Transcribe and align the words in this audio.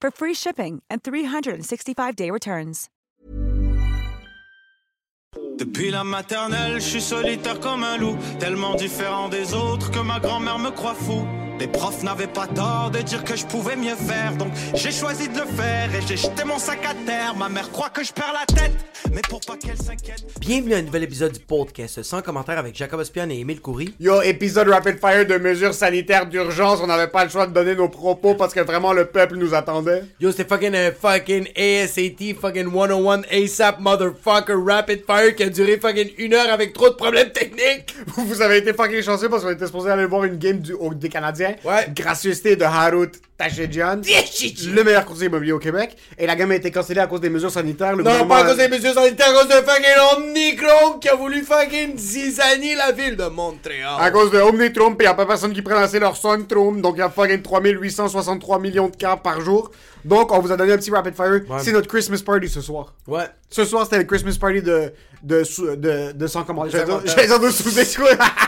for 0.00 0.10
free 0.10 0.34
shipping 0.34 0.82
and 0.90 1.02
365-day 1.02 2.30
returns. 2.30 2.88
Depuis 5.58 5.90
la 5.90 6.04
maternelle, 6.04 6.74
je 6.74 6.86
suis 6.86 7.00
solitaire 7.00 7.58
comme 7.60 7.82
un 7.82 7.96
loup, 7.96 8.16
tellement 8.38 8.76
différent 8.76 9.28
des 9.28 9.54
autres 9.54 9.90
que 9.90 9.98
ma 9.98 10.20
grand-mère 10.20 10.58
me 10.58 10.70
croit 10.70 10.94
fou. 10.94 11.26
Les 11.60 11.66
profs 11.66 12.04
n'avaient 12.04 12.28
pas 12.28 12.46
tort 12.46 12.90
de 12.92 13.00
dire 13.00 13.24
que 13.24 13.34
je 13.34 13.44
pouvais 13.44 13.74
mieux 13.74 13.96
faire, 13.96 14.32
donc 14.36 14.52
j'ai 14.74 14.92
choisi 14.92 15.28
de 15.28 15.40
le 15.40 15.46
faire 15.46 15.88
et 15.92 16.00
j'ai 16.06 16.16
jeté 16.16 16.44
mon 16.44 16.56
sac 16.58 16.78
à 16.88 16.94
terre. 17.04 17.34
Ma 17.36 17.48
mère 17.48 17.68
croit 17.72 17.88
que 17.90 18.04
je 18.04 18.12
perds 18.12 18.32
la 18.32 18.46
tête, 18.46 18.70
mais 19.12 19.22
pour 19.28 19.40
pas 19.40 19.56
qu'elle 19.56 19.76
s'inquiète. 19.76 20.24
Bienvenue 20.38 20.74
à 20.74 20.76
un 20.76 20.82
nouvel 20.82 21.02
épisode 21.02 21.32
du 21.32 21.40
podcast 21.40 22.04
sans 22.04 22.22
commentaire 22.22 22.58
avec 22.58 22.76
Jacob 22.76 23.00
Ospian 23.00 23.28
et 23.30 23.40
Émile 23.40 23.60
Coury. 23.60 23.92
Yo, 23.98 24.22
épisode 24.22 24.68
rapid 24.68 25.00
fire 25.00 25.26
de 25.26 25.36
mesures 25.36 25.74
sanitaires 25.74 26.26
d'urgence. 26.26 26.78
On 26.80 26.86
n'avait 26.86 27.08
pas 27.08 27.24
le 27.24 27.30
choix 27.30 27.48
de 27.48 27.52
donner 27.52 27.74
nos 27.74 27.88
propos 27.88 28.36
parce 28.36 28.54
que 28.54 28.60
vraiment 28.60 28.92
le 28.92 29.06
peuple 29.06 29.34
nous 29.34 29.52
attendait. 29.52 30.04
Yo, 30.20 30.30
c'est 30.30 30.48
fucking 30.48 30.76
un 30.76 30.92
fucking 30.92 31.48
ASAT 31.56 32.34
fucking 32.40 32.70
101 32.72 33.22
ASAP 33.32 33.80
motherfucker 33.80 34.54
rapid 34.64 35.00
fire 35.04 35.34
qui 35.34 35.42
a 35.42 35.48
duré 35.48 35.76
fucking 35.78 36.10
une 36.18 36.34
heure 36.34 36.52
avec 36.52 36.72
trop 36.72 36.88
de 36.90 36.94
problèmes 36.94 37.30
techniques. 37.32 37.96
Vous 38.16 38.42
avez 38.42 38.58
été 38.58 38.72
fucking 38.72 39.02
chanceux 39.02 39.28
parce 39.28 39.42
qu'on 39.42 39.50
était 39.50 39.66
supposé 39.66 39.90
aller 39.90 40.06
voir 40.06 40.22
une 40.22 40.36
game 40.36 40.60
du, 40.60 40.72
au- 40.74 40.94
des 40.94 41.08
Canadiens. 41.08 41.47
Ouais. 41.64 41.88
Gracieuseté 41.94 42.56
de 42.56 42.64
Harut 42.64 43.10
Tachedjian. 43.36 44.00
Le 44.74 44.82
meilleur 44.82 45.04
courtier 45.04 45.26
immobilier 45.26 45.52
au 45.52 45.58
Québec. 45.58 45.96
Et 46.18 46.26
la 46.26 46.34
game 46.34 46.50
a 46.50 46.56
été 46.56 46.70
cancellée 46.70 47.00
à 47.00 47.06
cause 47.06 47.20
des 47.20 47.30
mesures 47.30 47.50
sanitaires. 47.50 47.94
Le 47.94 48.02
Non, 48.02 48.26
pas 48.26 48.38
à 48.38 48.44
cause 48.44 48.56
des 48.56 48.68
mesures 48.68 48.94
sanitaires, 48.94 49.28
à 49.30 49.32
cause 49.32 49.48
de 49.48 49.54
fucking 49.54 50.16
Omnicron 50.16 50.98
qui 51.00 51.08
a 51.08 51.14
voulu 51.14 51.42
fucking 51.44 51.96
zizanie 51.96 52.74
la 52.74 52.90
ville 52.92 53.16
de 53.16 53.26
Montréal. 53.26 53.94
À 54.00 54.10
cause 54.10 54.30
de 54.32 54.38
Omnitrum, 54.38 54.96
pis 54.96 55.04
y 55.04 55.08
a 55.08 55.14
pas 55.14 55.26
personne 55.26 55.52
qui 55.52 55.62
prend 55.62 55.76
assez 55.76 55.98
leur 56.00 56.16
Suntrum, 56.16 56.80
donc 56.80 56.96
il 56.96 57.00
y 57.00 57.02
a 57.02 57.10
fucking 57.10 57.42
3863 57.42 58.58
millions 58.58 58.88
de 58.88 58.96
cas 58.96 59.16
par 59.16 59.40
jour. 59.40 59.70
Donc 60.04 60.32
on 60.32 60.40
vous 60.40 60.50
a 60.52 60.56
donné 60.56 60.72
un 60.72 60.76
petit 60.78 60.90
rapid 60.90 61.14
fire. 61.14 61.40
C'est 61.62 61.72
notre 61.72 61.88
Christmas 61.88 62.22
party 62.24 62.48
ce 62.48 62.60
soir. 62.60 62.94
Ouais. 63.06 63.24
Ce 63.50 63.64
soir 63.64 63.84
c'était 63.84 63.98
le 63.98 64.04
Christmas 64.04 64.36
party 64.40 64.62
de 64.62 64.92
de 65.22 65.42
sous- 65.42 65.74
de, 65.76 66.12
de 66.12 66.26
sans 66.28 66.44
commentaire. 66.44 66.84
J'allais 67.04 67.26
dire- 67.26 67.40
de 67.40 67.50
sous-écoute. 67.50 68.06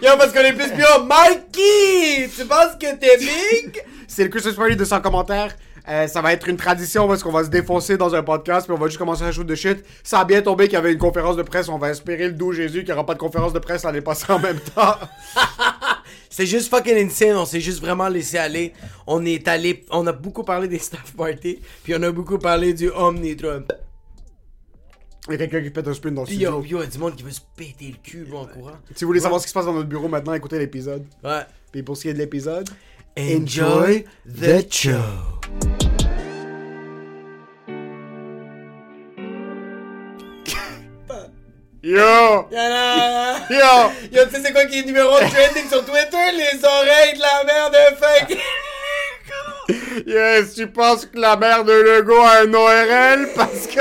Yo, 0.00 0.10
parce 0.16 0.32
qu'on 0.32 0.40
est 0.40 0.52
plus 0.52 0.72
bien. 0.72 0.86
Mikey! 1.00 2.30
Tu 2.36 2.44
penses 2.44 2.76
que 2.80 2.94
t'es 2.94 3.16
big? 3.18 3.82
C'est 4.06 4.22
le 4.22 4.28
Christmas 4.28 4.52
party 4.52 4.76
de 4.76 4.84
sans 4.84 5.00
commentaires. 5.00 5.56
Euh, 5.88 6.06
ça 6.06 6.20
va 6.20 6.32
être 6.32 6.48
une 6.48 6.56
tradition 6.56 7.08
parce 7.08 7.22
qu'on 7.22 7.32
va 7.32 7.42
se 7.42 7.48
défoncer 7.48 7.96
dans 7.96 8.14
un 8.14 8.22
podcast 8.22 8.66
puis 8.66 8.76
on 8.76 8.78
va 8.78 8.86
juste 8.86 8.98
commencer 8.98 9.24
à 9.24 9.32
shoot 9.32 9.46
de 9.46 9.54
shit. 9.56 9.84
Ça 10.04 10.20
a 10.20 10.24
bien 10.24 10.40
tombé 10.40 10.64
qu'il 10.64 10.74
y 10.74 10.76
avait 10.76 10.92
une 10.92 10.98
conférence 10.98 11.36
de 11.36 11.42
presse. 11.42 11.68
On 11.68 11.78
va 11.78 11.90
espérer 11.90 12.26
le 12.26 12.34
doux 12.34 12.52
Jésus 12.52 12.80
qu'il 12.80 12.88
n'y 12.88 12.92
aura 12.92 13.06
pas 13.06 13.14
de 13.14 13.18
conférence 13.18 13.52
de 13.52 13.58
presse 13.58 13.82
l'année 13.82 14.00
passée 14.00 14.30
en 14.32 14.38
même 14.38 14.60
temps. 14.60 14.94
C'est 16.30 16.46
juste 16.46 16.68
fucking 16.68 16.96
insane, 17.06 17.36
on 17.36 17.46
s'est 17.46 17.60
juste 17.60 17.80
vraiment 17.80 18.08
laissé 18.08 18.38
aller. 18.38 18.74
On 19.08 19.24
est 19.24 19.48
allé, 19.48 19.84
on 19.90 20.06
a 20.06 20.12
beaucoup 20.12 20.44
parlé 20.44 20.68
des 20.68 20.78
staff 20.78 21.12
party, 21.16 21.58
puis 21.82 21.94
on 21.96 22.02
a 22.04 22.12
beaucoup 22.12 22.38
parlé 22.38 22.72
du 22.72 22.88
Omnitron. 22.90 23.64
Il 25.28 25.32
y 25.32 25.34
a 25.34 25.38
quelqu'un 25.38 25.62
qui 25.62 25.70
pète 25.70 25.86
un 25.86 25.92
spoon 25.92 26.12
dans 26.12 26.22
le 26.22 26.26
studio. 26.26 26.62
yo, 26.62 26.64
yo, 26.64 26.80
y 26.80 26.84
a 26.84 26.86
du 26.86 26.98
monde 26.98 27.14
qui 27.14 27.22
veut 27.22 27.30
se 27.30 27.40
péter 27.54 27.88
le 27.92 27.98
cul 28.02 28.26
en 28.34 28.46
courant. 28.46 28.78
Si 28.94 29.04
vous 29.04 29.08
voulez 29.08 29.20
savoir 29.20 29.40
ce 29.40 29.46
qui 29.46 29.50
se 29.50 29.54
passe 29.54 29.66
dans 29.66 29.74
notre 29.74 29.88
bureau 29.88 30.08
maintenant, 30.08 30.32
écoutez 30.32 30.58
l'épisode. 30.58 31.04
Ouais. 31.22 31.42
Puis 31.70 31.82
pour 31.82 31.96
ce 31.98 32.02
qui 32.02 32.08
est 32.08 32.14
de 32.14 32.18
l'épisode, 32.18 32.68
Enjoy 33.18 34.04
the 34.26 34.72
show. 34.72 34.92
yo, 41.82 42.48
Yana! 42.50 43.46
yo. 43.50 43.90
Yo, 44.12 44.24
tu 44.26 44.30
sais 44.36 44.42
c'est 44.44 44.52
quoi 44.52 44.64
qui 44.66 44.80
est 44.80 44.84
numéro 44.84 45.10
de 45.10 45.30
trending 45.30 45.68
sur 45.68 45.84
Twitter? 45.84 46.32
Les 46.32 46.64
oreilles 46.64 47.14
de 47.14 47.20
la 47.20 47.44
mère 47.44 47.70
de 47.70 47.96
fake! 47.96 48.38
Yes, 50.06 50.54
tu 50.54 50.66
penses 50.66 51.04
que 51.04 51.18
la 51.18 51.36
mère 51.36 51.62
de 51.64 51.72
Lego 51.72 52.14
a 52.22 52.38
un 52.40 52.54
ORL 52.54 53.28
parce 53.36 53.66
que 53.66 53.80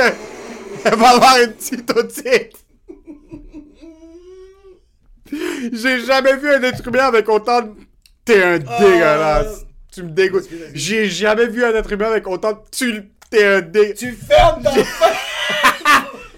elle 0.84 0.96
va 0.96 1.10
avoir 1.10 1.38
une 1.42 1.54
petite 1.54 1.90
otite. 1.92 2.54
J'ai 5.74 6.00
jamais 6.00 6.36
vu 6.38 6.50
un 6.54 6.62
être 6.64 6.88
humain 6.88 7.06
avec 7.06 7.28
autant 7.30 7.62
de... 7.62 7.72
T'es 8.24 8.44
un 8.44 8.58
dégueulasse. 8.60 9.66
Tu 9.92 10.04
me 10.04 10.10
dégoûtes. 10.10 10.48
J'ai 10.74 11.10
jamais 11.10 11.48
vu 11.48 11.64
un 11.64 11.74
être 11.74 11.92
humain 11.92 12.08
avec 12.08 12.28
autant 12.28 12.54
de... 12.54 12.60
Tu... 12.72 13.12
T'es 13.30 13.46
un 13.46 13.62
dé... 13.62 13.94
tu 13.94 14.14
fermes 14.14 14.64
ta 14.64 14.72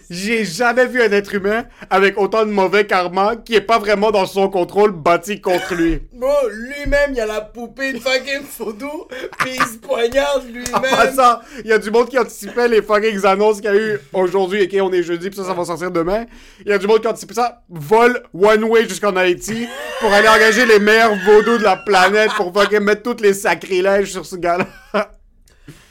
J'ai 0.09 0.43
jamais 0.43 0.87
vu 0.87 1.03
un 1.03 1.11
être 1.11 1.35
humain 1.35 1.65
avec 1.91 2.17
autant 2.17 2.43
de 2.43 2.51
mauvais 2.51 2.87
karma 2.87 3.35
qui 3.35 3.53
est 3.53 3.61
pas 3.61 3.77
vraiment 3.77 4.09
dans 4.09 4.25
son 4.25 4.49
contrôle 4.49 4.91
bâti 4.91 5.39
contre 5.39 5.75
lui. 5.75 6.01
Bro, 6.13 6.31
lui-même, 6.51 7.11
il 7.13 7.19
a 7.19 7.27
la 7.27 7.41
poupée 7.41 7.93
de 7.93 7.99
fucking 7.99 8.43
photo, 8.43 9.07
pis 9.43 9.51
il 9.53 9.63
se 9.63 9.77
poignarde 9.77 10.45
lui-même. 10.47 10.81
passant, 10.81 11.41
il 11.63 11.69
y 11.69 11.73
a 11.73 11.77
du 11.77 11.91
monde 11.91 12.09
qui 12.09 12.17
anticipait 12.17 12.67
les 12.67 12.81
fucking 12.81 13.23
annonces 13.23 13.61
qu'il 13.61 13.65
y 13.65 13.73
a 13.73 13.75
eu 13.75 13.99
aujourd'hui, 14.11 14.67
et 14.69 14.81
on 14.81 14.91
est 14.91 15.03
jeudi, 15.03 15.29
puis 15.29 15.37
ça, 15.37 15.45
ça 15.45 15.53
va 15.53 15.63
sortir 15.63 15.91
demain. 15.91 16.25
Il 16.65 16.71
y 16.71 16.73
a 16.73 16.79
du 16.79 16.87
monde 16.87 17.01
qui 17.01 17.07
anticipait 17.07 17.35
ça, 17.35 17.61
vol 17.69 18.23
one 18.33 18.63
way 18.63 18.89
jusqu'en 18.89 19.15
Haïti, 19.15 19.67
pour 19.99 20.11
aller 20.11 20.27
engager 20.27 20.65
les 20.65 20.79
meilleurs 20.79 21.15
vaudous 21.23 21.59
de 21.59 21.63
la 21.63 21.77
planète 21.77 22.31
pour 22.35 22.51
fucking 22.51 22.79
mettre 22.79 23.03
tous 23.03 23.21
les 23.21 23.35
sacrilèges 23.35 24.11
sur 24.11 24.25
ce 24.25 24.37
gars-là. 24.37 25.11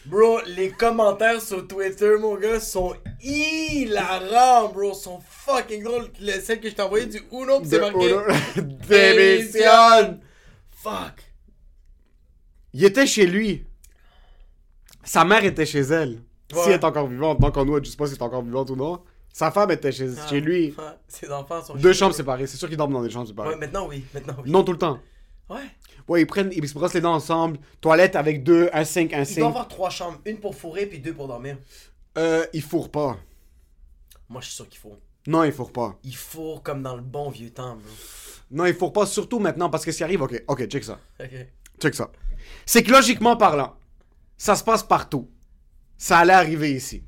Bro, 0.09 0.41
les 0.47 0.71
commentaires 0.71 1.41
sur 1.41 1.67
Twitter, 1.67 2.17
mon 2.19 2.37
gars, 2.37 2.61
sont 2.61 2.95
hilarants, 3.23 4.69
bro. 4.73 4.95
Sont 4.95 5.21
fucking 5.29 5.83
drôles. 5.83 6.09
Le- 6.21 6.41
celle 6.41 6.61
que 6.61 6.69
je 6.71 6.75
t'ai 6.75 6.83
envoyée 6.83 7.07
du 7.07 7.21
Uno, 7.33 7.61
pis 7.61 7.69
c'est 7.69 7.81
marqué. 7.81 8.15
Démission! 8.89 10.21
Fuck. 10.83 11.25
Il 12.73 12.85
était 12.85 13.07
chez 13.07 13.27
lui. 13.27 13.65
Sa 15.05 15.25
mère 15.25 15.45
était 15.45 15.67
chez 15.67 15.81
elle. 15.81 16.21
Si 16.51 16.57
Ouais. 16.57 16.63
elle 16.67 16.73
est 16.73 16.85
encore 16.85 17.07
vivante, 17.07 17.41
donc 17.41 17.57
on 17.57 17.65
nous, 17.65 17.79
je 17.85 17.91
sais 17.91 17.97
pas 17.97 18.07
si 18.07 18.13
elle 18.15 18.19
est 18.19 18.23
encore 18.23 18.43
vivante 18.43 18.71
ou 18.71 18.77
non. 18.77 19.03
Sa 19.33 19.51
femme 19.51 19.71
était 19.71 19.93
chez, 19.93 20.09
chez 20.29 20.41
lui. 20.41 20.75
Ses 21.07 21.31
enfants 21.31 21.63
sont 21.63 21.75
Deux 21.75 21.93
chambres 21.93 22.15
séparées. 22.15 22.47
C'est 22.47 22.57
sûr 22.57 22.69
qu'ils 22.69 22.79
dorment 22.79 22.95
dans 22.95 23.03
des 23.03 23.11
chambres 23.11 23.29
séparées. 23.29 23.51
Ouais, 23.51 23.57
maintenant 23.57 23.87
oui, 23.87 24.05
maintenant 24.15 24.35
oui. 24.43 24.51
Non 24.51 24.65
tout 24.65 24.73
le 24.73 24.79
temps. 24.79 24.99
Ouais. 25.51 25.57
Ouais, 26.09 26.23
ils 26.23 26.27
prennent, 26.27 26.51
ils 26.55 26.67
se 26.69 26.75
brossent 26.75 26.95
les 26.95 27.01
dents 27.01 27.15
ensemble. 27.15 27.59
Toilette 27.81 28.17
avec 28.17 28.43
deux, 28.43 28.71
un 28.73 28.85
5, 28.85 29.13
un 29.13 29.21
Il 29.21 29.27
5. 29.27 29.41
doit 29.41 29.49
avoir 29.49 29.69
trois 29.69 29.91
chambres, 29.91 30.19
une 30.25 30.39
pour 30.39 30.55
fourrer 30.55 30.87
puis 30.87 30.99
deux 30.99 31.13
pour 31.15 31.29
dormir. 31.29 31.59
Euh, 32.17 32.47
ils 32.53 32.63
fourrent 32.63 32.91
pas. 32.91 33.19
Moi, 34.29 34.41
je 34.41 34.47
suis 34.47 34.57
sûr 34.57 34.69
qu'il 34.69 34.81
faut. 34.81 34.97
Non, 35.27 35.45
ils 35.45 35.53
fourrent 35.53 35.73
pas. 35.73 35.99
Il 36.05 36.17
fourre 36.17 36.63
comme 36.63 36.83
dans 36.83 36.97
le 36.97 37.03
bon 37.03 37.29
vieux 37.31 37.51
temps, 37.51 37.77
bro. 37.77 37.85
Non, 38.51 38.65
ils 38.65 38.75
fourrent 38.75 38.93
pas, 38.95 39.05
surtout 39.07 39.39
maintenant, 39.39 39.69
parce 39.69 39.85
que 39.85 39.93
ce 39.93 39.99
qui 39.99 40.05
arrive, 40.05 40.23
ok, 40.23 40.43
ok, 40.49 40.67
check 40.67 40.85
ça. 40.85 40.99
Ok. 41.21 41.31
Check 41.81 41.95
ça. 41.95 42.11
C'est 42.65 42.83
que 42.83 42.91
logiquement 42.91 43.37
parlant, 43.37 43.75
ça 44.39 44.57
se 44.57 44.65
passe 44.65 44.83
partout. 44.83 45.29
Ça 45.99 46.19
allait 46.19 46.33
arriver 46.33 46.73
ici. 46.73 47.03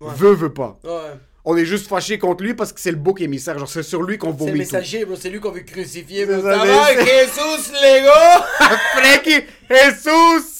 Veux, 0.00 0.34
veux 0.34 0.52
pas. 0.52 0.78
Ouais. 0.84 1.14
On 1.46 1.56
est 1.58 1.66
juste 1.66 1.88
fâché 1.88 2.18
contre 2.18 2.42
lui 2.42 2.54
parce 2.54 2.72
que 2.72 2.80
c'est 2.80 2.90
le 2.90 2.96
bouc 2.96 3.20
émissaire. 3.20 3.58
Genre, 3.58 3.68
c'est 3.68 3.82
sur 3.82 4.02
lui 4.02 4.16
qu'on 4.16 4.28
C'est 4.32 4.32
le 4.44 4.46
vomit 4.46 4.58
messager, 4.60 5.04
bro. 5.04 5.14
C'est 5.14 5.28
lui 5.28 5.40
qu'on 5.40 5.50
veut 5.50 5.60
crucifier, 5.60 6.26
C'est 6.26 6.32
bro. 6.38 6.42
ça, 6.42 6.56
va, 6.56 6.64
c'est- 6.88 7.04
Jesus, 7.04 7.72
les 7.82 8.00
gars? 8.02 8.46
Frankie, 8.96 9.44
Jesus! 9.70 10.50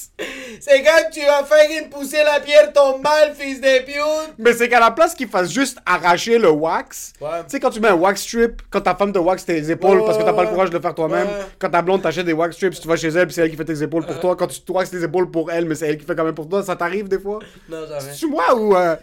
C'est 0.60 0.80
quand 0.84 1.10
tu 1.12 1.20
as 1.22 1.42
failli 1.44 1.80
me 1.86 1.88
pousser 1.90 2.18
la 2.22 2.38
pierre 2.38 2.72
tombe 2.72 3.02
mal, 3.02 3.34
fils 3.36 3.60
de 3.60 3.84
pute. 3.84 4.34
Mais 4.38 4.52
c'est 4.52 4.68
qu'à 4.68 4.78
la 4.78 4.92
place 4.92 5.12
qu'il 5.12 5.26
fasse 5.26 5.50
juste 5.50 5.78
arracher 5.84 6.38
le 6.38 6.50
wax, 6.50 7.14
Ouais. 7.20 7.28
tu 7.40 7.44
sais, 7.48 7.60
quand 7.60 7.70
tu 7.70 7.80
mets 7.80 7.88
un 7.88 7.94
wax 7.96 8.22
strip, 8.22 8.62
quand 8.70 8.80
ta 8.82 8.94
femme 8.94 9.12
te 9.12 9.18
wax 9.18 9.44
tes 9.44 9.68
épaules 9.72 9.98
Ouais, 9.98 10.06
parce 10.06 10.16
que 10.16 10.22
t'as 10.22 10.32
pas 10.32 10.44
le 10.44 10.50
courage 10.50 10.70
de 10.70 10.76
le 10.76 10.80
faire 10.80 10.94
toi-même, 10.94 11.26
Ouais. 11.26 11.44
quand 11.58 11.68
ta 11.68 11.82
blonde 11.82 12.02
t'achète 12.02 12.26
des 12.26 12.32
wax 12.32 12.54
strips, 12.54 12.78
tu 12.80 12.86
vas 12.86 12.94
chez 12.96 13.08
elle 13.08 13.26
puis 13.26 13.34
c'est 13.34 13.40
elle 13.42 13.50
qui 13.50 13.56
fait 13.56 13.64
tes 13.64 13.82
épaules 13.82 14.06
pour 14.06 14.20
toi, 14.20 14.36
quand 14.36 14.46
tu 14.46 14.60
te 14.60 14.70
waxes 14.70 14.90
tes 14.90 15.02
épaules 15.02 15.28
pour 15.32 15.50
elle, 15.50 15.64
mais 15.64 15.74
c'est 15.74 15.88
elle 15.88 15.98
qui 15.98 16.06
fait 16.06 16.14
quand 16.14 16.24
même 16.24 16.34
pour 16.34 16.48
toi, 16.48 16.62
ça 16.62 16.76
t'arrive 16.76 17.08
des 17.08 17.18
fois? 17.18 17.40
Non, 17.68 17.78
jamais. 17.88 18.14
Tu 18.16 18.28
moi 18.28 18.54
ou. 18.54 18.76
euh, 18.76 18.94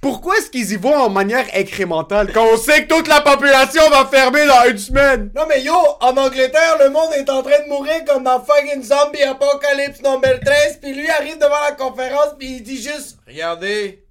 Pourquoi 0.00 0.38
est-ce 0.38 0.50
qu'ils 0.50 0.72
y 0.72 0.76
vont 0.76 0.94
en 0.94 1.10
manière 1.10 1.46
incrémentale? 1.54 2.32
Quand 2.32 2.46
on 2.52 2.56
sait 2.56 2.86
que 2.86 2.94
toute 2.94 3.08
la 3.08 3.20
population 3.20 3.82
va 3.90 4.06
fermer 4.06 4.46
dans 4.46 4.70
une 4.70 4.78
semaine? 4.78 5.32
Non 5.34 5.46
mais 5.48 5.62
yo, 5.62 5.74
en 6.00 6.16
Angleterre, 6.16 6.76
le 6.80 6.90
monde 6.90 7.12
est 7.16 7.28
en 7.28 7.42
train 7.42 7.62
de 7.64 7.68
mourir 7.68 8.04
comme 8.06 8.22
dans 8.22 8.40
fucking 8.44 8.82
Zombie 8.82 9.22
Apocalypse 9.22 10.00
number 10.02 10.38
13, 10.38 10.78
puis 10.80 10.94
lui 10.94 11.08
arrive 11.08 11.38
devant 11.38 11.60
la 11.68 11.72
conférence, 11.72 12.34
puis 12.38 12.56
il 12.56 12.62
dit 12.62 12.80
juste 12.80 13.18
Regardez, 13.26 14.04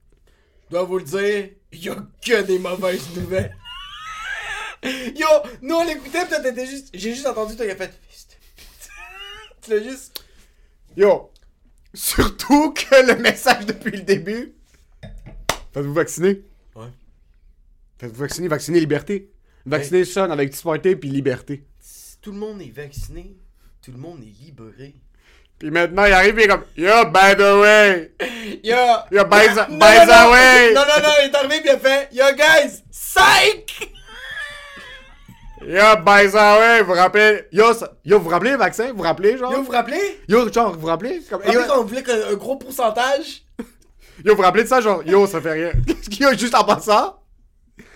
je 0.66 0.76
dois 0.76 0.84
vous 0.84 0.98
le 0.98 1.06
dire, 1.06 1.50
y 1.72 1.90
a 1.90 1.96
que 2.26 2.42
des 2.42 2.60
mauvaises 2.60 3.08
nouvelles. 3.16 3.56
yo, 4.84 5.28
nous 5.62 5.76
on 5.76 5.86
l'écoutait, 5.86 6.24
pis 6.24 6.30
toi 6.30 6.40
t'étais 6.40 6.66
juste. 6.66 6.90
J'ai 6.94 7.14
juste 7.14 7.28
entendu, 7.28 7.56
toi 7.56 7.66
il 7.66 7.72
a 7.72 7.76
fait. 7.76 7.94
Tu 9.62 9.72
l'as 9.72 9.84
juste. 9.84 10.24
Yo, 10.98 11.32
surtout 11.94 12.74
que 12.74 13.06
le 13.06 13.16
message 13.16 13.66
depuis 13.66 13.92
le 13.92 14.02
début. 14.02 14.57
Faites-vous 15.78 15.94
vacciner. 15.94 16.42
Ouais. 16.76 16.88
Faites-vous 18.00 18.20
vacciner, 18.20 18.48
vacciner 18.48 18.80
liberté. 18.80 19.30
Vacciner 19.64 20.06
sonne 20.06 20.32
avec 20.32 20.50
disparité 20.50 20.96
puis 20.96 21.08
liberté. 21.10 21.66
Si 21.80 22.18
tout 22.20 22.32
le 22.32 22.38
monde 22.40 22.60
est 22.64 22.74
vacciné, 22.76 23.36
tout 23.84 23.92
le 23.92 24.00
monde 24.00 24.24
est 24.24 24.44
libéré. 24.44 24.96
Puis 25.60 25.70
maintenant, 25.70 26.06
il 26.06 26.14
arrive 26.14 26.40
et 26.40 26.44
il 26.44 26.46
est 26.46 26.48
comme 26.48 26.64
Yo, 26.76 27.06
by 27.12 27.36
the 27.36 27.62
way! 27.62 28.12
Yo! 28.64 28.76
Yo, 29.12 29.24
by 29.26 29.48
the, 29.54 29.70
Non, 29.70 29.78
by 29.78 29.98
non, 29.98 30.06
the 30.06 30.24
non. 30.24 30.32
way! 30.32 30.74
Non, 30.74 30.82
non, 30.82 31.04
non, 31.04 31.14
il 31.22 31.30
est 31.30 31.36
arrivé 31.36 31.62
pis 31.62 31.68
il 31.68 31.70
a 31.70 31.78
fait 31.80 32.10
Yo 32.12 32.26
guys, 32.36 32.84
psych! 32.92 33.92
Yo, 35.62 35.96
by 36.04 36.28
the 36.32 36.34
way! 36.34 36.82
Vous 36.82 36.88
vous 36.88 36.94
rappelez? 36.94 37.44
Yo, 37.52 37.74
ça- 37.76 37.92
yo, 38.04 38.18
vous 38.18 38.24
vous 38.24 38.30
rappelez 38.32 38.52
le 38.52 38.58
vaccin? 38.58 38.90
Vous 38.92 38.98
vous 38.98 39.04
rappelez, 39.04 39.38
genre? 39.38 39.52
Yo, 39.52 39.58
vous 39.60 39.66
vous 39.66 39.72
rappelez? 39.72 40.22
Yo, 40.28 40.52
genre, 40.52 40.74
vous 40.74 40.80
vous 40.80 40.88
rappelez? 40.88 41.22
Comme- 41.30 41.42
Vous 41.44 41.52
yo, 41.52 41.64
qu'on 41.68 41.84
voulait 41.84 42.02
qu'un 42.04 42.30
un 42.32 42.34
gros 42.36 42.56
pourcentage? 42.58 43.44
Yo, 44.24 44.32
vous 44.32 44.38
vous 44.38 44.42
rappelez 44.44 44.64
de 44.64 44.70
ça? 44.70 44.82
Genre, 44.82 45.04
yo, 45.06 45.28
ça 45.28 45.42
fait 45.42 45.52
rien. 45.52 45.72
Qu'est-ce 45.88 46.10
qu'il 46.10 46.22
y 46.22 46.26
a 46.26 46.36
juste 46.36 46.56
en 46.56 46.64
passant? 46.64 47.16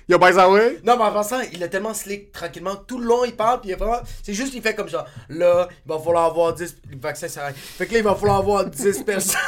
Yo, 0.10 0.18
by 0.18 0.32
the 0.32 0.50
way? 0.50 0.80
Non, 0.84 0.98
mais 0.98 1.04
en 1.04 1.14
passant, 1.14 1.40
il 1.54 1.64
a 1.64 1.70
tellement 1.70 1.94
slick 1.94 2.32
tranquillement. 2.34 2.76
Tout 2.76 2.98
le 2.98 3.06
long, 3.06 3.24
il 3.24 3.34
parle, 3.36 3.62
puis 3.62 3.70
il 3.70 3.74
a 3.74 3.78
vraiment. 3.78 4.02
C'est 4.24 4.34
juste, 4.34 4.54
il 4.54 4.62
fait 4.62 4.76
comme 4.76 4.90
ça. 4.90 5.06
Là, 5.30 5.70
il 5.86 5.90
va 5.90 6.00
falloir 6.00 6.26
avoir 6.26 6.54
10. 6.54 6.76
Le 6.92 7.00
vaccin, 7.00 7.30
ça 7.30 7.44
arrive. 7.44 7.56
Fait 7.56 7.86
que 7.88 7.94
là, 7.94 8.00
il 8.00 8.04
va 8.04 8.16
falloir 8.16 8.40
avoir 8.40 8.66
10 8.66 9.04
personnes 9.06 9.40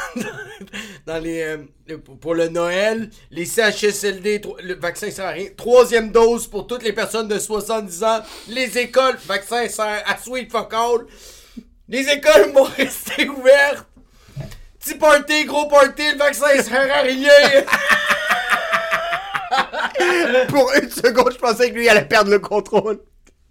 dans, 1.06 1.22
les. 1.22 1.42
euh, 1.90 1.98
pour 2.20 2.34
le 2.34 2.48
Noël. 2.48 3.10
Les 3.30 3.44
CHSLD, 3.44 4.40
le 4.62 4.74
vaccin, 4.74 5.10
ça 5.10 5.16
sert 5.16 5.26
à 5.26 5.30
rien. 5.30 5.48
Troisième 5.54 6.10
dose 6.10 6.46
pour 6.46 6.66
toutes 6.66 6.82
les 6.82 6.92
personnes 6.94 7.28
de 7.28 7.38
70 7.38 8.02
ans. 8.04 8.20
Les 8.48 8.78
écoles, 8.78 9.18
vaccin 9.26 9.68
sert 9.68 10.02
à 10.06 10.16
sweet 10.16 10.50
fuck 10.50 10.72
all. 10.72 11.04
Les 11.88 12.08
écoles 12.08 12.52
vont 12.54 12.64
rester 12.76 13.28
ouvertes. 13.28 13.86
Petit 14.84 14.96
party, 14.96 15.44
gros 15.46 15.66
party, 15.66 16.12
le 16.12 16.18
vaccin 16.18 16.62
sert 16.62 16.94
à 16.94 17.00
rien. 17.00 17.30
Pour 20.48 20.70
une 20.74 20.90
seconde, 20.90 21.32
je 21.32 21.38
pensais 21.38 21.70
que 21.70 21.74
lui, 21.74 21.84
il 21.84 21.88
allait 21.88 22.04
perdre 22.04 22.30
le 22.30 22.38
contrôle. 22.38 23.00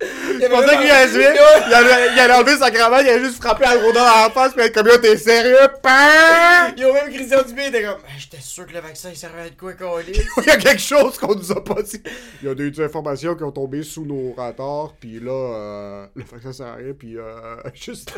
Je 0.01 0.47
pensais 0.47 0.77
qu'il 0.77 0.91
allait 0.91 1.11
se 1.11 1.17
mettre, 1.17 1.41
il 1.67 1.73
allait, 1.73 2.13
il 2.13 2.19
allait 2.19 2.33
enlever 2.33 2.57
sa 2.57 2.69
cravate, 2.69 3.03
il 3.05 3.09
allait 3.09 3.23
juste 3.23 3.41
frapper 3.41 3.65
à 3.65 3.77
gros 3.77 3.91
dans 3.93 4.03
la 4.03 4.29
face, 4.31 4.53
puis 4.53 4.63
être 4.63 4.73
comme 4.73 4.87
yo, 4.87 4.97
t'es 4.97 5.17
sérieux? 5.17 5.55
Pam! 5.81 6.75
Yo, 6.77 6.93
même 6.93 7.11
Christian 7.11 7.41
Dubé 7.43 7.67
était 7.67 7.83
comme, 7.83 7.99
j'étais 8.17 8.41
sûr 8.41 8.67
que 8.67 8.73
le 8.73 8.81
vaccin 8.81 9.09
il 9.11 9.15
servait 9.15 9.41
à 9.41 9.49
de 9.49 9.55
quoi 9.55 9.73
qu'on 9.73 9.97
lit. 9.97 10.11
Il 10.37 10.45
y 10.45 10.49
a 10.49 10.57
quelque 10.57 10.81
chose 10.81 11.17
qu'on 11.17 11.35
nous 11.35 11.51
a 11.51 11.63
pas 11.63 11.81
dit. 11.81 12.01
Il 12.41 12.47
y 12.47 12.51
a 12.51 12.55
des 12.55 12.81
informations 12.81 13.35
qui 13.35 13.43
ont 13.43 13.51
tombé 13.51 13.83
sous 13.83 14.05
nos 14.05 14.33
radars, 14.33 14.93
puis 14.99 15.19
là, 15.19 15.31
euh, 15.31 16.05
le 16.15 16.23
vaccin 16.23 16.51
sert 16.51 16.67
à 16.67 16.75
rien, 16.75 16.93
puis 16.93 17.17
euh, 17.17 17.55
juste, 17.73 18.13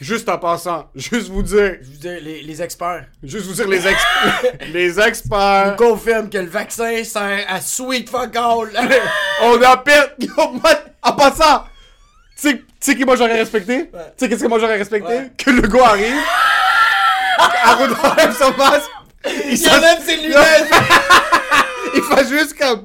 juste 0.00 0.28
en 0.28 0.38
passant, 0.38 0.88
juste 0.94 1.28
vous 1.28 1.42
dire, 1.42 1.76
Je 1.80 1.86
vous 1.86 1.96
dis, 1.98 2.08
les, 2.22 2.42
les 2.42 2.62
experts 2.62 3.06
juste 3.22 3.46
vous 3.46 3.54
dire 3.54 3.68
les 3.68 3.86
experts, 3.86 4.42
les 4.72 5.00
experts, 5.00 5.76
confirment 5.76 6.30
que 6.30 6.38
le 6.38 6.46
vaccin 6.46 7.02
sert 7.04 7.44
à 7.48 7.60
sweet 7.60 8.08
fuck 8.08 8.34
all. 8.36 8.70
on 9.42 9.60
a 9.62 9.76
perdu, 9.78 10.12
yo, 10.26 10.52
moi, 10.52 10.70
en 11.02 11.12
passant, 11.12 11.64
tu 12.40 12.64
sais, 12.80 12.94
qui 12.94 13.04
moi 13.04 13.16
j'aurais 13.16 13.38
respecté? 13.38 13.90
Tu 13.90 13.98
sais 14.16 14.28
qu'est-ce 14.28 14.42
que 14.42 14.48
moi 14.48 14.58
j'aurais 14.58 14.78
respecté? 14.78 15.12
Ouais. 15.12 15.32
Que 15.36 15.50
le 15.50 15.62
gars 15.62 15.88
arrive, 15.88 16.22
Arnaud 17.64 17.94
enlève 18.02 18.36
son 18.36 18.56
masque, 18.56 18.90
il 19.26 19.60
il 19.60 19.68
enlève 19.68 20.04
ses 20.04 20.16
lunettes. 20.16 20.70
il 21.94 22.02
fait 22.02 22.28
juste 22.28 22.56
comme, 22.56 22.84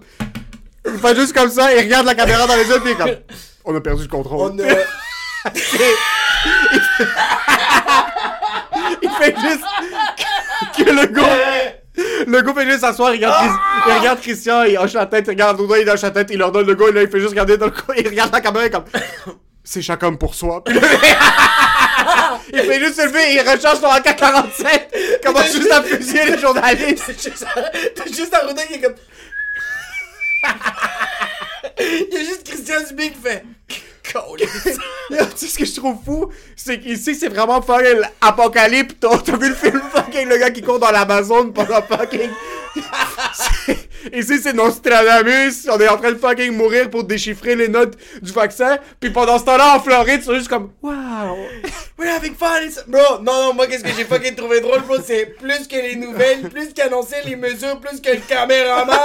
il 0.85 0.99
fait 0.99 1.15
juste 1.15 1.33
comme 1.33 1.49
ça, 1.49 1.73
il 1.73 1.79
regarde 1.79 2.07
la 2.07 2.15
caméra 2.15 2.47
dans 2.47 2.55
les 2.55 2.67
yeux, 2.67 2.79
puis 2.79 2.91
il 2.91 2.93
est 2.93 2.95
comme, 2.95 3.15
on 3.65 3.75
a 3.75 3.81
perdu 3.81 4.01
le 4.03 4.09
contrôle. 4.09 4.53
On 4.53 4.59
a... 4.59 5.02
Il 9.01 9.09
fait 9.11 9.35
juste 9.39 9.63
que 10.77 10.83
le 10.83 11.05
gars. 11.07 11.73
Le 12.25 12.41
gars 12.41 12.53
fait 12.53 12.65
juste 12.65 12.79
s'asseoir, 12.81 13.13
il 13.13 13.17
regarde, 13.17 13.51
il 13.87 13.93
regarde 13.93 14.19
Christian, 14.19 14.63
il 14.63 14.77
hoche 14.77 14.93
la 14.93 15.05
tête, 15.05 15.25
il 15.27 15.31
regarde 15.31 15.57
Doudou, 15.57 15.75
il 15.75 15.87
hoche 15.87 16.01
la 16.01 16.11
tête, 16.11 16.29
il 16.31 16.39
leur 16.39 16.51
donne 16.51 16.65
le 16.65 16.73
gars, 16.73 16.87
et 16.87 16.91
là, 16.91 17.01
il 17.03 17.09
fait 17.09 17.19
juste 17.19 17.31
regarder 17.31 17.57
dans 17.57 17.67
le 17.67 17.71
coin, 17.71 17.93
il 17.95 18.07
regarde 18.07 18.33
la 18.33 18.41
caméra, 18.41 18.67
comme. 18.69 18.85
C'est 19.63 19.81
chacun 19.81 20.13
pour 20.15 20.35
soi. 20.35 20.63
Puis 20.63 20.75
il 22.51 22.59
fait 22.59 22.79
juste 22.79 22.95
se 22.95 23.05
lever 23.05 23.31
et 23.31 23.35
il 23.35 23.41
recharge 23.41 23.79
son 23.79 23.87
AK-47. 23.87 24.65
Il 24.93 25.19
commence 25.23 25.53
juste 25.53 25.71
à 25.71 25.81
fusiller 25.81 26.25
les 26.25 26.37
journalistes. 26.37 27.11
Juste, 27.11 27.45
t'as 27.95 28.05
juste 28.05 28.33
Arruda 28.33 28.65
qui 28.65 28.73
est 28.73 28.81
comme... 28.81 28.95
Il 31.79 32.07
y 32.11 32.17
a 32.17 32.19
juste 32.19 32.43
Christian 32.45 32.81
Dubé 32.89 33.11
qui 33.11 33.19
fait... 33.19 33.45
Tu 35.37 35.47
sais 35.47 35.47
ce 35.47 35.57
que 35.57 35.65
je 35.65 35.75
trouve 35.75 35.97
fou, 36.05 36.29
c'est 36.55 36.79
qu'ici 36.79 37.15
c'est 37.15 37.29
vraiment 37.29 37.61
fucking 37.61 38.01
apocalypse. 38.21 38.95
T'as 38.99 39.37
vu 39.37 39.49
le 39.49 39.55
film 39.55 39.81
fucking 39.93 40.27
le 40.27 40.37
gars 40.37 40.51
qui 40.51 40.61
court 40.61 40.79
dans 40.79 40.91
l'Amazon 40.91 41.51
pendant 41.51 41.81
fucking. 41.81 42.29
C'est- 43.65 43.89
Ici 44.11 44.37
c'est 44.43 44.51
Nostradamus, 44.51 45.65
on 45.71 45.79
est 45.79 45.87
en 45.87 45.95
train 45.97 46.11
de 46.11 46.17
fucking 46.17 46.51
mourir 46.51 46.89
pour 46.89 47.05
déchiffrer 47.05 47.55
les 47.55 47.69
notes 47.69 47.93
du 48.21 48.33
vaccin. 48.33 48.77
Puis 48.99 49.11
pendant 49.11 49.39
ce 49.39 49.45
temps-là 49.45 49.77
en 49.77 49.79
Floride, 49.79 50.21
c'est 50.25 50.35
juste 50.35 50.49
comme 50.49 50.71
waouh. 50.81 51.37
We're 51.97 52.13
having 52.13 52.35
fun. 52.35 52.59
Bro, 52.87 53.19
non, 53.21 53.33
non, 53.45 53.53
moi, 53.53 53.65
qu'est-ce 53.67 53.83
que 53.83 53.91
j'ai 53.95 54.03
fucking 54.03 54.35
trouvé 54.35 54.59
drôle, 54.59 54.81
bro, 54.81 54.97
c'est 55.05 55.27
plus 55.39 55.67
que 55.69 55.77
les 55.77 55.95
nouvelles, 55.95 56.49
plus 56.49 56.73
qu'annoncer 56.73 57.15
les 57.23 57.37
mesures, 57.37 57.79
plus 57.79 58.01
que 58.01 58.09
le 58.09 58.17
caméraman. 58.27 58.97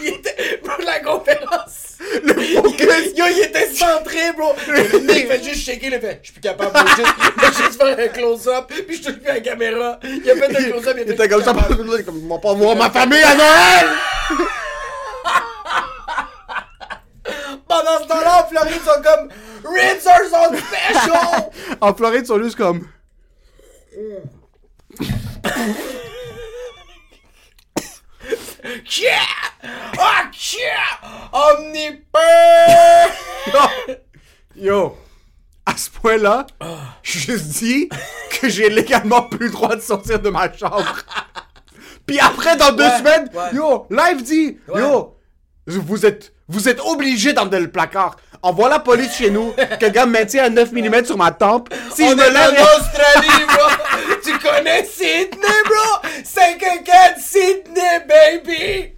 il 0.00 0.08
était, 0.08 0.60
bro, 0.62 0.74
la 0.84 1.00
conférence. 1.00 1.89
Le 2.22 2.34
focus. 2.34 3.16
Yo, 3.16 3.24
il 3.30 3.42
était 3.44 3.68
centré, 3.68 4.32
bro. 4.36 4.52
Le 4.66 5.00
mec 5.00 5.28
fait 5.28 5.42
juste 5.44 5.64
shaker, 5.64 5.88
il 5.88 5.94
a 5.94 6.00
fait, 6.00 6.18
je 6.22 6.26
suis 6.26 6.32
plus 6.34 6.40
capable, 6.40 6.72
bro, 6.72 6.86
juste, 6.96 7.14
il 7.36 7.40
va 7.40 7.48
juste 7.50 7.82
faire 7.82 7.98
un 7.98 8.08
close-up, 8.08 8.72
puis 8.86 8.96
je 8.96 9.02
touche 9.02 9.18
plus 9.18 9.28
à 9.28 9.34
la 9.34 9.40
caméra. 9.40 9.98
Il 10.02 10.30
a 10.30 10.34
fait 10.34 10.56
un 10.56 10.70
close-up, 10.70 10.96
il 10.96 11.02
a 11.02 11.04
Il 11.04 11.12
était 11.12 11.28
comme 11.28 11.42
ça, 11.42 11.52
comme, 11.52 12.18
ils 12.18 12.28
vont 12.28 12.38
pas 12.38 12.54
voir 12.54 12.76
ma 12.76 12.90
famille 12.90 13.22
à 13.22 13.34
Noël! 13.34 13.88
Pendant 17.68 18.02
ce 18.02 18.08
temps-là, 18.08 18.44
en 18.44 18.48
Floride, 18.48 18.74
ils 18.74 18.80
sont 18.80 19.02
comme, 19.02 19.30
are 19.64 20.20
on 20.32 20.56
special. 20.56 21.50
En 21.80 21.94
Floride, 21.94 22.22
ils 22.24 22.26
sont 22.26 22.42
juste 22.42 22.56
comme. 22.56 22.88
Yeah! 28.86 29.49
Omnipeur! 31.32 33.10
Yo, 34.56 34.96
à 35.64 35.76
ce 35.76 35.90
point-là, 35.90 36.46
je 37.02 37.32
dis 37.34 37.88
que 38.40 38.48
j'ai 38.48 38.68
légalement 38.68 39.22
plus 39.22 39.46
le 39.46 39.52
droit 39.52 39.74
de 39.76 39.80
sortir 39.80 40.20
de 40.20 40.28
ma 40.30 40.52
chambre. 40.52 40.84
Puis 42.06 42.18
après, 42.18 42.56
dans 42.56 42.72
deux 42.72 42.82
Ouais, 42.84 42.98
semaines, 42.98 43.30
ouais. 43.32 43.54
yo, 43.54 43.86
live 43.90 44.22
dit, 44.22 44.58
yo, 44.74 45.16
vous 45.66 46.04
êtes, 46.04 46.32
vous 46.48 46.68
êtes 46.68 46.80
obligé 46.80 47.32
d'emmener 47.32 47.60
le 47.60 47.70
placard. 47.70 48.16
Envoie 48.42 48.68
la 48.68 48.80
police 48.80 49.14
chez 49.16 49.30
nous, 49.30 49.52
quelqu'un 49.78 50.06
me 50.06 50.12
maintient 50.12 50.44
à 50.44 50.48
9 50.48 50.72
mm 50.72 51.04
sur 51.04 51.16
ma 51.16 51.30
tempe. 51.30 51.72
Si 51.94 52.02
On 52.02 52.16
me 52.16 52.22
est 52.24 52.30
lève, 52.30 52.56
en 52.58 52.80
Australie, 52.80 53.44
bro! 53.46 54.14
tu 54.24 54.38
connais 54.38 54.82
Sydney, 54.84 55.62
bro? 55.66 56.08
514 56.24 57.22
Sydney, 57.22 58.00
baby! 58.08 58.94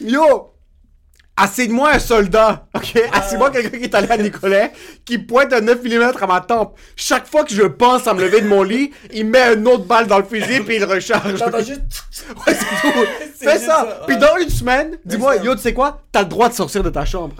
yo, 0.00 0.51
Assigne-moi 1.34 1.92
un 1.94 1.98
soldat, 1.98 2.66
ok? 2.74 3.04
Assigne-moi 3.10 3.50
quelqu'un 3.50 3.78
qui 3.78 3.84
est 3.84 3.94
allé 3.94 4.10
à 4.10 4.18
Nicolet, 4.18 4.70
qui 5.04 5.16
pointe 5.16 5.50
un 5.54 5.62
9 5.62 5.82
mm 5.82 6.12
à 6.20 6.26
ma 6.26 6.40
tempe. 6.40 6.76
Chaque 6.94 7.26
fois 7.26 7.44
que 7.44 7.54
je 7.54 7.62
pense 7.62 8.06
à 8.06 8.12
me 8.12 8.20
lever 8.20 8.42
de 8.42 8.46
mon 8.48 8.62
lit, 8.62 8.92
il 9.10 9.26
met 9.26 9.54
une 9.54 9.66
autre 9.66 9.84
balle 9.84 10.06
dans 10.06 10.18
le 10.18 10.24
fusil 10.24 10.60
puis 10.60 10.76
il 10.76 10.84
recharge. 10.84 11.38
T'entends 11.38 11.58
juste. 11.58 11.80
Ouais, 12.46 12.54
c'est 12.54 12.64
tout. 12.92 12.98
Fais 13.38 13.58
ça. 13.58 13.66
ça, 13.66 14.00
Puis 14.06 14.16
dans 14.16 14.36
une 14.36 14.48
semaine, 14.48 14.98
dis-moi, 15.04 15.36
yo, 15.36 15.54
tu 15.54 15.62
sais 15.62 15.74
quoi? 15.74 16.02
T'as 16.12 16.22
le 16.22 16.28
droit 16.28 16.48
de 16.48 16.54
sortir 16.54 16.82
de 16.82 16.90
ta 16.90 17.04
chambre. 17.04 17.34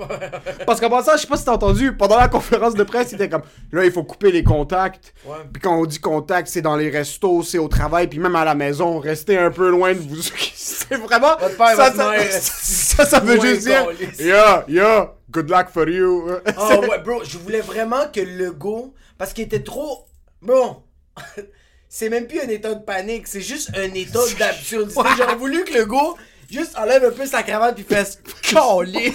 Parce 0.66 0.80
qu'en 0.80 0.90
passant, 0.90 1.12
je 1.16 1.22
sais 1.22 1.26
pas 1.26 1.36
si 1.36 1.44
t'as 1.44 1.52
entendu, 1.52 1.94
pendant 1.94 2.18
la 2.18 2.28
conférence 2.28 2.74
de 2.74 2.82
presse, 2.82 3.12
il 3.12 3.16
était 3.16 3.28
comme, 3.28 3.42
là, 3.72 3.84
il 3.84 3.92
faut 3.92 4.02
couper 4.02 4.32
les 4.32 4.42
contacts. 4.42 5.12
Ouais. 5.26 5.36
Puis 5.52 5.60
quand 5.62 5.76
on 5.76 5.84
dit 5.84 6.00
contact, 6.00 6.48
c'est 6.48 6.62
dans 6.62 6.76
les 6.76 6.90
restos, 6.90 7.42
c'est 7.42 7.58
au 7.58 7.68
travail, 7.68 8.06
puis 8.08 8.18
même 8.18 8.34
à 8.36 8.44
la 8.44 8.54
maison, 8.54 8.98
restez 8.98 9.38
un 9.38 9.50
peu 9.50 9.68
loin 9.70 9.92
de 9.92 9.98
vous. 9.98 10.22
c'est 10.54 10.96
vraiment. 10.96 11.36
Votre 11.38 11.56
père, 11.56 11.76
ça, 11.76 11.90
votre 11.90 11.96
ça, 11.96 12.10
mère, 12.10 12.32
ça, 12.32 13.04
ça 13.06 13.20
veut 13.20 13.40
juste 13.40 13.62
dire. 13.66 13.81
Yeah, 14.18 14.64
yeah, 14.68 15.08
good 15.30 15.48
luck 15.50 15.68
for 15.70 15.88
you. 15.88 16.38
Ah 16.56 16.76
ouais, 16.88 16.98
bro, 16.98 17.22
je 17.24 17.38
voulais 17.38 17.60
vraiment 17.60 18.06
que 18.12 18.20
le 18.20 18.52
go. 18.52 18.94
Parce 19.18 19.32
qu'il 19.32 19.44
était 19.44 19.62
trop. 19.62 20.06
Bro, 20.40 20.82
c'est 21.88 22.08
même 22.08 22.26
plus 22.26 22.40
un 22.40 22.48
état 22.48 22.74
de 22.74 22.82
panique, 22.84 23.26
c'est 23.28 23.40
juste 23.40 23.70
un 23.76 23.92
état 23.94 24.18
d'absurdité. 24.38 25.00
J'aurais 25.16 25.36
voulu 25.36 25.64
que 25.64 25.74
le 25.74 25.84
go 25.84 26.16
juste 26.50 26.76
enlève 26.78 27.04
un 27.04 27.10
peu 27.12 27.24
sa 27.26 27.42
cravate 27.42 27.74
puis 27.76 27.84
fasse 27.84 28.18
calice. 28.42 29.14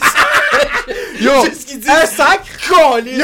Yo, 1.20 1.46
Juste 1.46 1.68
qu'il 1.68 1.80
dise 1.80 1.90
un 1.90 2.06
sac, 2.06 2.42
calice. 2.68 3.24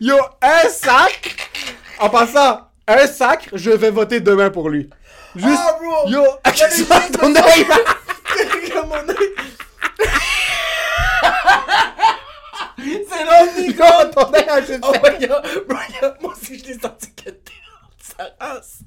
yo, 0.00 0.16
un 0.42 0.68
sac? 0.68 1.36
En 2.00 2.10
passant, 2.10 2.60
un 2.88 3.06
sac, 3.06 3.48
je 3.52 3.70
vais 3.70 3.90
voter 3.90 4.20
demain 4.20 4.50
pour 4.50 4.68
lui. 4.68 4.90
Juste, 5.36 5.58
Ah, 5.58 5.78
bro. 5.80 6.10
yo, 6.10 6.22
ton 7.18 7.34
ça. 7.34 7.42
Comme. 8.72 9.14
C'est 12.76 13.66
Yo, 13.66 14.10
ton 14.14 14.34
œil 14.34 14.48
a 14.48 14.60
juste 14.60 14.80
Oh 14.82 14.92
god, 14.92 15.64
bro, 15.66 15.78
yo, 16.02 16.08
moi 16.20 16.32
aussi 16.32 16.58
je 16.58 16.64
l'ai 16.72 16.78
senti 16.78 17.10
que 17.14 17.30
t'es 17.30 17.52
sa 17.98 18.28
race. 18.38 18.78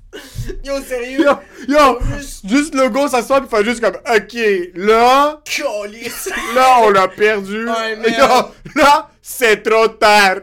Yo, 0.63 0.81
sérieux? 0.81 1.25
Yo, 1.25 1.31
yo, 1.67 1.99
Juste 2.17 2.47
juste 2.47 2.75
le 2.75 2.89
go 2.89 3.07
s'assoit 3.07 3.41
pis 3.41 3.47
fait 3.49 3.63
juste 3.63 3.81
comme, 3.81 3.95
ok, 3.95 4.37
là, 4.75 5.41
calice. 5.45 6.29
là, 6.55 6.77
on 6.81 6.89
l'a 6.91 7.07
perdu. 7.07 7.65
Yo, 7.65 8.51
là, 8.75 9.09
c'est 9.21 9.63
trop 9.63 9.87
tard. 9.87 10.35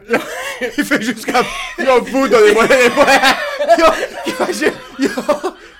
Il 0.77 0.83
fait 0.85 1.01
juste 1.01 1.25
comme, 1.31 1.45
yo, 1.79 2.01
vous, 2.01 2.27
donnez-moi 2.27 2.67
les 2.67 2.75
réponses. 2.75 3.05
Yo, 3.77 3.85
juste- 4.47 4.73
yo, 4.99 5.09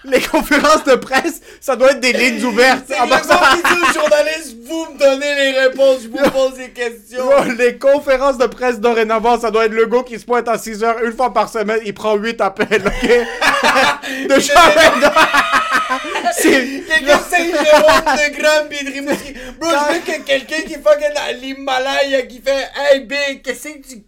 les 0.12 0.22
conférences 0.22 0.84
de 0.84 0.96
presse, 0.96 1.42
ça 1.60 1.76
doit 1.76 1.92
être 1.92 2.00
des 2.00 2.14
lignes 2.14 2.44
ouvertes. 2.44 2.86
C'est 2.88 3.00
En 3.00 3.08
vraiment 3.08 3.22
passant- 3.28 3.56
qui 3.56 3.62
dit 3.76 3.82
aux 3.90 3.94
journalistes, 4.02 4.56
vous 4.66 4.88
me 4.94 5.00
donnez 5.00 5.36
les 5.36 5.60
réponses, 5.60 6.00
je 6.04 6.08
vous 6.10 6.30
pose 6.32 6.54
des 6.56 6.70
questions. 6.70 7.18
Yo, 7.30 7.52
les 7.58 7.78
conférences 7.78 8.38
de 8.38 8.46
presse 8.48 8.80
dorénavant, 8.80 9.40
ça 9.40 9.52
doit 9.52 9.66
être 9.66 9.74
le 9.74 9.86
gars 9.88 10.04
qui 10.06 10.20
se 10.20 10.26
pointe 10.26 10.48
à 10.48 10.58
6 10.58 10.84
heures 10.84 11.04
une 11.04 11.14
fois 11.14 11.34
par 11.34 11.50
semaine, 11.50 11.80
il 11.86 11.94
prend 11.94 12.16
8 12.16 12.40
appels, 12.42 12.84
ok? 12.86 13.10
de 14.30 14.40
chaque 14.40 14.76
C'est. 16.38 16.84
Quelqu'un 16.88 17.20
Saint-Jérôme 17.20 18.16
de 18.16 18.38
Grand 18.42 18.68
pis 18.70 18.84
de 18.86 18.92
Rimouski. 18.92 19.34
Bro, 19.60 19.70
je 19.70 19.94
veux 19.94 20.00
que 20.00 20.22
quelqu'un 20.26 20.62
qui 20.64 20.74
fucking 20.76 21.16
à 21.28 21.32
l'Himalaya 21.32 22.24
qui 22.24 22.42
fait 22.42 22.70
Hey 22.92 23.02
Big, 23.02 23.42
qu'est-ce 23.44 23.70
que 23.70 23.88
tu 23.88 24.04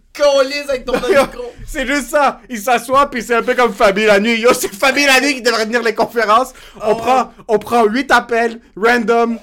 avec 0.68 0.84
ton 0.84 0.92
micro? 0.92 1.52
C'est 1.66 1.86
juste 1.86 2.10
ça. 2.10 2.40
Il 2.48 2.58
s'assoit 2.58 3.10
puis 3.10 3.22
c'est 3.22 3.34
un 3.34 3.42
peu 3.42 3.54
comme 3.54 3.72
Fabi 3.72 4.06
la 4.06 4.20
nuit. 4.20 4.40
Yo, 4.40 4.52
c'est 4.52 4.72
Fabi 4.72 5.04
la 5.06 5.20
nuit 5.20 5.36
qui 5.36 5.42
devrait 5.42 5.64
venir 5.64 5.82
les 5.82 5.94
conférences. 5.94 6.52
On 6.82 6.94
prend, 6.94 7.32
on 7.46 7.58
prend 7.58 7.84
8 7.84 8.10
appels 8.10 8.60
random. 8.76 9.38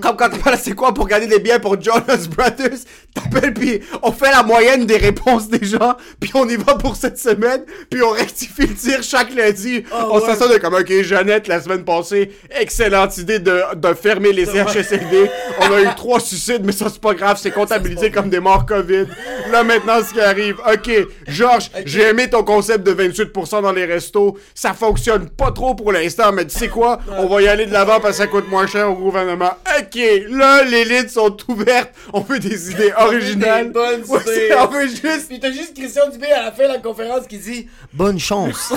Comme 0.00 0.16
quand 0.16 0.28
tu 0.28 0.38
parles, 0.38 0.58
c'est 0.60 0.74
quoi 0.74 0.92
pour 0.92 1.06
gagner 1.06 1.26
des 1.26 1.38
biens 1.38 1.58
pour 1.58 1.80
Jonas 1.80 2.26
Brothers? 2.30 2.78
T'appelles 3.14 3.54
puis 3.54 3.80
on 4.02 4.12
fait 4.12 4.30
la 4.30 4.42
moyenne 4.42 4.86
des 4.86 4.96
réponses 4.96 5.48
des 5.48 5.64
gens 5.64 5.94
puis 6.20 6.30
on 6.34 6.48
y 6.48 6.56
va 6.56 6.74
pour 6.74 6.96
cette 6.96 7.18
semaine 7.18 7.62
puis 7.90 8.02
on 8.02 8.10
rectifie 8.10 8.66
le 8.66 8.74
tir 8.74 9.02
chaque 9.02 9.34
lundi. 9.34 9.84
on 9.92 10.18
ouais. 10.18 10.26
s'assoit 10.26 10.48
de 10.48 10.58
comme, 10.58 10.74
ok, 10.74 11.02
Jeannette, 11.02 11.46
la 11.46 11.60
semaine 11.60 11.84
passée, 11.84 12.32
excellente 12.50 13.16
idée 13.18 13.38
de, 13.38 13.62
de 13.76 13.94
fermer 13.94 14.32
les 14.32 14.46
CHSLD. 14.46 15.30
on 15.60 15.72
a 15.72 15.82
eu 15.82 15.88
trois 15.96 16.20
suicides, 16.20 16.62
mais 16.64 16.72
ça 16.72 16.86
c'est 16.90 17.00
pas 17.00 17.14
grave, 17.14 17.38
c'est 17.40 17.52
comptabilisé 17.52 18.10
comme 18.10 18.30
des 18.30 18.40
morts 18.40 18.66
COVID. 18.66 19.06
Là 19.50 19.62
maintenant, 19.62 20.02
ce 20.06 20.12
qui 20.12 20.20
arrive, 20.20 20.56
ok, 20.72 20.90
Georges, 21.28 21.70
j'ai 21.84 22.02
aimé 22.02 22.28
ton 22.28 22.42
concept 22.42 22.84
de 22.84 22.92
28% 22.92 23.62
dans 23.62 23.72
les 23.72 23.84
restos. 23.84 24.36
Ça 24.54 24.72
fonctionne 24.74 25.28
pas 25.28 25.52
trop 25.52 25.74
pour 25.74 25.92
l'instant, 25.92 26.32
mais 26.32 26.46
tu 26.46 26.58
sais 26.58 26.68
quoi? 26.68 26.98
On 27.18 27.26
va 27.26 27.42
y 27.42 27.48
aller 27.48 27.66
de 27.66 27.72
l'avant 27.72 28.00
parce 28.00 28.18
que 28.18 28.24
ça 28.24 28.26
coûte 28.26 28.48
moins 28.48 28.66
cher 28.66 28.90
au 28.90 28.94
gouvernement. 28.94 29.52
Ok, 29.86 30.00
là, 30.30 30.62
les 30.64 30.84
lits 30.84 31.08
sont 31.08 31.36
ouvertes. 31.48 31.92
On 32.12 32.20
veut 32.20 32.38
des 32.38 32.70
idées 32.70 32.92
originales. 32.98 33.70
Bonnes 33.70 34.02
Ouais, 34.08 34.20
idées. 34.22 34.54
on 34.58 34.66
veut 34.66 34.86
juste. 34.88 35.28
Pis 35.28 35.40
t'as 35.40 35.50
juste 35.50 35.74
Christian 35.76 36.08
Dubé 36.10 36.30
à 36.30 36.44
la 36.44 36.52
fin 36.52 36.64
de 36.64 36.68
la 36.74 36.78
conférence 36.78 37.26
qui 37.26 37.38
dit 37.38 37.68
Bonne 37.92 38.18
chance. 38.18 38.72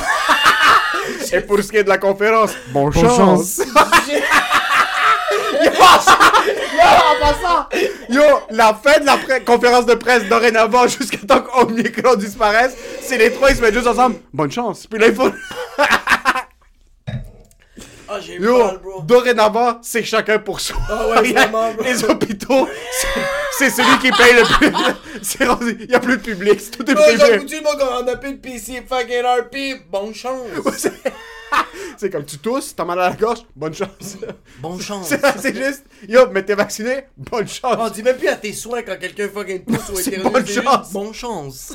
Et 1.32 1.42
pour 1.42 1.62
ce 1.62 1.70
qui 1.72 1.78
est 1.78 1.84
de 1.84 1.90
la 1.90 1.98
conférence, 1.98 2.52
bon 2.72 2.92
chance. 2.92 3.62
Yo, 5.60 6.84
en 6.84 7.20
passant, 7.20 7.68
yo, 8.10 8.22
la 8.52 8.74
fin 8.74 9.00
de 9.00 9.06
la 9.06 9.40
conférence 9.40 9.86
de 9.86 9.96
presse 9.96 10.24
dorénavant 10.30 10.88
jusqu'à 10.88 11.18
temps 11.18 11.42
qu'Omicron 11.42 12.16
disparaisse, 12.16 12.76
c'est 13.02 13.18
les 13.18 13.32
trois, 13.32 13.50
ils 13.52 13.58
se 13.58 13.62
mettent 13.62 13.74
juste 13.74 13.88
ensemble. 13.88 14.18
Bonne 14.34 14.52
chance. 14.52 14.86
Puis 14.88 15.00
là, 15.00 15.08
il 15.08 15.16
faut. 15.16 15.30
Ah, 18.18 18.22
j'ai 18.22 18.36
eu 18.36 18.44
Yo, 18.44 18.58
mal, 18.58 18.78
bro. 18.80 19.02
dorénavant, 19.02 19.80
c'est 19.82 20.04
chacun 20.04 20.40
pour 20.40 20.60
soi. 20.60 20.78
Ah 20.90 21.08
ouais, 21.10 21.32
vraiment, 21.32 21.74
bro. 21.74 21.84
Les 21.84 22.04
hôpitaux, 22.04 22.68
c'est- 23.58 23.70
celui 23.70 23.98
qui 24.00 24.12
paye 24.12 24.34
le 24.34 24.58
plus. 24.58 24.72
Il 25.84 25.92
y 25.92 25.96
a 25.96 26.00
plus 26.00 26.18
de 26.18 26.22
public, 26.22 26.60
c'est 26.60 26.72
tout 26.72 26.84
est 26.90 26.96
j'ai 26.96 27.18
privé. 27.18 27.38
goûté, 27.40 27.62
moi, 27.62 27.76
quand 27.78 28.04
on 28.04 28.08
a 28.08 28.16
plus 28.16 28.34
de 28.34 28.38
PC 28.38 28.84
fucking 28.88 29.24
RP, 29.24 29.84
bonne 29.92 30.14
chance. 30.14 30.46
C'est- 30.78 30.94
C'est 31.98 32.10
comme 32.12 32.26
tu 32.26 32.38
tousses, 32.40 32.76
t'as 32.76 32.84
mal 32.86 33.00
à 33.00 33.10
la 33.10 33.16
gorge, 33.16 33.40
bonne 33.56 33.74
chance. 33.74 34.18
Bonne 34.60 34.80
chance. 34.82 35.12
C'est 35.40 35.56
juste, 35.56 35.86
yo, 36.08 36.28
mais 36.32 36.44
t'es 36.44 36.54
vacciné, 36.56 37.06
bonne 37.18 37.48
chance. 37.48 37.76
On 37.80 37.90
dit 37.90 38.04
même 38.04 38.18
plus 38.18 38.28
à 38.28 38.36
tes 38.36 38.54
soins 38.54 38.82
quand 38.84 39.00
quelqu'un 39.00 39.30
fucking 39.34 39.64
pousse 39.64 39.90
ou 39.94 39.98
éternue, 40.00 40.30
bonne 40.30 40.46
chance. 40.46 40.92
Bonne 40.92 41.14
chance. 41.14 41.74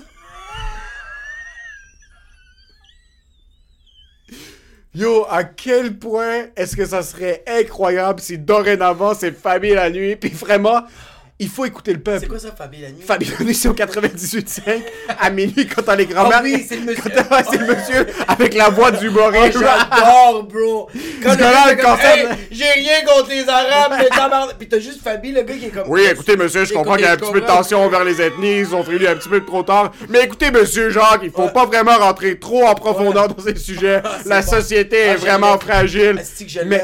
Yo, 4.94 5.25
à 5.30 5.44
quel 5.44 5.96
point 5.96 6.49
est-ce 6.54 6.76
que 6.76 6.84
ça 6.84 7.02
serait 7.02 7.42
incroyable 7.46 8.20
si 8.20 8.37
dorénavant 8.37 9.14
c'est 9.14 9.32
famille 9.32 9.72
la 9.72 9.88
nuit, 9.88 10.16
puis 10.16 10.28
vraiment, 10.28 10.82
il 11.42 11.49
faut 11.49 11.64
écouter 11.64 11.92
le 11.92 11.99
C'est 11.99 12.12
peuple. 12.12 12.26
quoi 12.28 12.38
ça, 12.38 12.49
Fabi 12.56 12.80
la 12.80 12.88
nuit? 12.90 13.02
Famille 13.06 13.32
la 13.38 13.44
nuit, 13.44 13.54
c'est 13.54 13.68
au 13.68 13.75
98.5 13.75 14.82
à 15.20 15.30
minuit 15.30 15.66
quand 15.66 15.82
t'as 15.82 15.96
les 15.96 16.06
grands-mères. 16.06 16.38
Ah 16.38 16.42
oui, 16.42 16.64
c'est 16.68 16.76
le 16.76 16.82
monsieur. 16.82 17.02
Quand 17.28 17.42
c'est 17.50 17.58
le 17.58 17.66
monsieur 17.66 18.06
avec 18.28 18.54
la 18.54 18.68
voix 18.70 18.90
du 18.90 19.06
humoriste. 19.08 19.58
J'adore, 19.58 20.44
bro. 20.44 20.88
Quand 21.22 21.37
gars 21.37 21.50
le 21.50 21.70
fait 21.70 21.76
comme, 21.76 21.90
cancer- 21.96 22.16
Hey, 22.16 22.28
j'ai 22.50 22.64
rien 22.70 23.00
contre 23.06 23.30
les 23.30 23.49
Arabes, 23.49 23.94
mais 23.99 24.08
tabarnak. 24.08 24.58
Pis 24.58 24.68
t'as 24.68 24.78
juste 24.78 25.02
Fabi, 25.02 25.32
le 25.32 25.42
gars 25.42 25.54
qui 25.54 25.66
est 25.66 25.70
comme. 25.70 25.84
Oui, 25.88 26.02
écoutez, 26.11 26.37
monsieur, 26.37 26.64
je 26.64 26.72
comprends 26.72 26.94
qu'il 26.94 27.04
y 27.04 27.08
a 27.08 27.12
un 27.12 27.16
petit 27.16 27.32
peu 27.32 27.40
de 27.40 27.46
tension 27.46 27.88
vers 27.88 28.04
les 28.04 28.20
ethnies, 28.20 28.58
ils 28.61 28.75
ont 28.75 28.82
frilé 28.82 29.08
un 29.08 29.16
petit 29.16 29.28
peu 29.28 29.44
trop 29.44 29.62
tard. 29.62 29.92
Mais 30.08 30.22
écoutez, 30.25 30.50
monsieur 30.50 30.90
Jacques, 30.90 31.20
il 31.22 31.30
faut 31.30 31.49
pas 31.49 31.66
vraiment 31.66 31.96
rentrer 31.99 32.38
trop 32.38 32.64
en 32.66 32.75
profondeur 32.75 33.28
dans 33.28 33.42
ces 33.42 33.56
sujets. 33.56 34.02
La 34.26 34.40
bon. 34.42 34.50
société 34.50 34.96
Ah, 35.08 35.12
est 35.12 35.16
je 35.16 35.20
vraiment 35.22 35.58
fragile. 35.58 36.22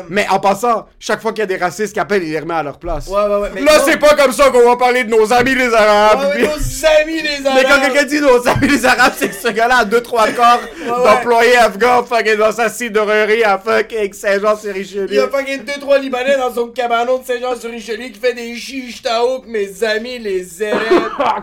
Mais, 0.08 0.26
en 0.30 0.40
passant, 0.40 0.86
chaque 0.98 1.20
fois 1.20 1.32
qu'il 1.32 1.40
y 1.40 1.42
a 1.42 1.46
des 1.46 1.56
racistes 1.56 1.92
qui 1.92 2.00
appellent, 2.00 2.22
il 2.22 2.30
les 2.32 2.38
remet 2.40 2.54
à 2.54 2.62
leur 2.62 2.78
place. 2.78 3.06
Ouais, 3.08 3.14
ouais, 3.22 3.36
ouais. 3.40 3.50
mais 3.54 3.60
Là, 3.62 3.72
c'est 3.84 3.98
pas 3.98 4.14
comme 4.14 4.32
ça 4.32 4.47
qu'on 4.50 4.68
va 4.68 4.76
parler 4.76 5.04
de 5.04 5.10
nos 5.10 5.32
amis 5.32 5.54
les 5.54 5.72
Arabes. 5.74 6.20
Ouais, 6.20 6.26
ouais, 6.26 6.32
puis- 6.34 6.42
nos 6.46 6.86
amis 7.00 7.22
les 7.22 7.46
Arabes. 7.46 7.58
Mais 7.62 7.68
quand 7.68 7.80
quelqu'un 7.80 8.04
dit 8.04 8.20
nos 8.20 8.46
amis 8.48 8.68
les 8.68 8.84
Arabes, 8.86 9.12
c'est 9.16 9.28
que 9.28 9.34
ce 9.34 9.48
gars-là 9.48 9.78
a 9.78 9.84
deux, 9.84 10.02
trois 10.02 10.28
corps 10.32 10.60
ouais. 10.80 10.86
d'employés 10.86 11.56
afghans 11.56 12.04
fucking 12.04 12.36
dans 12.36 12.52
sa 12.52 12.68
cidrerie 12.68 13.44
à 13.44 13.58
fucking 13.58 14.12
Saint-Jean-sur-Richelieu. 14.12 15.06
Il 15.10 15.14
y 15.14 15.18
a 15.18 15.28
fucking 15.28 15.64
2-3 15.64 16.00
Libanais 16.00 16.36
dans 16.36 16.54
son 16.54 16.68
cabanon 16.68 17.18
de 17.18 17.24
Saint-Jean-sur-Richelieu 17.26 18.08
qui 18.08 18.18
fait 18.20 18.34
des 18.34 18.54
chiches 18.56 19.02
taouk, 19.02 19.46
mes 19.46 19.82
amis 19.84 20.18
les 20.18 20.62
élèves. 20.62 20.78
Ah, 21.20 21.42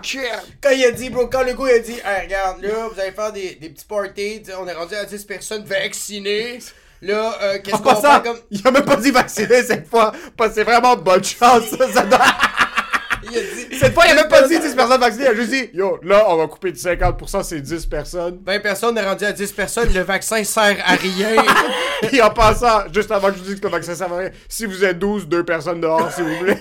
quand 0.61 0.69
il 0.71 0.85
a 0.85 0.91
dit, 0.91 1.09
bro, 1.09 1.27
quand 1.27 1.43
le 1.43 1.53
gars 1.53 1.63
il 1.69 1.75
a 1.75 1.79
dit, 1.79 1.91
hey, 1.93 2.23
regarde, 2.25 2.61
là, 2.61 2.69
vous 2.93 2.99
allez 2.99 3.11
faire 3.11 3.31
des, 3.31 3.55
des 3.61 3.69
petits 3.69 3.85
parties, 3.85 4.41
on 4.61 4.67
est 4.67 4.73
rendu 4.73 4.95
à 4.95 5.03
10 5.05 5.23
personnes 5.25 5.63
vaccinées. 5.65 6.59
Là, 7.01 7.35
euh, 7.43 7.57
qu'est-ce 7.63 7.77
qu'on 7.81 7.95
fait 7.95 8.23
comme. 8.23 8.37
il 8.51 8.61
a 8.65 8.71
même 8.71 8.85
pas 8.85 8.95
dit 8.95 9.11
vacciner 9.11 9.61
cette 9.63 9.87
fois, 9.87 10.11
parce 10.37 10.51
que 10.51 10.55
c'est 10.55 10.63
vraiment 10.63 10.95
bonne 10.95 11.23
chance. 11.23 11.63
Ça, 11.77 11.91
ça 11.93 12.01
doit- 12.03 12.19
Il 13.31 13.37
a 13.37 13.41
dit. 13.41 13.77
Cette 13.79 13.93
fois, 13.93 14.05
il 14.05 14.11
a 14.11 14.15
même 14.15 14.27
pas 14.27 14.47
dit 14.47 14.59
10 14.59 14.75
personnes 14.75 14.99
vaccinées, 14.99 15.25
il 15.25 15.27
a 15.27 15.35
juste 15.35 15.49
dit 15.49 15.69
Yo, 15.73 15.99
là, 16.03 16.25
on 16.29 16.37
va 16.37 16.47
couper 16.47 16.71
de 16.71 16.77
50%, 16.77 17.43
c'est 17.43 17.61
10 17.61 17.85
personnes. 17.87 18.39
20 18.45 18.59
personnes, 18.59 18.97
on 18.97 19.01
est 19.01 19.05
rendu 19.05 19.25
à 19.25 19.31
10 19.31 19.51
personnes, 19.51 19.93
le 19.93 20.01
vaccin 20.01 20.43
sert 20.43 20.77
à 20.85 20.95
rien. 20.95 21.43
Puis 22.03 22.21
en 22.21 22.29
passant, 22.29 22.83
juste 22.93 23.11
avant 23.11 23.29
que 23.29 23.35
je 23.35 23.39
vous 23.39 23.45
dise 23.45 23.59
que 23.59 23.65
le 23.65 23.71
vaccin 23.71 23.95
ça 23.95 24.07
va 24.07 24.17
rien, 24.17 24.29
si 24.47 24.65
vous 24.65 24.83
êtes 24.83 24.99
12, 24.99 25.27
deux 25.27 25.43
personnes 25.43 25.81
dehors, 25.81 26.11
si 26.11 26.21
vous 26.21 26.35
voulez. 26.35 26.55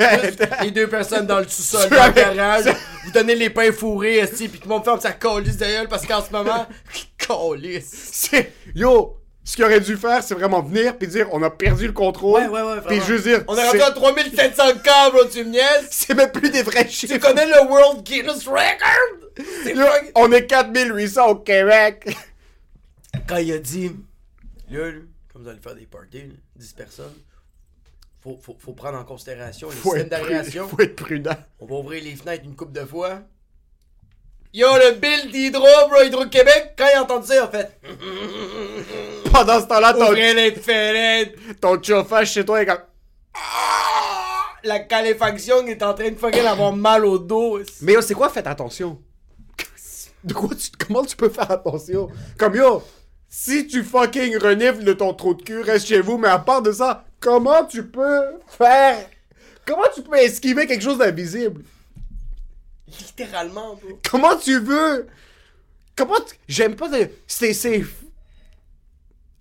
les 0.62 0.70
deux 0.70 0.86
personnes 0.86 1.26
dans 1.26 1.38
le 1.38 1.48
sous-sol, 1.48 1.88
dans 1.90 2.06
le 2.06 2.12
garage, 2.12 2.64
vous 3.04 3.10
donnez 3.12 3.34
les 3.34 3.50
pains 3.50 3.72
fourrés, 3.72 4.18
esti, 4.18 4.48
pis 4.48 4.58
tout 4.58 4.68
le 4.68 4.74
monde 4.74 4.84
ferme 4.84 5.00
sa 5.00 5.12
calisse 5.12 5.56
de 5.56 5.64
gueule 5.64 5.88
parce 5.88 6.06
qu'en 6.06 6.22
ce 6.22 6.30
moment, 6.30 6.66
calisse. 7.18 8.10
C'est. 8.12 8.52
Yo, 8.74 9.18
Ce 9.46 9.56
qu'il 9.56 9.64
aurait 9.64 9.80
dû 9.80 9.96
faire, 9.98 10.22
c'est 10.22 10.34
vraiment 10.34 10.62
venir 10.62 10.96
puis 10.96 11.06
dire 11.06 11.28
on 11.32 11.42
a 11.42 11.50
perdu 11.50 11.86
le 11.86 11.92
contrôle. 11.92 12.40
Ouais, 12.42 12.48
ouais, 12.48 12.62
ouais, 12.62 12.80
Puis 12.86 13.00
juste 13.02 13.24
dire 13.24 13.44
On 13.46 13.56
est 13.56 13.66
rendu 13.66 13.82
à 13.82 13.90
3700 13.90 14.78
cas, 14.82 15.10
bro, 15.10 15.24
tu 15.26 15.44
me 15.44 15.50
niaises? 15.50 15.86
c'est 15.90 16.14
même 16.14 16.32
plus 16.32 16.48
des 16.50 16.62
vrais 16.62 16.86
Tu 16.86 16.92
chiffres. 16.92 17.18
connais 17.18 17.46
le 17.46 17.68
World 17.70 18.02
Guinness 18.04 18.46
Record? 18.46 19.20
Yo, 19.66 19.74
fucking- 19.84 20.12
on 20.14 20.32
est 20.32 20.46
4800 20.46 21.26
au 21.28 21.34
Québec. 21.36 22.16
Quand 23.26 23.36
il 23.36 23.52
a 23.52 23.58
dit, 23.58 23.92
là, 24.70 24.90
comme 25.32 25.42
vous 25.42 25.48
allez 25.48 25.60
faire 25.60 25.74
des 25.74 25.86
parties, 25.86 26.22
là, 26.22 26.34
10 26.56 26.72
personnes, 26.72 27.12
faut, 28.22 28.38
faut, 28.42 28.56
faut 28.58 28.72
prendre 28.72 28.96
en 28.98 29.04
considération 29.04 29.68
les 29.68 29.76
Faut 29.76 29.90
prudent, 29.90 30.08
d'aération. 30.08 30.68
faut 30.68 30.80
être 30.80 30.96
prudent. 30.96 31.36
On 31.60 31.66
va 31.66 31.74
ouvrir 31.76 32.02
les 32.02 32.16
fenêtres 32.16 32.44
une 32.44 32.56
coupe 32.56 32.72
de 32.72 32.84
fois. 32.84 33.20
Yo, 34.56 34.68
le 34.76 34.92
bill 34.92 35.32
d'Hydro, 35.32 35.66
bro, 35.88 36.00
Hydro-Québec, 36.04 36.74
quand 36.78 36.86
il 36.88 36.96
a 36.96 37.02
entendu 37.02 37.26
ça, 37.26 37.34
il 37.34 37.38
a 37.40 37.48
fait 37.48 37.76
Pendant 39.32 39.60
ce 39.60 39.66
temps-là, 39.66 39.92
ton, 39.92 40.04
Ouvrez 40.04 40.32
les 40.32 40.52
fenêtres. 40.52 41.32
ton 41.60 41.82
chauffage 41.82 42.30
chez 42.30 42.44
toi 42.44 42.62
est 42.62 42.66
comme. 42.66 42.78
Ah! 43.34 44.54
La 44.62 44.78
caléfaction 44.78 45.66
est 45.66 45.82
en 45.82 45.92
train 45.92 46.08
de 46.08 46.14
fucking 46.14 46.44
avoir 46.46 46.72
mal 46.72 47.04
au 47.04 47.18
dos. 47.18 47.58
Mais 47.82 47.94
yo, 47.94 48.00
c'est 48.00 48.14
quoi, 48.14 48.28
faites 48.28 48.46
attention? 48.46 49.02
De 50.22 50.32
quoi 50.32 50.50
tu, 50.54 50.70
comment 50.78 51.04
tu 51.04 51.16
peux 51.16 51.30
faire 51.30 51.50
attention? 51.50 52.08
Comme 52.38 52.54
yo, 52.54 52.80
si 53.28 53.66
tu 53.66 53.82
fucking 53.82 54.38
renifles 54.38 54.84
de 54.84 54.92
ton 54.92 55.14
trou 55.14 55.34
de 55.34 55.42
cul, 55.42 55.62
reste 55.62 55.88
chez 55.88 56.00
vous, 56.00 56.16
mais 56.16 56.28
à 56.28 56.38
part 56.38 56.62
de 56.62 56.70
ça, 56.70 57.04
comment 57.18 57.64
tu 57.64 57.84
peux 57.84 58.22
faire? 58.46 59.04
Comment 59.66 59.88
tu 59.92 60.02
peux 60.02 60.16
esquiver 60.16 60.68
quelque 60.68 60.84
chose 60.84 60.98
d'invisible? 60.98 61.62
Littéralement, 63.00 63.74
bro. 63.74 63.98
Comment 64.10 64.36
tu 64.36 64.58
veux? 64.60 65.06
Comment 65.96 66.16
tu... 66.20 66.34
J'aime 66.48 66.74
pas 66.76 66.88
de... 66.88 67.08
Stay 67.26 67.52
safe. 67.54 67.88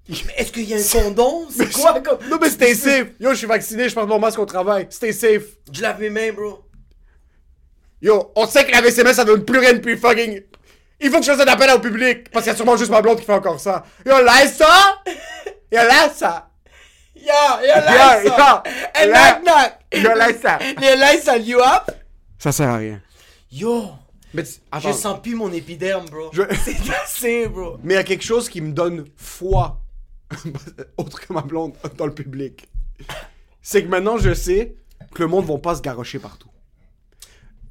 Mais 0.09 0.33
est-ce 0.37 0.51
qu'il 0.51 0.63
y 0.65 0.73
a 0.73 0.77
un 0.77 1.01
condom? 1.03 1.47
C'est 1.55 1.71
quoi 1.71 1.99
comme. 2.01 2.19
Non 2.29 2.37
mais 2.41 2.49
stay 2.49 2.75
safe. 2.75 3.07
Yo, 3.19 3.29
je 3.31 3.35
suis 3.35 3.47
vacciné, 3.47 3.87
je 3.87 3.95
porte 3.95 4.07
mon 4.09 4.19
masque 4.19 4.37
au 4.39 4.45
travail. 4.45 4.87
Stay 4.89 5.13
safe. 5.13 5.43
Je 5.71 5.81
lave 5.81 5.99
mes 6.01 6.09
mains, 6.09 6.33
bro. 6.33 6.61
Yo, 8.01 8.31
on 8.35 8.45
sait 8.45 8.65
que 8.65 8.71
la 8.71 8.81
VCMS 8.81 9.13
ça 9.13 9.23
donne 9.23 9.45
plus 9.45 9.59
rien 9.59 9.73
depuis 9.73 9.95
fucking. 9.97 10.41
Il 10.99 11.09
faut 11.09 11.19
que 11.19 11.25
je 11.25 11.31
fasse 11.31 11.39
un 11.39 11.51
appel 11.51 11.69
au 11.71 11.79
public. 11.79 12.29
Parce 12.31 12.43
qu'il 12.43 12.51
y 12.51 12.53
a 12.53 12.57
sûrement 12.57 12.75
juste 12.75 12.91
ma 12.91 13.01
blonde 13.01 13.19
qui 13.19 13.25
fait 13.25 13.33
encore 13.33 13.59
ça. 13.61 13.85
Yo, 14.05 14.21
là 14.21 14.45
ça! 14.47 15.01
Yo, 15.71 15.79
là 15.79 16.09
ça! 16.13 16.49
Yo, 17.15 17.23
yo, 17.61 17.67
là, 17.67 18.23
Yo, 18.23 18.29
ça. 18.29 18.63
yo, 19.01 19.09
là- 19.09 19.39
knock. 19.45 20.03
Yo, 20.03 20.13
là 20.15 20.27
ça! 20.33 20.59
Les 20.81 20.95
lights, 20.97 21.23
ça 21.23 21.37
you 21.37 21.59
up? 21.59 21.89
Ça 22.37 22.51
sert 22.51 22.67
à 22.69 22.75
rien. 22.77 23.01
Yo, 23.53 23.91
Mais, 24.33 24.43
je 24.81 24.91
sens 24.91 25.21
plus 25.21 25.35
mon 25.35 25.51
épiderme, 25.51 26.05
bro. 26.09 26.29
Je- 26.33 26.41
C'est 26.65 26.75
assez, 27.03 27.47
bro. 27.47 27.77
Mais 27.83 27.93
il 27.93 27.97
y 27.97 27.99
a 27.99 28.03
quelque 28.03 28.23
chose 28.23 28.49
qui 28.49 28.61
me 28.61 28.71
donne 28.73 29.05
foi. 29.15 29.79
Autre 30.97 31.19
que 31.21 31.31
ma 31.31 31.41
blonde 31.41 31.73
dans 31.97 32.07
le 32.07 32.13
public. 32.15 32.67
C'est 33.61 33.83
que 33.83 33.89
maintenant 33.89 34.17
je 34.17 34.33
sais 34.33 34.75
que 35.13 35.21
le 35.21 35.27
monde 35.27 35.45
va 35.45 35.57
pas 35.59 35.75
se 35.75 35.81
garrocher 35.81 36.17
partout. 36.17 36.49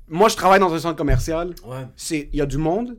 Moi 0.06 0.28
je 0.28 0.36
travaille 0.36 0.60
dans 0.60 0.72
un 0.72 0.78
centre 0.78 0.96
commercial. 0.96 1.54
Ouais. 1.64 1.86
c'est 1.96 2.28
il 2.32 2.38
y 2.38 2.40
a 2.40 2.46
du 2.46 2.58
monde 2.58 2.96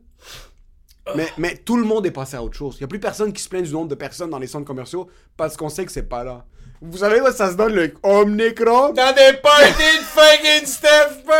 mais, 1.16 1.28
mais 1.38 1.58
tout 1.58 1.76
le 1.78 1.84
monde 1.84 2.06
est 2.06 2.12
passé 2.12 2.36
à 2.38 2.44
autre 2.44 2.58
chose. 2.58 2.76
Il 2.78 2.82
y 2.82 2.84
a 2.86 2.88
plus 2.88 3.00
personne 3.00 3.34
qui 3.34 3.42
se 3.44 3.50
plaint 3.50 3.64
du 3.64 3.72
nombre 3.74 3.90
de 3.90 3.96
personnes 3.96 4.30
dans 4.30 4.40
les 4.40 4.48
centres 4.48 4.66
commerciaux 4.66 5.10
parce 5.38 5.58
qu'on 5.58 5.70
sait 5.70 5.86
que 5.86 5.92
c'est 5.92 6.04
pas 6.10 6.24
là. 6.24 6.46
Vous 6.82 6.98
savez 7.00 7.22
où 7.22 7.32
ça 7.32 7.52
se 7.52 7.56
donne 7.56 7.74
le 7.74 7.94
Omnicron? 8.04 8.94
Dans 8.94 9.14
des 9.16 9.38
parties 9.42 9.98
de 10.00 10.04
fucking 10.04 10.66
Steph, 10.66 11.24
bro. 11.26 11.34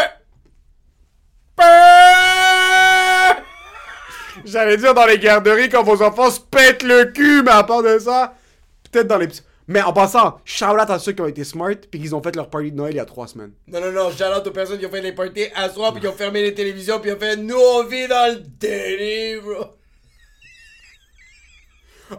J'allais 4.46 4.78
dire 4.78 4.94
dans 4.94 5.06
les 5.06 5.20
garderies 5.20 5.70
quand 5.70 5.84
vos 5.84 6.02
enfants 6.02 6.30
se 6.30 6.40
pètent 6.40 6.84
le 6.84 7.06
cul, 7.06 7.44
mais 7.44 7.52
à 7.52 7.64
part 7.64 7.84
de 7.84 7.98
ça, 8.00 8.34
peut-être 8.92 9.08
dans 9.08 9.18
les. 9.18 9.28
Mais 9.68 9.82
en 9.82 9.94
passant, 9.94 10.40
shout 10.44 10.66
out 10.66 10.90
à 10.90 11.00
ceux 11.00 11.14
qui 11.14 11.22
ont 11.22 11.28
été 11.28 11.44
smart 11.46 11.76
puis 11.90 12.02
qu'ils 12.02 12.14
ont 12.14 12.22
fait 12.22 12.36
leur 12.36 12.50
party 12.50 12.72
de 12.72 12.76
Noël 12.76 12.94
il 12.94 12.98
y 12.98 13.00
a 13.00 13.06
trois 13.06 13.28
semaines. 13.28 13.54
Non, 13.68 13.80
non, 13.80 13.92
non, 13.92 14.10
j'allais 14.16 14.46
aux 14.46 14.52
personnes 14.52 14.78
qui 14.78 14.86
ont 14.86 14.92
fait 14.92 15.02
les 15.02 15.14
parties 15.14 15.46
à 15.56 15.70
soir, 15.70 15.94
puis 15.94 16.02
qui 16.02 16.08
ont 16.08 16.14
fermé 16.14 16.42
les 16.42 16.54
télévisions, 16.54 17.00
puis 17.00 17.14
ont 17.14 17.20
fait 17.20 17.38
Nous, 17.38 17.56
on 17.56 17.84
vit 17.86 18.08
dans 18.08 18.34
le 18.34 18.42
déni, 18.42 19.42
bro. 19.42 19.66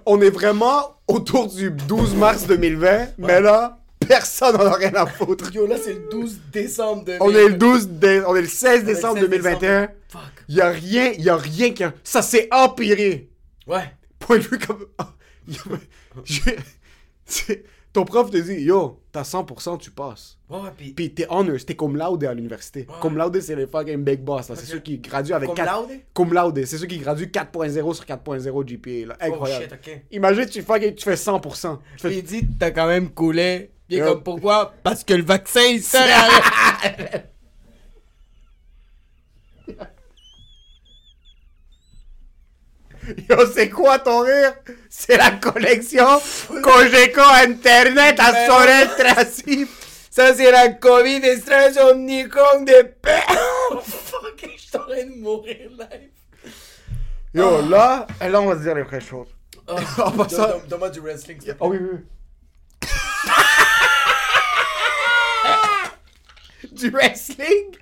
On 0.06 0.20
est 0.22 0.30
vraiment 0.30 0.96
autour 1.06 1.48
du 1.48 1.70
12 1.70 2.14
mars 2.14 2.46
2020, 2.46 3.08
mais 3.18 3.40
là, 3.42 3.78
personne 4.06 4.56
n'en 4.56 4.66
a 4.66 4.74
rien 4.74 4.94
à 4.94 5.06
foutre. 5.06 5.52
Yo, 5.52 5.66
là, 5.66 5.76
c'est 5.82 5.94
le 5.94 6.08
12 6.10 6.40
décembre 6.52 7.04
de 7.04 7.16
On 7.20 7.30
est 7.30 7.48
le 7.48 7.54
12 7.54 7.88
dé- 7.88 8.22
on 8.26 8.34
est 8.36 8.42
le 8.42 8.48
16 8.48 8.84
décembre 8.84 9.18
16 9.20 9.28
2021. 9.30 9.88
Fuck. 10.08 10.20
Il 10.48 10.56
y 10.56 10.60
a 10.60 10.68
rien, 10.70 11.12
il 11.16 11.22
y 11.24 11.28
a 11.30 11.36
rien 11.36 11.70
qui 11.72 11.84
a... 11.84 11.92
ça 12.04 12.22
s'est 12.22 12.48
empiré. 12.52 13.28
Ouais. 13.66 13.84
Point 14.18 14.38
de 14.38 14.42
vue 14.42 14.58
comme 14.58 14.86
je- 16.24 17.54
ton 17.92 18.04
prof 18.04 18.28
te 18.30 18.36
dit 18.38 18.62
yo, 18.64 19.00
t'as 19.12 19.22
100%, 19.22 19.78
tu 19.78 19.90
passes. 19.92 20.36
Ouais, 20.50 20.58
ouais, 20.58 20.68
puis. 20.76 20.92
Puis 20.92 21.14
t'es 21.14 21.26
honors, 21.28 21.64
t'es 21.64 21.76
cum 21.76 21.96
laude 21.96 22.24
à 22.24 22.34
l'université. 22.34 22.86
Cum 23.00 23.16
laude, 23.16 23.40
c'est 23.40 23.54
les 23.54 23.66
fucking 23.68 24.02
big 24.02 24.20
boss. 24.20 24.48
là. 24.48 24.56
C'est 24.56 24.66
ceux 24.66 24.80
qui 24.80 24.98
graduent 24.98 25.32
avec 25.32 25.48
Cum 25.48 25.56
4... 25.56 25.72
laude? 25.80 25.98
Cum 26.12 26.34
laude, 26.34 26.64
c'est 26.64 26.76
ceux 26.78 26.86
qui 26.86 26.98
graduent 26.98 27.30
4.0 27.30 27.94
sur 27.94 28.04
4.0 28.04 28.64
GPA. 28.64 29.08
Là. 29.08 29.16
Incroyable. 29.20 29.66
Oh 29.70 29.74
shit, 29.84 29.92
ok. 29.94 30.00
Imagine, 30.10 30.46
tu, 30.46 30.62
fucking, 30.62 30.94
tu 30.94 31.04
fais 31.04 31.14
100%. 31.14 31.78
Tu 31.96 32.02
fais- 32.08 32.16
il 32.18 32.22
dit 32.24 32.46
T'as 32.58 32.70
quand 32.72 32.86
même 32.88 33.10
coulé. 33.10 33.70
Puis 33.88 33.98
comme 34.00 34.22
Pourquoi? 34.22 34.72
Parce 34.82 35.04
que 35.04 35.14
le 35.14 35.24
vaccin, 35.24 35.62
il 35.62 35.82
sert 35.82 36.06
à. 36.08 36.28
Yo, 43.28 43.46
c'est 43.52 43.68
quoi 43.68 43.98
ton 43.98 44.20
rire? 44.20 44.54
C'est 44.88 45.18
la 45.18 45.32
collection 45.32 46.06
Cogeco 46.62 47.20
Internet 47.20 48.18
à 48.18 48.32
Ben 48.32 48.46
Sorel 48.48 48.88
Tracy. 48.96 49.66
Ça, 50.10 50.34
c'est 50.34 50.50
la 50.50 50.68
COVID 50.70 51.20
stress 51.40 51.76
Omnicron 51.76 52.62
de 52.62 52.82
paix. 53.02 53.20
Oh 53.70 53.80
fuck, 53.80 54.46
je 54.56 54.60
suis 54.60 54.76
en 54.76 54.80
train 54.80 55.04
de 55.04 55.16
mourir 55.20 55.70
live. 55.70 56.52
Yo, 57.32 57.66
là, 57.68 58.06
là, 58.20 58.40
on 58.40 58.46
va 58.46 58.56
se 58.56 58.60
dire 58.62 58.74
les 58.74 58.82
vraies 58.82 59.00
choses. 59.00 59.28
Oh, 59.66 59.72
En 59.72 59.76
passant- 60.12 60.36
donne- 60.36 60.50
donne- 60.50 60.60
Donne-moi 60.68 60.90
du 60.90 61.00
wrestling, 61.00 61.40
s'il 61.40 61.52
te 61.52 61.56
plaît. 61.56 61.60
Oh 61.60 61.68
oui, 61.70 61.78
oui. 61.80 61.98
Du 66.74 66.90
wrestling? 66.90 67.76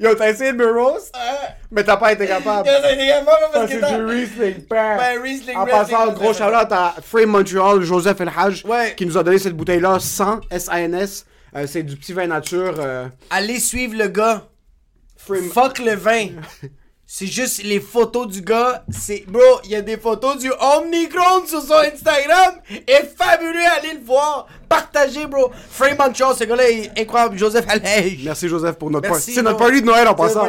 Yo, 0.00 0.14
t'as 0.14 0.30
essayé 0.30 0.52
de 0.52 0.56
me 0.58 0.70
roast, 0.72 1.10
Ah, 1.12 1.48
mais 1.72 1.82
t'as 1.82 1.96
pas 1.96 2.12
été 2.12 2.24
capable. 2.26 2.68
C'est 2.68 2.94
également 2.94 3.32
Ça, 3.32 3.48
parce 3.52 3.68
c'est 3.70 3.76
que 3.76 3.80
t'as. 3.80 3.96
du 3.98 4.04
wrestling, 4.04 4.62
père. 4.66 4.96
Ouais, 4.98 5.18
wrestling, 5.18 5.56
En 5.56 5.66
passant, 5.66 6.12
gros 6.12 6.32
shout-out 6.32 6.70
à 6.70 6.94
Frame 7.02 7.30
Montreal, 7.30 7.82
Joseph 7.82 8.20
Elhaj, 8.20 8.64
Ouais. 8.64 8.94
qui 8.96 9.06
nous 9.06 9.18
a 9.18 9.24
donné 9.24 9.38
cette 9.38 9.56
bouteille-là 9.56 9.98
sans 9.98 10.40
S-A-N-S. 10.52 11.26
Euh, 11.56 11.66
c'est 11.66 11.82
du 11.82 11.96
petit 11.96 12.12
vin 12.12 12.28
nature. 12.28 12.74
euh, 12.78 13.08
Allez 13.30 13.58
suivre 13.58 13.96
le 13.98 14.06
gars. 14.06 14.44
Frame- 15.16 15.50
Fuck 15.50 15.80
le 15.80 15.94
vin. 15.96 16.28
C'est 17.10 17.26
juste 17.26 17.62
les 17.62 17.80
photos 17.80 18.28
du 18.28 18.42
gars. 18.42 18.84
C'est 18.90 19.24
bro, 19.26 19.40
il 19.64 19.70
y 19.70 19.74
a 19.76 19.80
des 19.80 19.96
photos 19.96 20.36
du 20.36 20.50
Omnicron 20.52 21.46
sur 21.46 21.62
son 21.62 21.72
Instagram. 21.72 22.56
Et 22.70 22.98
fabuleux, 23.16 23.64
allez 23.78 23.94
le 23.94 24.04
voir. 24.04 24.46
Partagez, 24.68 25.24
bro. 25.26 25.50
Frame 25.70 25.96
Montreal, 25.98 26.34
ce 26.38 26.44
gars-là 26.44 26.68
est 26.68 27.00
incroyable. 27.00 27.38
Joseph 27.38 27.64
Allège. 27.66 28.20
Merci 28.26 28.46
Joseph 28.46 28.76
pour 28.76 28.90
notre 28.90 29.08
Merci, 29.08 29.20
party. 29.22 29.34
C'est 29.36 29.42
notre 29.42 29.56
party 29.56 29.80
de 29.80 29.86
Noël 29.86 30.06
en 30.06 30.14
passant. 30.14 30.48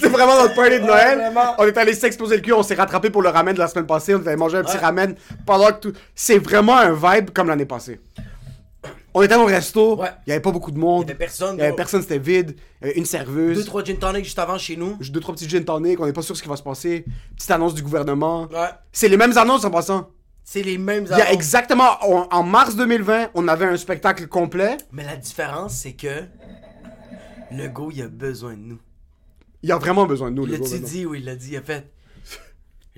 C'est 0.00 0.08
vraiment 0.08 0.40
notre 0.40 0.54
party 0.54 0.80
de 0.80 0.86
Noël. 0.86 1.30
On 1.58 1.66
est 1.66 1.76
allé 1.76 1.92
s'exploser 1.92 2.36
le 2.36 2.42
cul, 2.42 2.54
on 2.54 2.62
s'est 2.62 2.74
rattrapé 2.74 3.10
pour 3.10 3.20
le 3.20 3.28
ramen 3.28 3.52
de 3.52 3.58
la 3.58 3.68
semaine 3.68 3.86
passée. 3.86 4.14
On 4.14 4.22
est 4.24 4.28
allé 4.28 4.36
manger 4.36 4.56
un 4.56 4.62
petit 4.62 4.76
Ouais. 4.78 4.82
ramen 4.82 5.14
pendant 5.44 5.66
que 5.72 5.80
tout. 5.88 5.92
C'est 6.14 6.38
vraiment 6.38 6.78
un 6.78 6.92
vibe 6.94 7.30
comme 7.34 7.48
l'année 7.48 7.66
passée. 7.66 8.00
On 9.18 9.22
était 9.22 9.34
au 9.34 9.44
resto, 9.46 9.96
il 9.96 10.00
Ouais. 10.02 10.10
y 10.28 10.30
avait 10.32 10.40
pas 10.40 10.52
beaucoup 10.52 10.70
de 10.70 10.78
monde. 10.78 11.02
Il 11.04 11.08
y 11.08 11.10
avait 11.10 11.18
personne, 11.18 11.56
Il 11.56 11.62
avait 11.62 11.72
personne, 11.74 12.02
c'était 12.02 12.18
vide. 12.20 12.54
Il 12.82 12.92
une 12.98 13.04
serveuse. 13.04 13.56
Deux, 13.58 13.64
trois 13.64 13.82
gin 13.82 13.96
tonic 13.96 14.24
juste 14.24 14.38
avant 14.38 14.58
chez 14.58 14.76
nous. 14.76 14.96
Deux, 15.00 15.18
trois 15.20 15.34
petits 15.34 15.48
gin 15.48 15.64
tonic, 15.64 15.98
on 15.98 16.06
n'est 16.06 16.12
pas 16.12 16.22
sûr 16.22 16.36
ce 16.36 16.42
qui 16.42 16.48
va 16.48 16.54
se 16.56 16.62
passer. 16.62 17.04
Petite 17.36 17.50
annonce 17.50 17.74
du 17.74 17.82
gouvernement. 17.82 18.42
Ouais. 18.52 18.68
C'est 18.92 19.08
les 19.08 19.16
mêmes 19.16 19.36
annonces 19.36 19.64
en 19.64 19.70
passant. 19.70 20.10
C'est 20.44 20.62
les 20.62 20.78
mêmes 20.78 21.04
Il 21.06 21.10
y 21.10 21.12
a 21.14 21.16
annonces. 21.24 21.32
exactement, 21.34 21.90
en, 22.02 22.28
en 22.30 22.42
mars 22.44 22.76
2020, 22.76 23.30
on 23.34 23.48
avait 23.48 23.66
un 23.66 23.76
spectacle 23.76 24.28
complet. 24.28 24.76
Mais 24.92 25.04
la 25.04 25.16
différence, 25.16 25.74
c'est 25.74 25.94
que 25.94 26.22
le 27.52 27.68
go, 27.68 27.90
il 27.92 28.02
a 28.02 28.08
besoin 28.08 28.52
de 28.54 28.60
nous. 28.60 28.78
Il 29.62 29.72
a 29.72 29.78
vraiment 29.78 30.06
besoin 30.06 30.30
de 30.30 30.36
nous, 30.36 30.44
Il 30.44 30.50
le 30.50 30.52
l'a-tu 30.52 30.64
gouvernement. 30.64 30.88
dit 30.88 31.06
ou 31.06 31.14
il 31.16 31.24
l'a 31.24 31.34
dit? 31.34 31.48
Il 31.52 31.56
a 31.56 31.62
fait. 31.62 31.90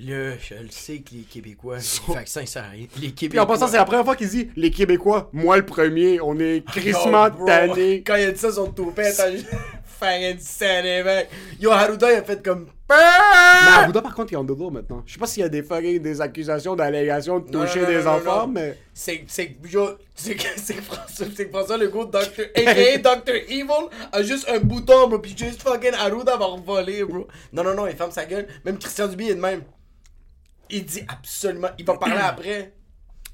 Là, 0.02 0.32
je 0.38 0.54
le 0.54 0.70
sais 0.70 0.98
que 0.98 1.10
les 1.14 1.22
Québécois, 1.22 1.76
le 1.76 2.14
vaccin, 2.14 2.46
ça 2.46 2.62
rien. 2.62 2.86
Les 2.96 3.08
Puis 3.08 3.12
Québécois. 3.12 3.42
en 3.44 3.46
passant, 3.46 3.66
c'est 3.68 3.76
la 3.76 3.84
première 3.84 4.04
fois 4.04 4.16
qu'il 4.16 4.28
dit 4.30 4.48
les 4.56 4.70
Québécois, 4.70 5.28
moi 5.32 5.56
le 5.58 5.66
premier, 5.66 6.20
on 6.22 6.38
est 6.38 6.64
crissement 6.72 7.28
tannés. 7.30 8.02
Quand 8.06 8.16
il 8.16 8.24
a 8.24 8.30
dit 8.32 8.38
ça, 8.38 8.50
son 8.52 8.72
toupet, 8.72 9.12
t'as 9.14 9.30
fucking 9.84 10.38
sané, 10.38 11.02
mec. 11.02 11.28
Yo, 11.60 11.70
Haruda, 11.70 12.10
il 12.12 12.16
a 12.16 12.22
fait 12.22 12.42
comme. 12.42 12.66
Mais 12.88 12.96
Arruda, 12.96 14.00
par 14.00 14.14
contre, 14.14 14.32
il 14.32 14.34
est 14.34 14.38
en 14.38 14.44
dodo 14.44 14.70
maintenant. 14.70 15.02
Je 15.06 15.12
sais 15.12 15.18
pas 15.18 15.26
s'il 15.26 15.42
y 15.42 15.46
a 15.46 15.48
des 15.50 15.62
fucking 15.62 16.00
des 16.00 16.20
accusations 16.22 16.74
d'allégations 16.74 17.38
de 17.38 17.50
Non, 17.52 17.64
toucher 17.66 17.82
non, 17.82 17.88
des 17.88 18.06
enfants, 18.06 18.46
mais. 18.46 18.78
C'est, 18.94 19.24
c'est, 19.28 19.56
yo, 19.70 19.90
c'est, 20.14 20.34
que- 20.34 20.42
c'est 20.56 20.74
que 20.74 20.82
François, 20.82 21.26
François 21.52 21.76
Legault, 21.76 22.06
Dr. 22.06 22.46
aka 22.56 22.98
Dr. 22.98 23.34
Evil, 23.48 23.88
a 24.12 24.22
juste 24.22 24.48
un 24.48 24.58
bouton, 24.60 25.08
bro, 25.08 25.18
pis 25.18 25.34
juste 25.36 25.62
fucking 25.62 25.92
Arruda 25.92 26.36
va 26.38 26.46
revoler, 26.46 27.04
bro. 27.04 27.26
Non, 27.52 27.62
non, 27.64 27.74
non, 27.74 27.86
il 27.86 27.94
ferme 27.96 28.10
sa 28.12 28.24
gueule. 28.24 28.46
Même 28.64 28.78
Christian 28.78 29.06
Dubé 29.08 29.26
est 29.26 29.34
de 29.34 29.40
même. 29.40 29.62
Il 30.70 30.84
dit 30.84 31.02
absolument, 31.08 31.68
il 31.78 31.84
va 31.84 31.96
parler 31.98 32.16
après. 32.22 32.74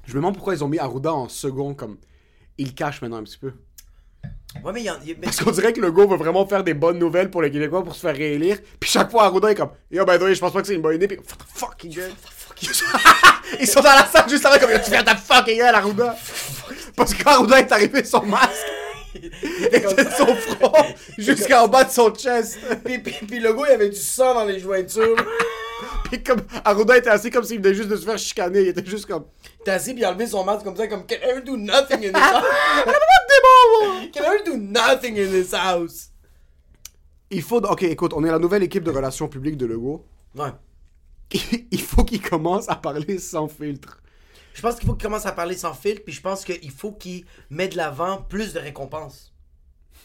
Je 0.05 0.11
me 0.13 0.17
demande 0.17 0.35
pourquoi 0.35 0.53
ils 0.55 0.63
ont 0.63 0.67
mis 0.67 0.79
Arruda 0.79 1.13
en 1.13 1.29
second, 1.29 1.73
comme. 1.73 1.97
Il 2.57 2.73
cache 2.73 3.01
maintenant 3.01 3.17
un 3.17 3.23
petit 3.23 3.37
peu. 3.37 3.53
Ouais, 4.63 4.71
mais 4.73 4.81
il 4.81 4.85
y 4.85 4.89
a- 4.89 4.97
mais- 5.03 5.13
Parce 5.15 5.39
qu'on 5.43 5.51
dirait 5.51 5.73
que 5.73 5.81
le 5.81 5.91
gars 5.91 6.05
veut 6.07 6.15
vraiment 6.17 6.47
faire 6.47 6.63
des 6.63 6.73
bonnes 6.73 6.97
nouvelles 6.97 7.29
pour 7.29 7.41
les 7.43 7.51
Québécois 7.51 7.83
pour 7.83 7.93
se 7.93 7.99
faire 7.99 8.15
réélire. 8.15 8.57
Puis 8.79 8.89
chaque 8.89 9.11
fois, 9.11 9.25
Arruda 9.25 9.51
est 9.51 9.55
comme 9.55 9.69
Yo, 9.91 10.05
ben, 10.05 10.19
je 10.33 10.39
pense 10.39 10.51
pas 10.53 10.61
que 10.61 10.67
c'est 10.67 10.73
une 10.75 10.81
bonne 10.81 10.95
idée. 10.95 11.07
Puis, 11.07 11.17
what 11.17 11.23
the 11.23 11.47
fuck, 11.53 11.83
il 11.83 11.93
gueule. 11.95 12.11
Ils 12.61 12.69
sont- 12.73 12.85
Ils 13.59 13.67
sont 13.67 13.81
dans 13.81 13.93
la 13.93 14.05
salle 14.05 14.27
juste 14.29 14.45
avant, 14.45 14.57
comme 14.57 14.71
tu 14.83 14.89
fais 14.89 15.03
ta 15.03 15.15
fucking 15.15 15.57
gueule, 15.57 15.75
Arruda. 15.75 16.15
Parce 16.95 17.13
qu'Arruda 17.13 17.59
est 17.59 17.71
arrivé 17.71 18.03
son 18.03 18.23
masque. 18.25 18.65
était 19.13 20.03
de 20.03 20.09
son 20.09 20.35
front 20.35 20.73
jusqu'en 21.19 21.67
bas 21.67 21.83
de 21.83 21.91
son 21.91 22.11
chest. 22.15 22.57
Puis, 22.83 22.97
puis, 22.99 23.13
puis 23.27 23.37
il 23.37 23.45
avait 23.45 23.89
du 23.89 23.95
sang 23.95 24.33
dans 24.33 24.45
les 24.45 24.59
jointures. 24.59 25.15
Puis 26.05 26.23
comme 26.23 26.41
Arruda 26.63 26.97
était 26.97 27.09
assis 27.09 27.29
comme 27.29 27.43
s'il 27.43 27.61
venait 27.61 27.75
juste 27.75 27.89
de 27.89 27.95
se 27.95 28.05
faire 28.05 28.17
chicaner. 28.17 28.61
Il 28.61 28.67
était 28.69 28.85
juste 28.85 29.05
comme. 29.05 29.25
T'es 29.63 29.71
assis, 29.71 29.93
puis 29.93 30.01
il 30.01 30.05
a 30.05 30.11
enlevé 30.11 30.27
son 30.27 30.43
masque 30.43 30.63
comme 30.63 30.75
ça, 30.75 30.87
comme 30.87 31.05
Can 31.05 31.15
I 31.23 31.41
do 31.43 31.57
nothing 31.57 32.05
in 32.05 32.13
this 32.13 32.21
house? 32.21 32.45
Can 34.13 34.23
I 34.23 34.43
do 34.45 34.57
nothing 34.57 35.17
in 35.19 35.31
this 35.31 35.53
house? 35.53 36.11
Il 37.29 37.41
faut. 37.41 37.57
Ok, 37.57 37.83
écoute, 37.83 38.13
on 38.15 38.23
est 38.23 38.31
la 38.31 38.39
nouvelle 38.39 38.63
équipe 38.63 38.83
de 38.83 38.91
relations 38.91 39.27
publiques 39.27 39.57
de 39.57 39.65
Legault. 39.65 40.05
Ouais. 40.35 40.51
Il 41.71 41.81
faut 41.81 42.03
qu'il 42.03 42.21
commence 42.21 42.69
à 42.69 42.75
parler 42.75 43.19
sans 43.19 43.47
filtre. 43.47 44.01
Je 44.53 44.61
pense 44.61 44.75
qu'il 44.75 44.87
faut 44.87 44.93
qu'il 44.93 45.03
commence 45.03 45.25
à 45.25 45.33
parler 45.33 45.55
sans 45.55 45.73
filtre, 45.73 46.01
puis 46.03 46.13
je 46.13 46.21
pense 46.21 46.43
qu'il 46.43 46.71
faut 46.71 46.91
qu'il 46.91 47.25
mette 47.49 47.73
de 47.73 47.77
l'avant 47.77 48.21
plus 48.21 48.53
de 48.53 48.59
récompenses. 48.59 49.33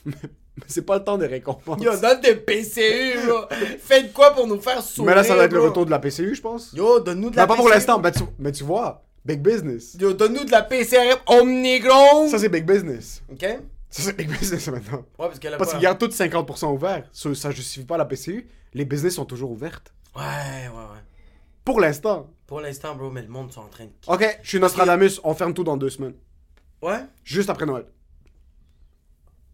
Mais 0.57 0.65
c'est 0.69 0.83
pas 0.83 0.99
le 0.99 1.05
temps 1.05 1.17
des 1.19 1.27
récompenses. 1.27 1.83
Yo, 1.83 1.97
donne 1.97 2.21
des 2.21 2.37
PCU, 2.37 3.27
là. 3.27 3.49
Faites 3.79 4.13
quoi 4.13 4.33
pour 4.35 4.47
nous 4.47 4.61
faire 4.61 4.83
sourire? 4.83 5.11
Mais 5.11 5.15
là, 5.17 5.25
ça 5.25 5.35
va 5.35 5.45
être 5.45 5.53
le 5.53 5.61
retour 5.61 5.87
de 5.87 5.91
la 5.91 5.99
PCU, 5.99 6.35
je 6.35 6.41
pense. 6.43 6.73
Yo, 6.75 7.01
donne-nous 7.01 7.31
de 7.31 7.37
la 7.37 7.43
Non, 7.43 7.49
pas 7.49 7.57
pour 7.57 7.65
PCU. 7.67 7.75
l'instant. 7.75 7.99
Mais 8.01 8.13
tu, 8.13 8.23
mais 8.39 8.53
tu 8.53 8.65
vois, 8.65 9.03
big 9.25 9.41
business. 9.41 9.97
Yo, 9.99 10.13
donne-nous 10.13 10.45
de 10.45 10.51
la 10.51 10.63
PCRM 10.63 11.19
Omnigron. 11.27 12.29
Ça, 12.29 12.39
c'est 12.39 12.49
big 12.49 12.65
business. 12.67 13.23
Ok? 13.31 13.43
Ouais, 13.43 13.61
Ça, 13.89 14.03
c'est 14.03 14.17
big 14.17 14.29
business 14.31 14.69
maintenant. 14.69 15.05
parce 15.17 15.39
qu'elle 15.39 15.55
a 15.55 15.57
Parce 15.57 15.71
pas- 15.71 15.77
qu'ils 15.79 15.83
gardent 15.85 15.99
tous 15.99 16.15
50% 16.15 16.73
ouverts. 16.73 17.05
Ça, 17.13 17.35
ça 17.35 17.51
justifie 17.51 17.87
pas 17.87 17.97
la 17.97 18.05
PCU. 18.05 18.49
Les 18.75 18.85
business 18.85 19.15
sont 19.15 19.25
toujours 19.25 19.51
ouvertes. 19.53 19.93
Ouais, 20.17 20.23
ouais, 20.23 20.77
ouais. 20.77 21.01
Pour 21.65 21.81
l'instant. 21.81 22.29
Pour 22.47 22.61
l'instant, 22.61 22.95
bro, 22.95 23.11
mais 23.11 23.23
le 23.23 23.29
monde 23.29 23.51
sont 23.53 23.61
en 23.61 23.69
train 23.69 23.85
de. 23.85 23.91
Ok, 24.07 24.39
je 24.43 24.49
suis 24.49 24.59
Nostradamus. 24.61 25.21
On 25.25 25.35
ferme 25.35 25.55
tout 25.55 25.65
dans 25.65 25.77
deux 25.79 25.89
semaines. 25.91 26.15
Ouais? 26.83 26.99
Juste 27.25 27.49
après 27.49 27.65
Noël. 27.65 27.85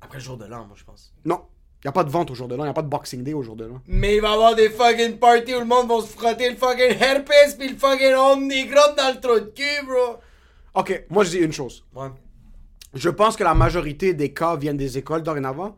Après 0.00 0.18
le 0.18 0.24
jour 0.24 0.36
de 0.36 0.44
l'an, 0.46 0.64
moi, 0.66 0.76
je 0.76 0.84
pense. 0.84 1.12
Non. 1.24 1.42
Y 1.84 1.88
a 1.88 1.92
pas 1.92 2.02
de 2.04 2.10
vente 2.10 2.30
au 2.30 2.34
jour 2.34 2.48
de 2.48 2.54
l'an. 2.56 2.64
Y 2.64 2.68
a 2.68 2.72
pas 2.72 2.82
de 2.82 2.88
Boxing 2.88 3.22
Day 3.22 3.34
au 3.34 3.42
jour 3.42 3.54
de 3.56 3.64
l'an. 3.64 3.80
Mais 3.86 4.16
il 4.16 4.20
va 4.22 4.30
y 4.30 4.32
avoir 4.32 4.54
des 4.56 4.68
fucking 4.70 5.18
parties 5.18 5.54
où 5.54 5.60
le 5.60 5.64
monde 5.64 5.88
va 5.88 6.00
se 6.00 6.06
frotter 6.08 6.50
le 6.50 6.56
fucking 6.56 6.96
herpes 7.00 7.30
pis 7.58 7.68
le 7.68 7.76
fucking 7.76 8.14
omnigron 8.14 8.94
dans 8.96 9.14
le 9.14 9.20
trou 9.20 9.34
de 9.40 9.52
cul, 9.54 9.86
bro. 9.86 10.16
Ok, 10.74 11.04
moi 11.10 11.22
je 11.24 11.30
dis 11.30 11.36
une 11.38 11.52
chose. 11.52 11.84
Ouais. 11.94 12.08
Je 12.94 13.08
pense 13.10 13.36
que 13.36 13.44
la 13.44 13.54
majorité 13.54 14.12
des 14.14 14.32
cas 14.32 14.56
viennent 14.56 14.76
des 14.76 14.98
écoles 14.98 15.22
dorénavant. 15.22 15.76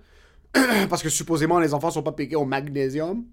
Parce 0.88 1.02
que 1.02 1.08
supposément 1.10 1.58
les 1.60 1.74
enfants 1.74 1.90
sont 1.90 2.02
pas 2.02 2.12
piqués 2.12 2.36
au 2.36 2.44
magnésium. 2.44 3.24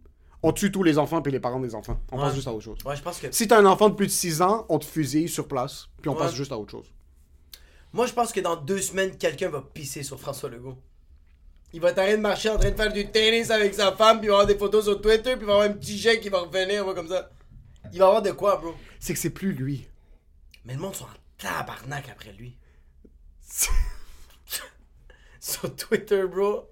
On 0.43 0.51
tue 0.51 0.71
tous 0.71 0.83
les 0.83 0.97
enfants 0.97 1.21
puis 1.21 1.31
les 1.31 1.39
parents 1.39 1.59
des 1.59 1.73
enfants. 1.73 1.99
On 2.11 2.17
Ouais. 2.17 2.23
passe 2.25 2.35
juste 2.35 2.47
à 2.47 2.51
autre 2.53 2.63
chose. 2.63 2.77
Ouais, 2.85 2.95
je 2.95 3.01
pense 3.01 3.19
que. 3.19 3.27
Si 3.31 3.47
t'as 3.47 3.59
un 3.59 3.65
enfant 3.65 3.89
de 3.89 3.95
plus 3.95 4.05
de 4.07 4.11
6 4.11 4.41
ans, 4.41 4.65
on 4.69 4.77
te 4.77 4.85
fusille 4.85 5.27
sur 5.29 5.47
place, 5.47 5.87
puis 6.01 6.09
on 6.09 6.13
Ouais. 6.13 6.19
passe 6.19 6.33
juste 6.35 6.51
à 6.51 6.57
autre 6.57 6.71
chose. 6.71 6.91
Moi, 7.93 8.05
je 8.05 8.13
pense 8.13 8.31
que 8.31 8.39
dans 8.39 8.55
deux 8.55 8.81
semaines, 8.81 9.17
quelqu'un 9.17 9.49
va 9.49 9.61
pisser 9.61 10.03
sur 10.03 10.19
François 10.19 10.49
Legault. 10.49 10.77
Il 11.73 11.81
va 11.81 11.91
t'arrêter 11.93 12.17
de 12.17 12.21
marcher 12.21 12.49
en 12.49 12.57
train 12.57 12.71
de 12.71 12.75
faire 12.75 12.91
du 12.93 13.09
tennis 13.11 13.49
avec 13.51 13.73
sa 13.73 13.91
femme, 13.93 14.19
puis 14.19 14.27
il 14.27 14.29
va 14.29 14.35
avoir 14.35 14.47
des 14.47 14.57
photos 14.57 14.85
sur 14.85 15.01
Twitter, 15.01 15.33
puis 15.35 15.41
il 15.41 15.45
va 15.47 15.53
avoir 15.53 15.69
un 15.69 15.73
petit 15.73 15.97
jet 15.97 16.19
qui 16.19 16.29
va 16.29 16.39
revenir, 16.39 16.83
moi, 16.85 16.93
comme 16.95 17.09
ça. 17.09 17.29
Il 17.91 17.99
va 17.99 18.05
avoir 18.07 18.21
de 18.21 18.31
quoi, 18.31 18.57
bro. 18.57 18.73
C'est 18.99 19.13
que 19.13 19.19
c'est 19.19 19.29
plus 19.31 19.53
lui. 19.53 19.87
Mais 20.65 20.73
le 20.73 20.79
monde 20.79 20.95
sont 20.95 21.05
en 21.05 21.07
tabarnak 21.37 22.09
après 22.09 22.33
lui. 22.33 22.57
sur 25.39 25.75
Twitter, 25.75 26.23
bro. 26.27 26.69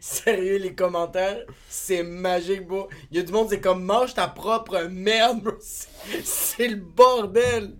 Sérieux, 0.00 0.56
les 0.56 0.74
commentaires, 0.74 1.44
c'est 1.68 2.02
magique, 2.02 2.66
bro. 2.66 2.88
Il 3.10 3.16
y 3.18 3.20
a 3.20 3.22
du 3.22 3.32
monde, 3.32 3.48
c'est 3.50 3.60
comme 3.60 3.84
mange 3.84 4.14
ta 4.14 4.26
propre 4.28 4.82
merde, 4.90 5.42
bro. 5.42 5.54
C'est- 5.60 5.88
C'est 6.24 6.68
le 6.68 6.76
bordel. 6.76 7.76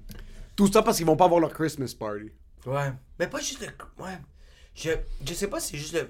Tout 0.57 0.71
ça 0.71 0.83
parce 0.83 0.97
qu'ils 0.99 1.07
vont 1.07 1.17
pas 1.17 1.25
avoir 1.27 1.41
leur 1.41 1.53
Christmas 1.55 1.95
party. 1.99 2.31
Ouais. 2.67 2.93
Mais 3.19 3.27
pas 3.27 3.39
juste 3.41 3.61
le. 3.61 3.69
Ouais. 4.03 4.19
Je, 4.75 4.91
je 5.27 5.35
sais 5.35 5.47
pas 5.49 5.61
si 5.61 5.73
c'est 5.73 5.79
juste 5.79 5.95
le. 5.95 6.09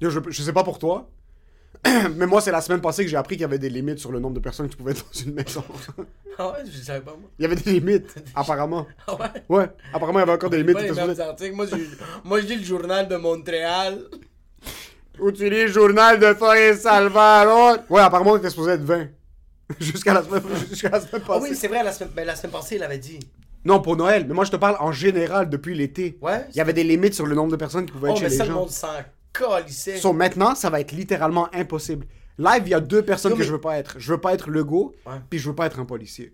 Yo, 0.00 0.10
je, 0.10 0.20
je 0.28 0.42
sais 0.42 0.52
pas 0.52 0.64
pour 0.64 0.78
toi, 0.78 1.10
mais 2.16 2.26
moi 2.26 2.40
c'est 2.40 2.50
la 2.50 2.60
semaine 2.60 2.80
passée 2.80 3.02
que 3.04 3.10
j'ai 3.10 3.16
appris 3.16 3.36
qu'il 3.36 3.42
y 3.42 3.44
avait 3.44 3.58
des 3.58 3.68
limites 3.70 3.98
sur 3.98 4.12
le 4.12 4.20
nombre 4.20 4.34
de 4.34 4.40
personnes 4.40 4.68
qui 4.68 4.76
pouvaient 4.76 4.92
être 4.92 5.04
dans 5.04 5.20
une 5.20 5.34
maison. 5.34 5.64
Ah 6.38 6.50
ouais, 6.52 6.58
je 6.70 6.78
savais 6.82 7.00
pas, 7.00 7.12
moi. 7.12 7.30
Il 7.38 7.42
y 7.42 7.44
avait 7.46 7.56
des 7.56 7.72
limites, 7.72 8.14
apparemment. 8.34 8.86
Ah 9.06 9.14
ouais? 9.14 9.26
Ouais, 9.48 9.70
apparemment 9.94 10.18
il 10.18 10.20
y 10.20 10.24
avait 10.24 10.32
encore 10.32 10.50
des 10.50 10.58
limites. 10.58 10.74
Pas 10.74 10.82
les 10.82 10.92
mêmes 10.92 11.18
articles. 11.18 11.54
Moi, 11.56 11.64
je, 11.64 11.76
moi, 12.24 12.40
je 12.42 12.46
lis 12.46 12.56
le 12.56 12.62
journal 12.62 13.08
de 13.08 13.16
Montréal. 13.16 14.04
Ou 15.18 15.32
tu 15.32 15.44
lis 15.48 15.62
le 15.62 15.68
journal 15.68 16.18
de 16.20 16.34
Forêt 16.34 16.76
Salvador. 16.76 17.78
Ouais, 17.88 18.02
apparemment, 18.02 18.36
il 18.36 18.40
était 18.40 18.50
supposé 18.50 18.72
être 18.72 18.82
20. 18.82 19.08
Jusqu'à 19.80 20.12
la 20.12 20.22
semaine, 20.22 20.42
jusqu'à 20.68 20.90
la 20.90 21.00
semaine 21.00 21.22
Ah 21.24 21.26
passée. 21.26 21.48
oui, 21.50 21.56
c'est 21.56 21.68
vrai, 21.68 21.82
la 21.82 21.92
semaine, 21.92 22.12
ben, 22.14 22.26
la 22.26 22.36
semaine 22.36 22.52
passée, 22.52 22.76
il 22.76 22.82
avait 22.82 22.98
dit. 22.98 23.18
Non, 23.66 23.80
pour 23.80 23.96
Noël. 23.96 24.24
Mais 24.28 24.32
moi, 24.34 24.44
je 24.44 24.50
te 24.50 24.56
parle 24.56 24.76
en 24.80 24.92
général 24.92 25.50
depuis 25.50 25.74
l'été. 25.74 26.16
Ouais? 26.22 26.46
Il 26.50 26.56
y 26.56 26.60
avait 26.60 26.72
des 26.72 26.84
limites 26.84 27.14
sur 27.14 27.26
le 27.26 27.34
nombre 27.34 27.50
de 27.50 27.56
personnes 27.56 27.84
qui 27.84 27.92
pouvaient 27.92 28.08
Oh, 28.10 28.12
être 28.12 28.18
chez 28.18 28.24
mais 28.24 28.30
les 28.30 28.36
ça, 28.36 28.44
le 28.44 28.50
gens. 28.50 28.56
monde 28.60 28.70
s'en 28.70 28.88
calissait. 29.32 29.96
So, 29.98 30.12
maintenant, 30.12 30.54
ça 30.54 30.70
va 30.70 30.80
être 30.80 30.92
littéralement 30.92 31.48
impossible. 31.54 32.06
Live, 32.38 32.62
il 32.66 32.70
y 32.70 32.74
a 32.74 32.80
deux 32.80 33.02
personnes 33.02 33.32
que 33.34 33.38
mais- 33.38 33.44
je 33.44 33.52
veux 33.52 33.60
pas 33.60 33.76
être. 33.78 33.96
Je 33.98 34.12
veux 34.12 34.20
pas 34.20 34.32
être 34.34 34.50
Legault, 34.50 34.94
Ouais. 35.06 35.14
puis 35.28 35.38
je 35.38 35.48
veux 35.48 35.54
pas 35.54 35.66
être 35.66 35.80
un 35.80 35.84
policier. 35.84 36.32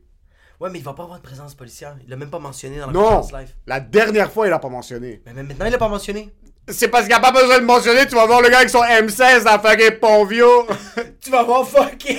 Ouais, 0.60 0.68
mais 0.70 0.78
il 0.78 0.84
va 0.84 0.92
pas 0.92 1.02
avoir 1.04 1.18
de 1.18 1.24
présence 1.24 1.54
policière. 1.54 1.96
Il 2.04 2.10
l'a 2.10 2.16
même 2.16 2.30
pas 2.30 2.38
mentionné 2.38 2.78
dans 2.78 2.86
la 2.86 2.92
Non! 2.92 3.00
conférence 3.02 3.32
live. 3.32 3.48
La 3.66 3.80
dernière 3.80 4.30
fois, 4.30 4.46
il 4.46 4.52
a 4.52 4.58
pas 4.60 4.68
mentionné. 4.68 5.22
Mais 5.26 5.32
même 5.32 5.46
maintenant, 5.48 5.66
il 5.66 5.72
l'a 5.72 5.78
pas 5.78 5.88
mentionné. 5.88 6.30
C'est 6.68 6.86
parce 6.86 7.04
qu'il 7.06 7.12
a 7.14 7.18
pas 7.18 7.32
besoin 7.32 7.58
de 7.58 7.64
mentionner, 7.64 8.06
tu 8.06 8.14
vas 8.14 8.26
voir 8.26 8.40
le 8.40 8.48
gars 8.48 8.58
avec 8.58 8.70
son 8.70 8.82
M16 8.84 9.42
dans 9.44 9.58
fucking 9.58 9.98
Ponvio. 10.00 10.66
Tu 11.20 11.30
vas 11.30 11.42
voir 11.44 11.66
fucking. 11.66 12.16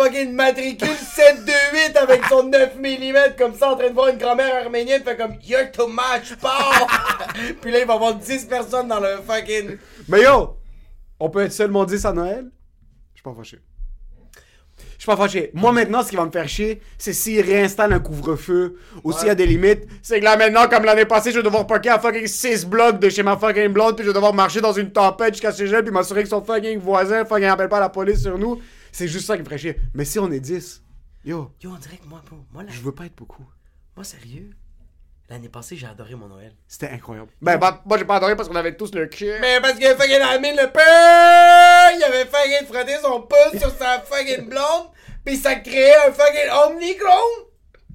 Fucking 0.00 0.32
matricule 0.32 0.88
728 0.88 1.96
avec 1.96 2.24
son 2.26 2.44
9 2.44 2.76
mm 2.78 3.36
comme 3.36 3.54
ça 3.54 3.72
en 3.72 3.76
train 3.76 3.88
de 3.88 3.94
voir 3.94 4.08
une 4.08 4.18
grand-mère 4.18 4.64
arménienne 4.64 5.02
fait 5.02 5.16
comme 5.16 5.34
You're 5.44 5.70
too 5.70 5.88
much, 5.88 6.36
pow! 6.40 6.48
Puis 7.60 7.70
là, 7.70 7.80
il 7.80 7.86
va 7.86 7.94
avoir 7.94 8.14
10 8.14 8.46
personnes 8.46 8.88
dans 8.88 9.00
le 9.00 9.18
fucking. 9.26 9.76
Mais 10.08 10.22
yo, 10.22 10.56
on 11.18 11.28
peut 11.28 11.42
être 11.42 11.52
seulement 11.52 11.84
10 11.84 12.04
à 12.06 12.12
Noël? 12.12 12.50
Je 13.14 13.18
suis 13.18 13.22
pas 13.22 13.34
fâché. 13.34 13.58
Je 14.78 15.04
suis 15.04 15.06
pas 15.06 15.16
fâché. 15.16 15.50
Moi 15.52 15.72
maintenant, 15.72 16.02
ce 16.02 16.10
qui 16.10 16.16
va 16.16 16.24
me 16.24 16.30
faire 16.30 16.48
chier, 16.48 16.80
c'est 16.96 17.12
s'ils 17.12 17.42
réinstallent 17.42 17.92
un 17.92 18.00
couvre-feu 18.00 18.76
ou 19.04 19.12
s'il 19.12 19.28
y 19.28 19.30
a 19.30 19.34
des 19.34 19.46
limites. 19.46 19.86
C'est 20.02 20.20
que 20.20 20.24
là 20.24 20.36
maintenant, 20.38 20.66
comme 20.68 20.84
l'année 20.84 21.04
passée, 21.04 21.30
je 21.30 21.36
vais 21.38 21.42
devoir 21.42 21.66
parker 21.66 21.90
à 21.90 21.98
fucking 21.98 22.26
6 22.26 22.66
blocs 22.66 22.98
de 22.98 23.10
chez 23.10 23.22
ma 23.22 23.36
fucking 23.36 23.68
blonde, 23.68 23.96
puis 23.96 24.04
je 24.04 24.10
vais 24.10 24.14
devoir 24.14 24.32
marcher 24.32 24.62
dans 24.62 24.72
une 24.72 24.92
tempête 24.92 25.34
jusqu'à 25.34 25.52
chez 25.52 25.66
elle, 25.66 25.84
puis 25.84 25.92
m'assurer 25.92 26.22
que 26.22 26.28
son 26.28 26.42
fucking 26.42 26.78
voisin 26.78 27.26
fucking 27.26 27.48
appelle 27.48 27.68
pas 27.68 27.80
la 27.80 27.90
police 27.90 28.22
sur 28.22 28.38
nous. 28.38 28.60
C'est 28.92 29.08
juste 29.08 29.26
ça 29.26 29.34
qui 29.36 29.40
me 29.40 29.44
ferait 29.46 29.58
chier. 29.58 29.80
Mais 29.94 30.04
si 30.04 30.18
on 30.18 30.30
est 30.30 30.40
10, 30.40 30.82
yo, 31.24 31.52
Yo, 31.62 31.70
on 31.70 31.76
dirait 31.76 31.96
que 31.98 32.06
moi, 32.06 32.22
bro, 32.26 32.38
moi, 32.52 32.62
la- 32.62 32.70
je 32.72 32.80
veux 32.80 32.92
pas 32.94 33.06
être 33.06 33.16
beaucoup. 33.16 33.44
moi 33.96 34.04
sérieux, 34.04 34.50
l'année 35.28 35.48
passée, 35.48 35.76
j'ai 35.76 35.86
adoré 35.86 36.14
mon 36.14 36.28
Noël. 36.28 36.54
C'était 36.66 36.88
incroyable. 36.90 37.30
Ben, 37.40 37.56
bah, 37.58 37.82
moi 37.84 37.98
j'ai 37.98 38.04
pas 38.04 38.16
adoré 38.16 38.34
parce 38.36 38.48
qu'on 38.48 38.56
avait 38.56 38.76
tous 38.76 38.92
le 38.94 39.06
cul. 39.06 39.32
Mais 39.40 39.60
parce 39.60 39.78
que 39.78 39.86
fucking 39.94 40.20
Amine 40.22 40.56
le 40.56 40.70
peur, 40.72 41.90
il 41.96 42.02
avait 42.04 42.26
fucking 42.26 42.66
frotté 42.66 42.96
son 43.02 43.22
pouce 43.22 43.60
sur 43.60 43.70
sa 43.76 44.00
fucking 44.00 44.48
blonde, 44.48 44.88
pis 45.24 45.36
ça 45.36 45.54
créait 45.56 45.94
un 46.08 46.12
fucking 46.12 46.50
omnicron. 46.66 47.46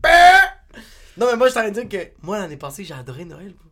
Peur. 0.02 0.82
Non 1.18 1.28
mais 1.28 1.36
moi 1.38 1.48
je 1.50 1.54
t'en 1.54 1.70
dire 1.70 1.88
que 1.90 2.12
moi 2.22 2.38
l'année 2.40 2.58
passée 2.58 2.84
j'ai 2.84 2.94
adoré 2.94 3.26
Noël. 3.26 3.54
bro. 3.54 3.70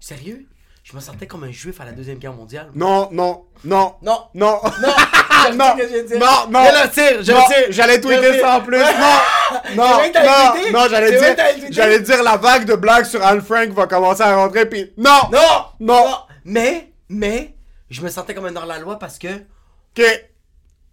Sérieux? 0.00 0.46
Je 0.84 0.96
me 0.96 1.00
sentais 1.00 1.26
comme 1.26 1.44
un 1.44 1.50
juif 1.50 1.80
à 1.82 1.84
la 1.84 1.92
deuxième 1.92 2.18
guerre 2.18 2.32
mondiale. 2.32 2.70
Non, 2.74 3.10
non, 3.12 3.46
non, 3.64 3.96
Non. 4.02 4.26
non, 4.34 4.58
Non. 4.80 4.88
Je 5.46 5.52
non, 5.56 6.18
non, 6.18 6.50
non. 6.50 6.64
Je 6.64 6.82
le 6.84 6.90
tire, 6.90 7.22
je 7.22 7.32
Non, 7.32 7.38
le 7.38 7.54
tire. 7.54 7.66
J'allais 7.70 8.00
tweeter 8.00 8.40
ça 8.40 8.56
en 8.56 8.60
plus. 8.60 8.78
Non, 8.78 8.84
non, 9.76 9.84
non, 10.14 10.72
non, 10.72 10.86
j'allais 10.90 11.18
dire, 11.18 11.36
j'allais 11.70 12.00
dire 12.00 12.22
la 12.22 12.36
vague 12.36 12.64
de 12.64 12.74
blagues 12.74 13.04
sur 13.06 13.24
Anne 13.24 13.40
Frank 13.42 13.68
va 13.70 13.86
commencer 13.86 14.22
à 14.22 14.36
rentrer 14.36 14.66
puis 14.66 14.92
non, 14.96 15.20
Non. 15.32 15.38
non, 15.80 16.04
Mais, 16.44 16.92
mais, 17.08 17.54
je 17.90 18.00
me 18.02 18.08
sentais 18.08 18.34
comme 18.34 18.46
un 18.46 18.56
hors-la-loi 18.56 18.98
parce 18.98 19.18
que, 19.18 19.28
ok, 19.28 20.04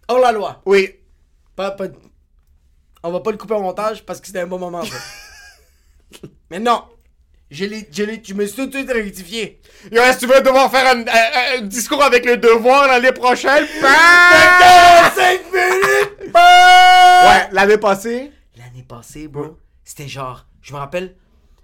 hors-la-loi. 0.08 0.62
oui, 0.66 0.90
Pas, 1.54 1.70
pas... 1.72 1.84
On 3.02 3.12
va 3.12 3.20
pas 3.20 3.30
le 3.30 3.36
couper 3.36 3.54
au 3.54 3.60
montage 3.60 4.04
parce 4.04 4.20
que 4.20 4.26
c'était 4.26 4.40
un 4.40 4.46
bon 4.46 4.58
moment. 4.58 4.82
Mais 6.50 6.58
non, 6.58 6.84
je, 7.50 7.64
l'ai, 7.64 7.88
je, 7.92 8.02
l'ai, 8.02 8.22
je 8.24 8.34
me 8.34 8.44
suis 8.46 8.56
tout 8.56 8.66
de 8.66 8.72
suite 8.76 8.90
rectifié. 8.90 9.60
Yo, 9.92 10.02
est-ce 10.02 10.18
que 10.18 10.26
tu 10.26 10.32
veux 10.32 10.40
devoir 10.40 10.70
faire 10.70 10.86
un, 10.96 11.00
un- 11.00 11.58
un 11.58 11.60
discours 11.62 12.02
avec 12.02 12.24
le 12.24 12.36
devoir 12.36 12.88
l'année 12.88 13.12
prochaine? 13.12 13.64
D'accord, 13.80 15.12
5 15.14 15.40
minutes! 15.52 16.34
Ouais, 16.34 17.48
l'année 17.52 17.78
passée, 17.78 18.32
L'année 18.56 18.84
passée, 18.88 19.28
bro, 19.28 19.58
c'était 19.84 20.08
genre, 20.08 20.46
je 20.62 20.72
me 20.72 20.78
rappelle, 20.78 21.14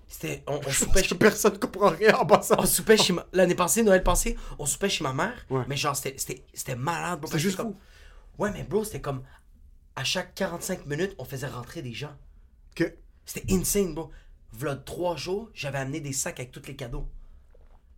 c'était, 0.07 0.43
on, 0.47 0.57
on 0.57 0.71
je 0.71 0.85
pense 0.85 0.95
que 0.95 1.03
chez, 1.09 1.15
personne 1.15 1.59
comprend 1.59 1.89
rien 1.89 2.15
en 2.17 2.27
passant. 2.27 2.57
on 2.59 2.67
soupait 2.67 2.99
chez 2.99 3.15
ma, 3.15 3.25
l'année 3.33 3.55
passée, 3.55 3.83
Noël 3.83 4.03
passé, 4.03 4.37
on 4.59 4.67
soupait 4.67 4.91
chez 4.91 5.03
ma 5.03 5.13
mère, 5.15 5.35
Ouais. 5.49 5.63
mais 5.69 5.77
genre, 5.77 5.97
c'était, 5.97 6.15
c'était, 6.19 6.45
c'était 6.53 6.77
malade, 6.77 7.19
bro. 7.21 7.29
C'était 7.29 7.39
que 7.39 7.43
juste 7.43 7.57
comme, 7.57 7.75
ouais, 8.39 8.51
mais 8.53 8.63
bro, 8.63 8.85
c'était 8.85 9.01
comme, 9.01 9.23
à 9.97 10.05
chaque 10.05 10.35
45 10.35 10.85
minutes, 10.87 11.15
on 11.19 11.25
faisait 11.25 11.47
rentrer 11.47 11.81
des 11.83 11.93
gens. 11.95 12.15
Ok. 12.79 12.93
C'était 13.25 13.53
insane, 13.55 13.95
bro. 13.95 14.11
V'là 14.53 14.77
trois 14.77 15.17
jours, 15.17 15.51
j'avais 15.55 15.79
amené 15.79 16.01
des 16.01 16.13
sacs 16.13 16.39
avec 16.41 16.53
tous 16.53 16.63
les 16.67 16.77
cadeaux. 16.77 17.07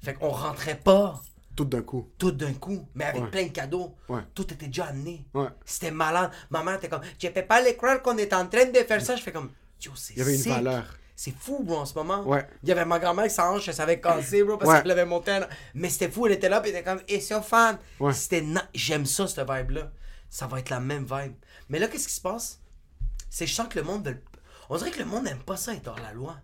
Fait 0.02 0.14
qu'on 0.14 0.28
rentrait 0.30 0.76
pas 0.78 1.20
Tout 1.56 1.64
d'un 1.64 1.82
coup. 1.82 2.10
tout 2.18 2.30
d'un 2.32 2.52
coup, 2.54 2.86
mais 2.94 3.04
avec 3.04 3.22
Ouais. 3.22 3.30
plein 3.30 3.42
de 3.44 3.48
cadeaux. 3.52 3.94
Ouais. 4.08 4.20
Tout 4.34 4.52
était 4.52 4.66
déjà 4.66 4.86
amené. 4.86 5.24
Ouais. 5.34 5.48
C'était 5.64 5.90
malade. 5.90 6.30
Maman 6.50 6.74
était 6.74 6.88
comme, 6.88 7.02
je 7.18 7.28
peux 7.28 7.42
pas 7.44 7.60
les 7.62 7.76
croire 7.76 8.02
qu'on 8.02 8.16
est 8.18 8.32
en 8.34 8.46
train 8.46 8.66
de 8.66 8.78
faire 8.78 9.00
ça. 9.00 9.16
Je 9.16 9.22
fais 9.22 9.32
comme, 9.32 9.50
yo, 9.80 9.92
c'est 9.94 10.14
Il 10.14 10.18
y 10.18 10.22
avait 10.22 10.34
une 10.34 10.42
sick. 10.42 10.52
valeur. 10.52 10.84
C'est 11.16 11.32
fou, 11.34 11.62
bro, 11.62 11.76
en 11.78 11.86
ce 11.86 11.94
moment. 11.94 12.24
Il 12.64 12.68
y 12.68 12.72
avait 12.72 12.84
ma 12.84 12.98
grand-mère 12.98 13.26
qui 13.26 13.30
sa 13.30 13.48
hanche, 13.50 13.68
elle 13.68 13.74
s'avait 13.74 14.00
cassé, 14.00 14.42
bro, 14.42 14.56
parce 14.58 14.82
qu'elle 14.82 14.90
avait 14.90 15.04
monté 15.04 15.30
un... 15.30 15.46
Mais 15.74 15.88
c'était 15.88 16.10
fou, 16.10 16.26
elle 16.26 16.32
était 16.32 16.48
là, 16.48 16.60
puis 16.60 16.70
elle 16.72 16.76
était 16.78 16.84
comme, 16.90 17.00
et 17.06 17.20
c'est 17.20 17.40
fan. 17.40 17.78
C'était 18.12 18.40
na- 18.42 18.68
J'aime 18.74 19.06
ça, 19.06 19.26
cette 19.28 19.48
vibe-là. 19.48 19.92
Ça 20.28 20.48
va 20.48 20.58
être 20.58 20.70
la 20.70 20.80
même 20.80 21.04
vibe. 21.08 21.34
Mais 21.68 21.78
là, 21.78 21.86
qu'est-ce 21.86 22.08
qui 22.08 22.14
se 22.14 22.20
passe? 22.20 22.60
C'est 23.30 23.44
que 23.44 23.50
je 23.50 23.54
sens 23.54 23.68
que 23.68 23.78
le 23.78 23.84
monde 23.84 24.04
veut... 24.08 24.20
On 24.70 24.77
dirait 24.77 24.90
que 24.90 24.98
le 24.98 25.05
monde 25.05 25.24
n'aime 25.24 25.38
pas 25.38 25.57
ça 25.57 25.74
être 25.74 25.88
hors 25.88 25.98
la 26.03 26.12
loi. 26.12 26.37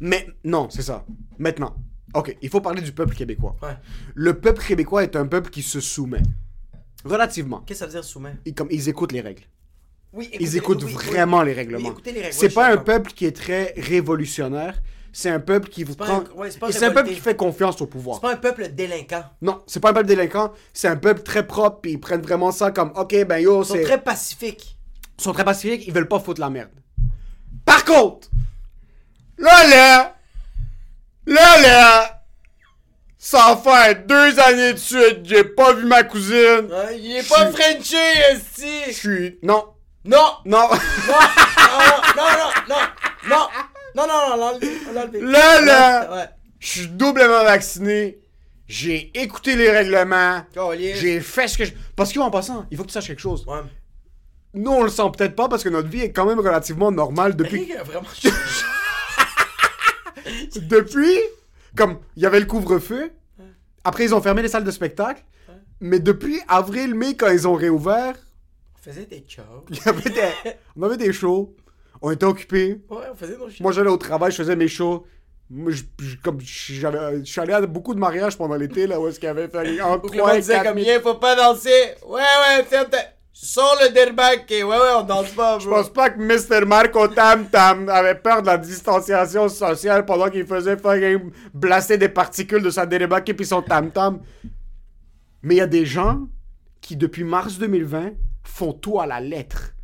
Mais 0.00 0.26
non, 0.44 0.68
c'est 0.70 0.82
ça. 0.82 1.04
Maintenant. 1.38 1.76
Ok, 2.14 2.36
il 2.40 2.48
faut 2.48 2.60
parler 2.60 2.80
du 2.82 2.92
peuple 2.92 3.14
québécois. 3.14 3.56
Ouais. 3.62 3.76
Le 4.14 4.38
peuple 4.38 4.64
québécois 4.64 5.02
est 5.02 5.16
un 5.16 5.26
peuple 5.26 5.50
qui 5.50 5.62
se 5.62 5.80
soumet. 5.80 6.22
Relativement. 7.04 7.60
Qu'est-ce 7.60 7.80
que 7.80 7.80
ça 7.80 7.86
veut 7.86 7.92
dire, 7.92 8.04
soumet? 8.04 8.36
Ils, 8.44 8.54
comme, 8.54 8.68
ils 8.70 8.88
écoutent 8.88 9.12
les 9.12 9.20
règles. 9.20 9.42
Oui, 10.12 10.28
Ils 10.32 10.36
écoutez- 10.56 10.56
écoutent 10.56 10.84
oui, 10.84 10.92
vraiment 10.92 11.42
les 11.42 11.52
règlements. 11.52 11.90
Oui, 11.90 12.12
les 12.12 12.22
règles, 12.22 12.32
C'est 12.32 12.48
pas 12.48 12.72
un 12.72 12.78
peuple 12.78 13.12
qui 13.12 13.26
est 13.26 13.36
très 13.36 13.74
révolutionnaire. 13.76 14.80
C'est 15.12 15.30
un 15.30 15.40
peuple 15.40 15.68
qui 15.68 15.82
vous 15.84 15.94
prend. 15.94 16.24
c'est 16.50 16.72
c'est 16.72 16.84
un 16.84 16.90
peuple 16.90 17.08
qui 17.10 17.16
fait 17.16 17.36
confiance 17.36 17.80
au 17.80 17.86
pouvoir. 17.86 18.16
C'est 18.16 18.22
pas 18.22 18.32
un 18.34 18.36
peuple 18.36 18.68
délinquant. 18.72 19.24
Non, 19.42 19.62
c'est 19.66 19.80
pas 19.80 19.90
un 19.90 19.94
peuple 19.94 20.06
délinquant. 20.08 20.52
C'est 20.72 20.88
un 20.88 20.96
peuple 20.96 21.22
très 21.22 21.46
propre. 21.46 21.80
Puis 21.80 21.92
ils 21.92 22.00
prennent 22.00 22.20
vraiment 22.22 22.52
ça 22.52 22.70
comme, 22.70 22.92
ok, 22.96 23.24
ben 23.26 23.38
yo, 23.38 23.62
Ils 23.62 23.66
sont 23.66 23.74
c'est. 23.74 23.82
très 23.82 24.02
pacifiques. 24.02 24.78
Ils 25.18 25.22
sont 25.22 25.32
très 25.32 25.44
pacifiques. 25.44 25.86
Ils 25.86 25.92
veulent 25.92 26.08
pas 26.08 26.20
foutre 26.20 26.40
la 26.40 26.50
merde. 26.50 26.70
Par 27.86 27.94
contre, 27.94 28.28
là, 29.38 29.66
là, 29.68 30.16
là, 31.26 31.60
là, 31.62 32.22
ça 33.18 33.58
fait 33.62 34.06
deux 34.06 34.38
années 34.40 34.72
de 34.72 34.78
suite, 34.78 35.20
j'ai 35.24 35.44
pas 35.44 35.72
vu 35.72 35.84
ma 35.86 36.02
cousine. 36.02 36.68
Hein, 36.72 36.90
il 36.98 37.16
est 37.16 37.28
pas 37.28 37.46
suis- 37.50 37.62
Frenché, 37.62 38.86
Je 38.88 38.92
suis. 38.92 39.38
Non, 39.42 39.66
Non! 40.04 40.18
non. 40.44 40.68
Non, 40.68 40.68
non, 40.68 42.16
non, 42.16 42.28
non, 42.68 42.76
non, 43.28 43.48
non, 43.94 44.06
non, 44.06 44.06
non, 44.06 44.36
l'enlever, 44.36 44.78
l'enlever. 44.94 45.20
Là, 45.20 45.60
là. 45.60 46.14
Ouais. 46.16 46.28
Je 46.60 46.68
suis 46.68 46.88
doublement 46.88 47.44
vacciné. 47.44 48.18
J'ai 48.68 49.12
écouté 49.20 49.54
les 49.54 49.70
règlements. 49.70 50.42
Calice. 50.52 50.96
J'ai 50.98 51.20
fait 51.20 51.46
ce 51.48 51.56
que 51.58 51.64
je. 51.64 51.72
Parce 51.94 52.12
qu'en 52.12 52.30
passant, 52.30 52.66
il 52.70 52.76
faut 52.76 52.82
que 52.82 52.88
tu 52.88 52.94
saches 52.94 53.06
quelque 53.06 53.20
chose. 53.20 53.44
Ouais. 53.46 53.60
Nous, 54.56 54.70
on 54.70 54.82
le 54.82 54.88
sent 54.88 55.02
peut-être 55.16 55.36
pas 55.36 55.48
parce 55.48 55.62
que 55.62 55.68
notre 55.68 55.88
vie 55.88 56.00
est 56.00 56.12
quand 56.12 56.26
même 56.26 56.40
relativement 56.40 56.90
normale 56.90 57.36
depuis. 57.36 57.62
Eric 57.70 57.76
a 57.76 57.82
vraiment 57.84 58.08
depuis. 60.56 61.18
Comme, 61.76 61.98
il 62.16 62.22
y 62.22 62.26
avait 62.26 62.40
le 62.40 62.46
couvre-feu. 62.46 63.10
Après, 63.84 64.04
ils 64.04 64.14
ont 64.14 64.20
fermé 64.22 64.42
les 64.42 64.48
salles 64.48 64.64
de 64.64 64.70
spectacle. 64.70 65.22
Mais 65.80 66.00
depuis 66.00 66.40
avril-mai, 66.48 67.14
quand 67.16 67.28
ils 67.28 67.46
ont 67.46 67.52
réouvert, 67.54 68.14
On 68.78 68.90
faisait 68.90 69.04
des 69.04 69.24
chows. 69.28 69.42
il 69.68 69.76
y 69.76 69.80
avait 69.88 70.10
des... 70.10 70.22
on 70.76 70.82
avait 70.84 70.96
des 70.96 71.12
shows. 71.12 71.54
On 72.00 72.10
était 72.10 72.24
occupés. 72.24 72.80
Ouais, 72.88 73.04
on 73.12 73.14
faisait 73.14 73.36
nos 73.36 73.50
shit. 73.50 73.60
Moi, 73.60 73.72
j'allais 73.72 73.90
au 73.90 73.98
travail, 73.98 74.30
je 74.32 74.36
faisais 74.38 74.56
mes 74.56 74.68
shows. 74.68 75.06
Moi, 75.50 75.70
je, 75.72 75.82
je- 76.00 76.16
comme, 76.16 76.40
je 76.40 77.22
suis 77.24 77.40
allé 77.40 77.52
à 77.52 77.60
beaucoup 77.66 77.94
de 77.94 78.00
mariages 78.00 78.38
pendant 78.38 78.56
l'été, 78.56 78.86
là, 78.86 78.98
où 78.98 79.06
est-ce 79.06 79.20
qu'il 79.20 79.26
y 79.26 79.30
avait 79.30 79.48
fait 79.48 79.80
entre 79.82 80.02
Donc 80.02 80.12
le 80.14 80.18
3 80.18 80.28
monde 80.30 80.38
et 80.38 80.40
disait 80.40 80.54
4 80.54 80.66
comme, 80.68 80.78
il 80.78 81.00
faut 81.02 81.14
pas 81.14 81.36
danser. 81.36 81.94
Ouais, 82.06 82.22
ouais, 82.22 82.64
ta... 82.64 82.86
Sors 83.38 83.76
le 83.82 83.92
derbac, 83.92 84.50
et 84.50 84.62
ouais, 84.64 84.76
ouais, 84.78 84.92
on 84.96 85.02
danse 85.02 85.28
pas, 85.32 85.58
Je 85.58 85.68
pense 85.68 85.90
pas 85.90 86.08
que 86.08 86.18
Mr. 86.18 86.64
Marco 86.64 87.06
Tam 87.08 87.46
Tam 87.50 87.86
avait 87.90 88.14
peur 88.14 88.40
de 88.40 88.46
la 88.46 88.56
distanciation 88.56 89.46
sociale 89.50 90.06
pendant 90.06 90.30
qu'il 90.30 90.46
faisait 90.46 90.78
fucking 90.78 91.30
blaster 91.52 91.98
des 91.98 92.08
particules 92.08 92.62
de 92.62 92.70
sa 92.70 92.86
dérébaki 92.86 93.34
puis 93.34 93.44
son 93.44 93.60
Tam 93.60 93.90
Tam. 93.90 94.20
Mais 95.42 95.56
il 95.56 95.58
y 95.58 95.60
a 95.60 95.66
des 95.66 95.84
gens 95.84 96.20
qui, 96.80 96.96
depuis 96.96 97.24
mars 97.24 97.58
2020, 97.58 98.12
font 98.42 98.72
tout 98.72 98.98
à 99.00 99.06
la 99.06 99.20
lettre. 99.20 99.74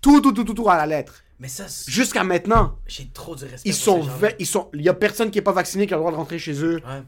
Tout, 0.00 0.22
tout, 0.22 0.32
tout, 0.32 0.44
tout, 0.44 0.54
tout 0.54 0.70
à 0.70 0.76
la 0.78 0.86
lettre. 0.86 1.22
Mais 1.38 1.48
ça, 1.48 1.64
Jusqu'à 1.86 2.24
maintenant, 2.24 2.78
j'ai 2.86 3.10
trop 3.10 3.36
du 3.36 3.44
respect 3.44 3.68
ils 3.68 3.72
pour 3.72 3.80
sont, 3.82 4.02
ces 4.04 4.08
gens-là. 4.08 4.28
ve- 4.30 4.34
ils 4.38 4.46
sont, 4.46 4.70
il 4.72 4.80
y 4.82 4.88
a 4.88 4.94
personne 4.94 5.30
qui 5.30 5.38
est 5.38 5.42
pas 5.42 5.52
vacciné 5.52 5.86
qui 5.86 5.92
a 5.92 5.96
le 5.98 6.00
droit 6.00 6.12
de 6.12 6.16
rentrer 6.16 6.38
chez 6.38 6.64
eux. 6.64 6.76
Ouais. 6.76 7.02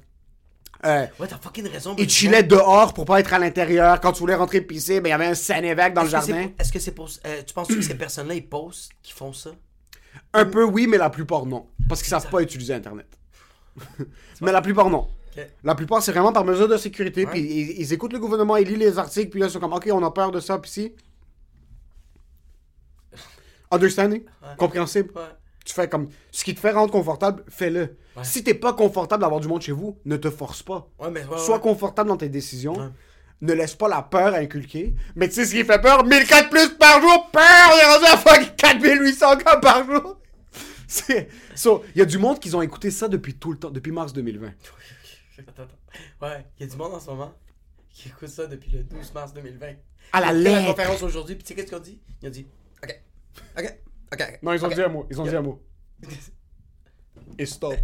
Euh, 0.84 1.06
Ouais, 1.18 1.26
t'as 1.26 1.38
fucking 1.38 1.66
raison. 1.68 1.94
ils 1.98 2.08
chillaient 2.08 2.42
dehors 2.42 2.92
pour 2.92 3.06
pas 3.06 3.20
être 3.20 3.32
à 3.32 3.38
l'intérieur. 3.38 4.00
Quand 4.00 4.12
tu 4.12 4.20
voulais 4.20 4.34
rentrer 4.34 4.60
pisser, 4.60 5.00
ben 5.00 5.08
il 5.08 5.10
y 5.10 5.14
avait 5.14 5.26
un 5.26 5.34
Saint-Évêque 5.34 5.94
dans 5.94 6.02
le 6.02 6.08
jardin. 6.08 6.48
Est-ce 6.58 6.70
que 6.72 6.78
c'est 6.78 6.92
pour. 6.92 7.08
euh, 7.26 7.42
tu 7.46 7.54
penses 7.54 7.68
que 7.68 7.80
ces 7.80 7.94
personnes-là, 7.96 8.34
ils 8.34 8.46
postent, 8.46 8.90
qui 9.02 9.12
font 9.12 9.32
ça? 9.32 9.50
Un 10.32 10.44
peu 10.44 10.64
oui, 10.64 10.86
mais 10.86 10.98
la 10.98 11.10
plupart 11.10 11.46
non. 11.46 11.66
Parce 11.88 12.02
qu'ils 12.02 12.10
savent 12.10 12.28
pas 12.28 12.40
utiliser 12.42 12.74
Internet. 12.74 13.06
mais 14.40 14.52
la 14.52 14.60
plupart 14.62 14.90
non. 14.90 15.08
La 15.64 15.74
plupart, 15.74 16.02
c'est 16.02 16.12
vraiment 16.12 16.32
par 16.32 16.44
mesure 16.46 16.66
de 16.68 16.76
sécurité. 16.78 17.26
Puis 17.26 17.40
ils, 17.40 17.80
ils 17.80 17.92
écoutent 17.92 18.14
le 18.14 18.18
gouvernement, 18.18 18.56
ils 18.56 18.66
lisent 18.66 18.78
les 18.78 18.98
articles, 18.98 19.28
puis 19.30 19.40
là, 19.40 19.46
ils 19.46 19.50
sont 19.52 19.60
comme, 19.60 19.74
OK, 19.74 19.86
on 19.92 20.02
a 20.02 20.10
peur 20.10 20.30
de 20.30 20.40
ça, 20.40 20.58
puis 20.58 20.70
si. 20.70 20.94
Understanding? 23.70 24.22
Compréhensible? 24.56 25.10
Ouais. 25.14 25.22
Tu 25.64 25.74
fais 25.74 25.88
comme. 25.88 26.08
Ce 26.30 26.44
qui 26.44 26.54
te 26.54 26.60
fait 26.60 26.70
rendre 26.70 26.92
confortable, 26.92 27.44
fais-le. 27.48 27.96
Si 28.22 28.42
t'es 28.44 28.55
pas 28.55 28.72
confortable 28.72 29.22
d'avoir 29.22 29.40
du 29.40 29.48
monde 29.48 29.62
chez 29.62 29.72
vous, 29.72 29.98
ne 30.05 30.16
te 30.16 30.31
force 30.31 30.62
pas. 30.62 30.88
Ouais, 30.98 31.11
mais 31.11 31.24
ouais, 31.24 31.38
Sois 31.38 31.57
ouais. 31.57 31.61
confortable 31.61 32.09
dans 32.09 32.16
tes 32.16 32.29
décisions. 32.29 32.74
Ouais. 32.79 32.88
Ne 33.42 33.52
laisse 33.52 33.74
pas 33.74 33.88
la 33.88 34.00
peur 34.00 34.35
inculquer. 34.35 34.94
Mais 35.14 35.29
tu 35.29 35.35
sais 35.35 35.44
ce 35.44 35.55
qui 35.55 35.62
fait 35.64 35.81
peur? 35.81 36.05
1004 36.05 36.48
plus 36.48 36.70
par 36.70 37.00
jour! 37.02 37.31
Peur! 37.31 37.42
Il 37.74 37.81
est 37.83 37.94
rendu 37.94 38.05
à 38.07 38.16
fucking 38.16 38.57
4800 38.57 39.37
cas 39.38 39.57
par 39.59 39.85
jour! 39.85 40.18
So, 41.55 41.83
il 41.94 41.98
y 41.98 42.02
a 42.02 42.05
du 42.05 42.16
monde 42.18 42.38
qui 42.38 42.55
ont 42.55 42.62
écouté 42.62 42.90
ça 42.90 43.09
depuis 43.09 43.35
tout 43.35 43.50
le 43.50 43.59
temps, 43.59 43.70
depuis 43.70 43.90
mars 43.92 44.12
2020. 44.12 44.46
Attends, 45.38 45.62
attends. 45.64 45.74
Ouais, 46.22 46.46
il 46.59 46.66
y 46.66 46.68
a 46.68 46.70
du 46.70 46.76
monde 46.76 46.94
en 46.94 47.00
ce 47.00 47.11
moment 47.11 47.35
qui 47.90 48.09
écoute 48.09 48.29
ça 48.29 48.46
depuis 48.46 48.70
le 48.70 48.85
12 48.85 49.12
mars 49.14 49.35
2020. 49.35 49.66
À 50.12 50.20
la 50.20 50.33
lettre. 50.33 50.66
conférence 50.70 51.02
aujourd'hui, 51.02 51.35
puis 51.35 51.44
tu 51.44 51.48
sais 51.48 51.55
qu'est-ce 51.55 51.66
qu'ils 51.66 51.76
ont 51.76 51.81
dit? 51.81 52.00
Ils 52.22 52.29
ont 52.29 52.31
dit, 52.31 52.46
OK, 52.83 53.02
OK, 53.59 53.79
OK. 54.12 54.38
Non, 54.42 54.52
ils 54.52 54.64
ont 54.64 54.68
dit 54.68 54.81
un 54.83 54.88
mot. 54.88 55.07
Ils 55.11 55.20
ont 55.20 55.24
dit 55.24 55.37
un 55.37 55.42
mot. 55.42 55.62
Et 57.38 57.46
stop. 57.46 57.75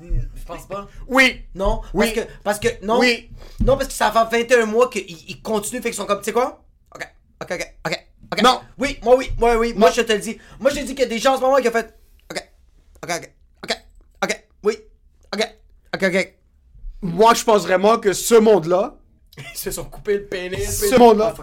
Je 0.00 0.44
pense 0.46 0.66
pas. 0.66 0.86
Oui! 1.08 1.44
Non, 1.54 1.80
Oui. 1.94 2.12
parce 2.14 2.26
que, 2.26 2.32
parce 2.44 2.58
que, 2.60 2.68
non. 2.84 2.98
Oui! 3.00 3.30
Non, 3.64 3.76
parce 3.76 3.88
que 3.88 3.94
ça 3.94 4.12
fait 4.30 4.44
21 4.44 4.66
mois 4.66 4.88
qu'ils 4.90 5.10
ils 5.28 5.40
continuent, 5.42 5.80
fait 5.80 5.88
qu'ils 5.90 5.96
sont 5.96 6.04
comme, 6.06 6.18
tu 6.18 6.24
sais 6.26 6.32
quoi? 6.32 6.62
OK, 6.94 7.02
OK, 7.42 7.52
OK, 7.52 7.74
OK, 7.86 8.06
OK. 8.32 8.42
Non. 8.42 8.60
Oui, 8.78 8.98
moi, 9.02 9.16
oui, 9.16 9.30
moi, 9.38 9.56
oui, 9.56 9.72
moi, 9.76 9.90
je 9.90 10.02
te 10.02 10.12
le 10.12 10.18
dis. 10.18 10.38
Moi, 10.60 10.70
je 10.70 10.76
te 10.76 10.80
dis 10.84 10.94
qu'il 10.94 11.00
y 11.00 11.06
a 11.06 11.08
des 11.08 11.18
gens 11.18 11.34
en 11.34 11.36
ce 11.36 11.40
moment 11.42 11.56
qui 11.56 11.68
ont 11.68 11.72
fait, 11.72 11.94
OK, 12.30 12.42
OK, 13.02 13.10
OK, 13.12 13.32
OK, 13.64 13.76
OK, 14.24 14.46
oui, 14.64 14.78
OK, 15.34 15.42
OK, 15.94 16.02
OK. 16.04 16.34
Moi, 17.02 17.34
je 17.34 17.44
pense 17.44 17.62
vraiment 17.62 17.98
que 17.98 18.12
ce 18.12 18.34
monde-là. 18.34 18.94
Ils 19.38 19.44
se 19.58 19.70
sont 19.70 19.84
coupés 19.84 20.14
le 20.18 20.26
pénis. 20.26 20.88
Ce 20.90 20.96
monde-là. 20.98 21.34
Ah, 21.38 21.42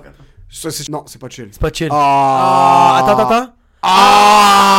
ça, 0.49 0.71
c'est- 0.71 0.89
non, 0.89 1.03
c'est 1.08 1.19
pas 1.19 1.29
chill. 1.29 1.49
C'est 1.51 1.62
pas 1.62 1.71
chill. 1.71 1.89
Ah! 1.91 3.01
attends, 3.03 3.17
attends, 3.19 3.29
attends. 3.29 3.53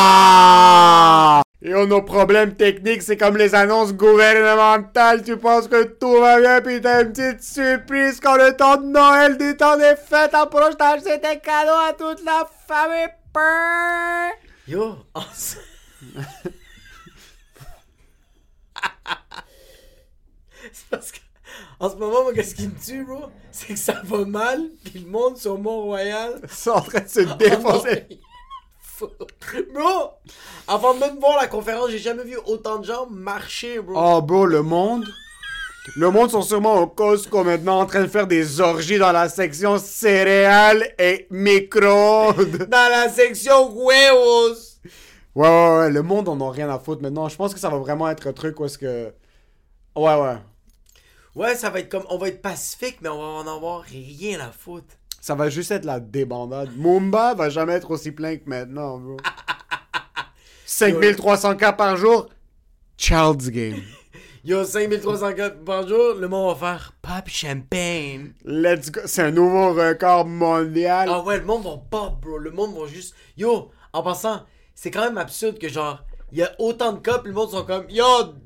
Ah! 0.07 1.42
Et 1.66 1.74
on 1.74 1.85
a 1.85 1.87
nos 1.87 2.03
problèmes 2.03 2.55
techniques, 2.55 3.00
c'est 3.03 3.16
comme 3.16 3.38
les 3.38 3.55
annonces 3.55 3.94
gouvernementales. 3.94 5.22
Tu 5.22 5.37
penses 5.38 5.66
que 5.66 5.83
tout 5.85 6.20
va 6.20 6.38
bien, 6.38 6.61
puis 6.61 6.79
t'as 6.83 7.03
une 7.05 7.12
petite 7.12 7.42
surprise 7.42 8.20
quand 8.20 8.37
le 8.37 8.55
temps 8.55 8.77
de 8.77 8.85
Noël, 8.87 9.38
du 9.38 9.57
temps 9.57 9.79
des 9.79 9.94
fêtes 9.96 10.35
approche, 10.35 10.74
t'as 10.79 10.96
acheté 10.96 11.18
tes 11.20 11.38
cadeaux 11.40 11.81
à 11.88 11.94
toute 11.94 12.22
la 12.22 12.46
famille. 12.68 13.09
Yo, 14.68 14.94
en 15.14 15.22
ce- 15.35 15.57
c'est 20.72 20.87
parce 20.90 21.12
que 21.12 21.18
en 21.79 21.90
ce 21.90 21.96
moment, 21.96 22.22
moi, 22.24 22.33
qu'est-ce 22.35 22.55
qui 22.55 22.66
me 22.68 22.79
tue, 22.83 23.05
bro? 23.05 23.27
C'est 23.53 23.68
que 23.68 23.77
ça 23.79 24.00
va 24.05 24.24
mal, 24.24 24.61
puis 24.85 25.00
le 25.00 25.11
monde 25.11 25.37
sur 25.37 25.59
Mont-Royal. 25.59 26.40
C'est 26.48 26.70
en 26.70 26.81
train 26.81 27.00
de 27.00 27.09
se 27.09 27.20
défoncer. 27.38 28.07
bro! 29.72 30.11
Avant 30.68 30.94
même 30.94 31.16
de 31.16 31.20
voir 31.20 31.40
la 31.40 31.46
conférence, 31.46 31.90
j'ai 31.90 31.98
jamais 31.98 32.24
vu 32.24 32.37
autant 32.46 32.78
de 32.78 32.85
gens 32.85 33.07
marcher, 33.07 33.80
bro. 33.80 33.94
Oh, 33.96 34.22
bro, 34.22 34.46
le 34.46 34.62
monde? 34.62 35.07
Le 35.96 36.11
monde 36.11 36.30
sont 36.30 36.42
sûrement 36.42 36.80
au 36.80 36.87
Costco 36.87 37.44
maintenant 37.44 37.80
en 37.80 37.87
train 37.87 38.00
de 38.02 38.07
faire 38.07 38.26
des 38.26 38.61
orgies 38.61 38.98
dans 38.98 39.12
la 39.12 39.28
section 39.28 39.78
céréales 39.78 40.94
et 40.98 41.26
micro-ondes. 41.30 42.66
Dans 42.70 42.90
la 42.90 43.11
section 43.11 43.70
huevos! 43.70 44.80
Ouais, 45.35 45.48
ouais, 45.48 45.78
ouais, 45.78 45.90
le 45.90 46.02
monde 46.02 46.28
en 46.28 46.40
a 46.40 46.50
rien 46.50 46.70
à 46.70 46.78
foutre 46.78 47.02
maintenant. 47.02 47.28
Je 47.28 47.37
pense 47.37 47.52
que 47.52 47.61
ça 47.61 47.68
va 47.68 47.76
vraiment 47.76 48.09
être 48.09 48.28
un 48.28 48.33
truc 48.33 48.59
où 48.61 48.64
est-ce 48.64 48.78
que. 48.78 49.12
Ouais, 49.94 50.14
ouais. 50.14 50.37
Ouais, 51.35 51.54
ça 51.54 51.68
va 51.68 51.80
être 51.80 51.90
comme. 51.90 52.04
On 52.09 52.16
va 52.16 52.28
être 52.28 52.40
pacifique, 52.40 52.98
mais 53.02 53.11
on 53.11 53.18
va 53.18 53.50
en 53.50 53.57
avoir 53.57 53.83
rien 53.83 54.40
à 54.40 54.52
foutre. 54.52 54.94
Ça 55.24 55.34
va 55.34 55.48
juste 55.48 55.70
être 55.70 55.87
la 55.87 56.00
débandade. 56.00 56.76
Mumba 56.76 57.32
va 57.32 57.48
jamais 57.48 57.72
être 57.72 57.90
aussi 57.90 58.12
plein 58.12 58.37
que 58.37 58.42
maintenant, 58.44 58.98
bro. 58.98 59.16
5300 60.66 61.56
cas 61.56 61.72
par 61.72 61.96
jour. 61.96 62.28
Child's 62.98 63.48
game. 63.48 63.80
Yo, 64.44 64.66
5304 64.66 65.64
par 65.64 65.88
jour, 65.88 66.16
le 66.20 66.28
monde 66.28 66.54
va 66.54 66.76
faire 66.76 66.92
pop 67.00 67.26
champagne. 67.26 68.34
Let's 68.44 68.90
go. 68.90 69.00
C'est 69.06 69.22
un 69.22 69.30
nouveau 69.30 69.72
record 69.72 70.26
mondial. 70.26 71.08
Ah 71.10 71.22
ouais, 71.22 71.38
le 71.38 71.46
monde 71.46 71.64
va 71.64 71.78
pop, 71.90 72.20
bro. 72.20 72.37
Le 72.37 72.50
monde 72.50 72.76
va 72.78 72.87
juste. 72.87 73.14
Yo, 73.38 73.70
en 73.94 74.02
passant, 74.02 74.42
c'est 74.74 74.90
quand 74.90 75.06
même 75.06 75.16
absurde 75.16 75.58
que 75.58 75.70
genre, 75.70 76.04
il 76.32 76.40
y 76.40 76.42
a 76.42 76.54
autant 76.58 76.92
de 76.92 76.98
cas, 76.98 77.20
puis 77.20 77.30
le 77.30 77.34
monde 77.34 77.48
sont 77.48 77.64
comme 77.64 77.88
Yo, 77.88 78.04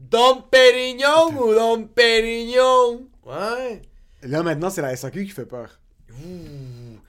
Dom 0.08 0.42
Pérignon 0.48 1.32
ou 1.40 1.52
Dom 1.52 1.88
Pérignon 1.88 3.08
Ouais. 3.26 3.82
Là, 4.22 4.44
maintenant, 4.44 4.70
c'est 4.70 4.82
la 4.82 4.94
SAQ 4.94 5.24
qui 5.24 5.32
fait 5.32 5.44
peur. 5.44 5.80
Ouh, 6.10 6.67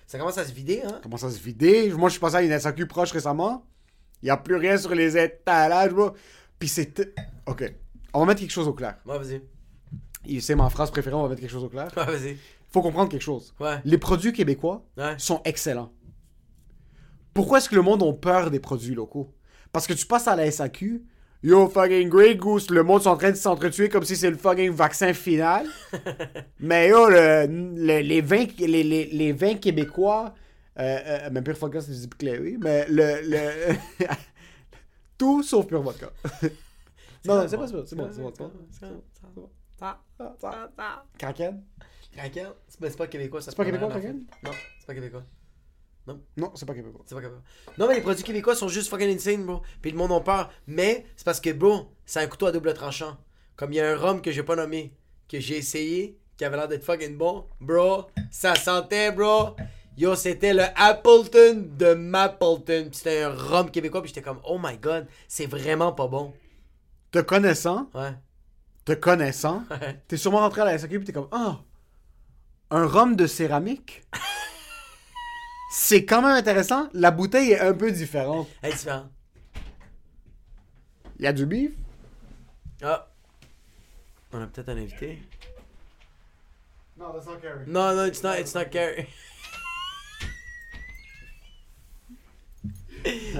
ça 0.09 0.17
commence 0.17 0.39
à 0.39 0.43
se 0.45 0.51
vider, 0.51 0.81
hein? 0.83 0.99
Commence 1.03 1.23
à 1.23 1.29
se 1.29 1.39
vider. 1.39 1.91
Moi, 1.93 2.09
je 2.09 2.13
suis 2.13 2.19
passé 2.19 2.37
à 2.37 2.41
une 2.41 2.57
SAQ 2.59 2.87
proche 2.87 3.11
récemment. 3.11 3.63
Il 4.23 4.25
n'y 4.25 4.31
a 4.31 4.37
plus 4.37 4.55
rien 4.55 4.75
sur 4.75 4.95
les 4.95 5.15
étalages, 5.15 5.91
bro. 5.93 6.13
Puis 6.57 6.67
c'est... 6.67 7.13
OK. 7.45 7.71
On 8.15 8.21
va 8.21 8.25
mettre 8.25 8.39
quelque 8.41 8.49
chose 8.49 8.67
au 8.67 8.73
clair. 8.73 8.97
Ouais, 9.05 9.19
vas-y. 9.19 9.39
Et 10.25 10.41
C'est 10.41 10.55
ma 10.55 10.67
phrase 10.71 10.89
préférée, 10.89 11.15
on 11.15 11.21
va 11.21 11.29
mettre 11.29 11.41
quelque 11.41 11.51
chose 11.51 11.63
au 11.63 11.69
clair. 11.69 11.91
Ouais, 11.95 12.05
vas-y. 12.05 12.37
Faut 12.71 12.81
comprendre 12.81 13.11
quelque 13.11 13.21
chose. 13.21 13.53
Ouais. 13.59 13.77
Les 13.85 13.99
produits 13.99 14.33
québécois 14.33 14.83
Ouais. 14.97 15.13
sont 15.19 15.41
excellents. 15.45 15.93
Pourquoi 17.35 17.59
est-ce 17.59 17.69
que 17.69 17.75
le 17.75 17.83
monde 17.83 18.01
a 18.01 18.11
peur 18.11 18.49
des 18.49 18.59
produits 18.59 18.95
locaux? 18.95 19.31
Parce 19.71 19.85
que 19.85 19.93
tu 19.93 20.07
passes 20.07 20.27
à 20.27 20.35
la 20.35 20.49
SAQ, 20.49 21.03
yo 21.41 21.67
fucking 21.69 22.09
Grey 22.09 22.35
Goose, 22.35 22.69
le 22.69 22.83
monde 22.83 23.01
est 23.03 23.07
en 23.07 23.15
train 23.17 23.31
de 23.31 23.35
s'entretuer 23.35 23.89
comme 23.89 24.03
si 24.03 24.15
c'est 24.15 24.29
le 24.29 24.37
fucking 24.37 24.71
vaccin 24.71 25.13
final. 25.13 25.65
Mais 26.59 26.89
yo, 26.89 27.09
le- 27.09 27.45
le- 27.47 28.01
les, 28.01 28.21
vins, 28.21 28.45
les, 28.59 28.83
les, 28.83 29.05
les 29.05 29.31
vins 29.33 29.55
québécois, 29.55 30.33
euh, 30.79 30.97
euh, 31.05 31.29
même 31.29 31.43
pire 31.43 31.55
vodka, 31.55 31.81
c'est 31.81 31.91
du 32.07 32.07
Clary, 32.15 32.57
mais 32.57 32.85
le. 32.89 33.21
le 33.23 33.75
tout 35.17 35.43
sauf 35.43 35.67
pure 35.67 35.81
vodka. 35.81 36.09
non, 37.25 37.35
non, 37.35 37.47
c'est 37.47 37.57
pas 37.57 37.67
ça, 37.67 37.73
c'est 37.85 37.95
bon, 37.95 38.09
c'est 38.11 38.21
bon, 38.21 38.31
c'est 38.33 38.41
bon. 38.43 38.51
C'est 38.71 38.85
bon, 38.89 39.03
c'est 39.13 39.35
bon. 39.35 39.49
Kraken? 41.17 41.63
Kraken? 42.15 42.47
C'est 42.67 42.89
c'est 42.89 42.97
pas 42.97 43.07
québécois, 43.07 43.41
ça. 43.41 43.51
C'est 43.51 43.57
pas 43.57 43.65
québécois, 43.65 43.89
Kraken? 43.89 44.23
Non, 44.43 44.51
c'est 44.79 44.87
pas 44.87 44.93
québécois. 44.93 45.23
Non, 46.37 46.51
c'est 46.55 46.65
pas 46.65 46.73
québécois. 46.73 47.01
C'est 47.05 47.15
pas 47.15 47.21
québécois. 47.21 47.41
Non, 47.77 47.87
mais 47.87 47.95
les 47.95 48.01
produits 48.01 48.23
québécois 48.23 48.55
sont 48.55 48.67
juste 48.67 48.89
fucking 48.89 49.13
insane, 49.15 49.45
bro. 49.45 49.61
Puis 49.81 49.91
le 49.91 49.97
monde 49.97 50.11
en 50.11 50.21
peur. 50.21 50.49
Mais 50.67 51.05
c'est 51.15 51.25
parce 51.25 51.39
que, 51.41 51.51
bro, 51.51 51.91
c'est 52.05 52.19
un 52.21 52.27
couteau 52.27 52.47
à 52.47 52.51
double 52.51 52.73
tranchant. 52.73 53.17
Comme 53.55 53.73
il 53.73 53.75
y 53.75 53.79
a 53.81 53.91
un 53.91 53.95
rhum 53.97 54.21
que 54.21 54.31
j'ai 54.31 54.43
pas 54.43 54.55
nommé, 54.55 54.93
que 55.27 55.39
j'ai 55.39 55.57
essayé, 55.57 56.17
qui 56.37 56.45
avait 56.45 56.55
l'air 56.57 56.67
d'être 56.67 56.83
fucking 56.83 57.17
bon. 57.17 57.45
Bro, 57.59 58.07
ça 58.31 58.55
sentait, 58.55 59.11
bro. 59.11 59.55
Yo, 59.97 60.15
c'était 60.15 60.53
le 60.53 60.63
Appleton 60.77 61.67
de 61.77 61.93
Mapleton. 61.93 62.85
Puis 62.89 62.89
C'était 62.93 63.23
un 63.23 63.29
rhum 63.35 63.69
québécois. 63.69 64.01
Puis 64.01 64.09
j'étais 64.09 64.21
comme, 64.21 64.39
oh 64.45 64.57
my 64.61 64.77
god, 64.77 65.07
c'est 65.27 65.45
vraiment 65.45 65.91
pas 65.91 66.07
bon. 66.07 66.33
Te 67.11 67.19
connaissant, 67.19 67.89
Ouais. 67.93 68.13
te 68.85 68.93
connaissant, 68.93 69.63
Ouais. 69.71 69.99
t'es 70.07 70.15
sûrement 70.15 70.39
rentré 70.39 70.61
à 70.61 70.65
la 70.65 70.77
SAQ 70.77 70.99
pis 70.99 71.05
t'es 71.07 71.11
comme 71.13 71.27
Ah, 71.31 71.59
un 72.71 72.85
rhum 72.85 73.15
de 73.15 73.25
céramique? 73.27 74.03
C'est 75.69 76.03
quand 76.03 76.21
même 76.23 76.31
intéressant. 76.31 76.89
La 76.93 77.11
bouteille 77.11 77.51
est 77.51 77.59
un 77.59 77.73
peu 77.73 77.91
différente. 77.91 78.47
Hey, 78.63 78.73
différent. 78.73 79.07
Il 81.19 81.25
y 81.25 81.27
a 81.27 81.33
du 81.33 81.45
beef? 81.45 81.71
Ah. 82.81 83.07
On 84.31 84.41
a 84.41 84.47
peut-être 84.47 84.69
un 84.69 84.77
invité. 84.77 85.21
Non, 86.97 87.13
that's 87.13 87.27
not 87.27 87.37
Carrie. 87.41 87.65
Non, 87.67 87.95
non, 87.95 88.05
it's 88.05 88.23
not, 88.23 88.39
it's 88.39 88.55
not 88.55 88.65
Gary. 88.71 89.07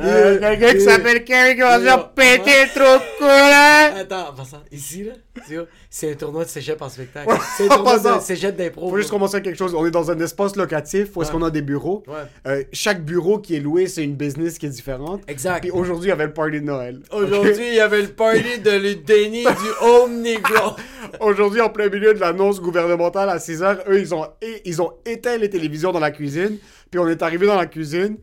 Euh, 0.01 0.39
quelqu'un 0.39 0.73
qui 0.73 0.81
s'appelle 0.81 1.23
Carrie 1.23 1.55
qui 1.55 1.61
va 1.61 1.77
Yo. 1.77 1.83
dire 1.83 2.09
péter 2.11 2.63
le 2.63 2.69
trou 2.69 3.03
de. 3.21 3.99
Attends, 4.01 4.29
en 4.29 4.33
passant, 4.33 4.63
ici, 4.71 5.03
là, 5.03 5.13
tu 5.47 5.55
vois, 5.55 5.65
c'est 5.89 6.11
un 6.11 6.15
tournoi 6.15 6.45
de 6.45 6.49
cégep 6.49 6.81
en 6.81 6.87
spectacle. 6.89 7.29
Ouais, 7.29 7.37
C'est 7.57 7.65
un 7.65 7.75
tournoi 7.75 8.17
de 8.17 8.21
cégep 8.21 8.55
d'impro. 8.55 8.89
Faut 8.89 8.97
juste 8.97 9.09
commencer 9.09 9.35
avec 9.35 9.45
quelque 9.45 9.57
chose. 9.57 9.75
On 9.75 9.85
est 9.85 9.91
dans 9.91 10.09
un 10.09 10.19
espace 10.19 10.55
locatif 10.55 11.09
où 11.15 11.21
est-ce 11.21 11.31
qu'on 11.31 11.43
a 11.43 11.51
des 11.51 11.61
bureaux. 11.61 12.03
Ouais. 12.07 12.13
Euh, 12.47 12.63
chaque 12.71 13.03
bureau 13.03 13.39
qui 13.39 13.55
est 13.55 13.59
loué, 13.59 13.87
c'est 13.87 14.03
une 14.03 14.15
business 14.15 14.57
qui 14.57 14.67
est 14.67 14.69
différente. 14.69 15.21
Exact. 15.27 15.61
Puis 15.61 15.71
aujourd'hui, 15.71 16.07
il 16.07 16.09
y 16.09 16.13
avait 16.13 16.27
le 16.27 16.33
party 16.33 16.61
de 16.61 16.65
Noël. 16.65 17.01
Aujourd'hui, 17.11 17.67
il 17.67 17.75
y 17.75 17.79
avait 17.81 18.01
le 18.01 18.09
party 18.09 18.59
de 18.59 18.71
l'Udénie 18.71 19.43
du 19.43 19.85
Home 19.85 20.21
Negro. 20.21 20.75
Aujourd'hui, 21.19 21.59
en 21.61 21.69
plein 21.69 21.89
milieu 21.89 22.13
de 22.13 22.19
l'annonce 22.19 22.61
gouvernementale 22.61 23.29
à 23.29 23.39
6 23.39 23.63
heures, 23.63 23.79
eux, 23.89 23.99
ils 23.99 24.13
ont, 24.13 24.25
ils 24.63 24.81
ont 24.81 24.91
éteint 25.05 25.37
les 25.37 25.49
télévisions 25.49 25.91
dans 25.91 25.99
la 25.99 26.11
cuisine. 26.11 26.57
Puis 26.91 26.99
on 26.99 27.07
est 27.07 27.21
arrivé 27.21 27.45
dans 27.45 27.55
la 27.57 27.65
cuisine. 27.65 28.17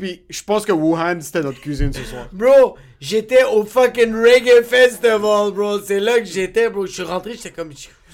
Puis 0.00 0.24
je 0.30 0.42
pense 0.42 0.64
que 0.64 0.72
Wuhan, 0.72 1.20
c'était 1.20 1.42
notre 1.42 1.60
cuisine 1.60 1.92
ce 1.92 2.02
soir. 2.04 2.28
Bro, 2.32 2.76
j'étais 3.00 3.44
au 3.44 3.64
fucking 3.64 4.14
Reggae 4.14 4.62
Festival, 4.64 5.52
bro. 5.52 5.78
C'est 5.80 6.00
là 6.00 6.18
que 6.18 6.24
j'étais, 6.24 6.70
bro. 6.70 6.86
Je 6.86 6.92
suis 6.92 7.02
rentré, 7.02 7.34
j'étais 7.34 7.50
comme. 7.52 7.70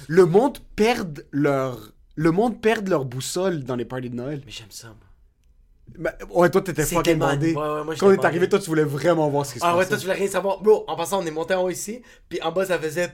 Le 0.08 0.24
monde 0.26 0.58
perd 0.74 1.24
leur... 1.32 1.92
Le 2.16 2.30
monde 2.30 2.60
perd 2.60 2.88
leur 2.88 3.04
boussole 3.04 3.62
dans 3.64 3.76
les 3.76 3.84
parties 3.84 4.10
de 4.10 4.16
Noël. 4.16 4.42
Mais 4.46 4.52
j'aime 4.52 4.66
ça, 4.70 4.88
moi. 4.88 4.96
Ben, 5.98 6.12
ouais, 6.30 6.50
toi, 6.50 6.60
t'étais 6.62 6.84
fucking 6.84 7.18
bandé. 7.18 7.54
Ouais, 7.54 7.60
ouais, 7.62 7.84
moi, 7.84 7.94
Quand 7.98 8.08
on 8.08 8.12
est 8.12 8.24
arrivé, 8.24 8.48
toi, 8.48 8.58
tu 8.58 8.66
voulais 8.66 8.84
vraiment 8.84 9.28
voir 9.28 9.46
ce 9.46 9.52
qui 9.54 9.58
se 9.60 9.64
Ah 9.64 9.72
ouais, 9.74 9.78
passait. 9.80 9.90
toi, 9.90 9.98
tu 9.98 10.04
voulais 10.06 10.18
rien 10.18 10.28
savoir. 10.28 10.60
Bro, 10.60 10.84
en 10.88 10.96
passant, 10.96 11.22
on 11.22 11.26
est 11.26 11.30
monté 11.30 11.54
en 11.54 11.62
haut 11.64 11.70
ici. 11.70 12.02
Puis 12.28 12.40
en 12.42 12.50
bas, 12.52 12.64
ça 12.66 12.78
faisait. 12.78 13.06
Là, 13.06 13.12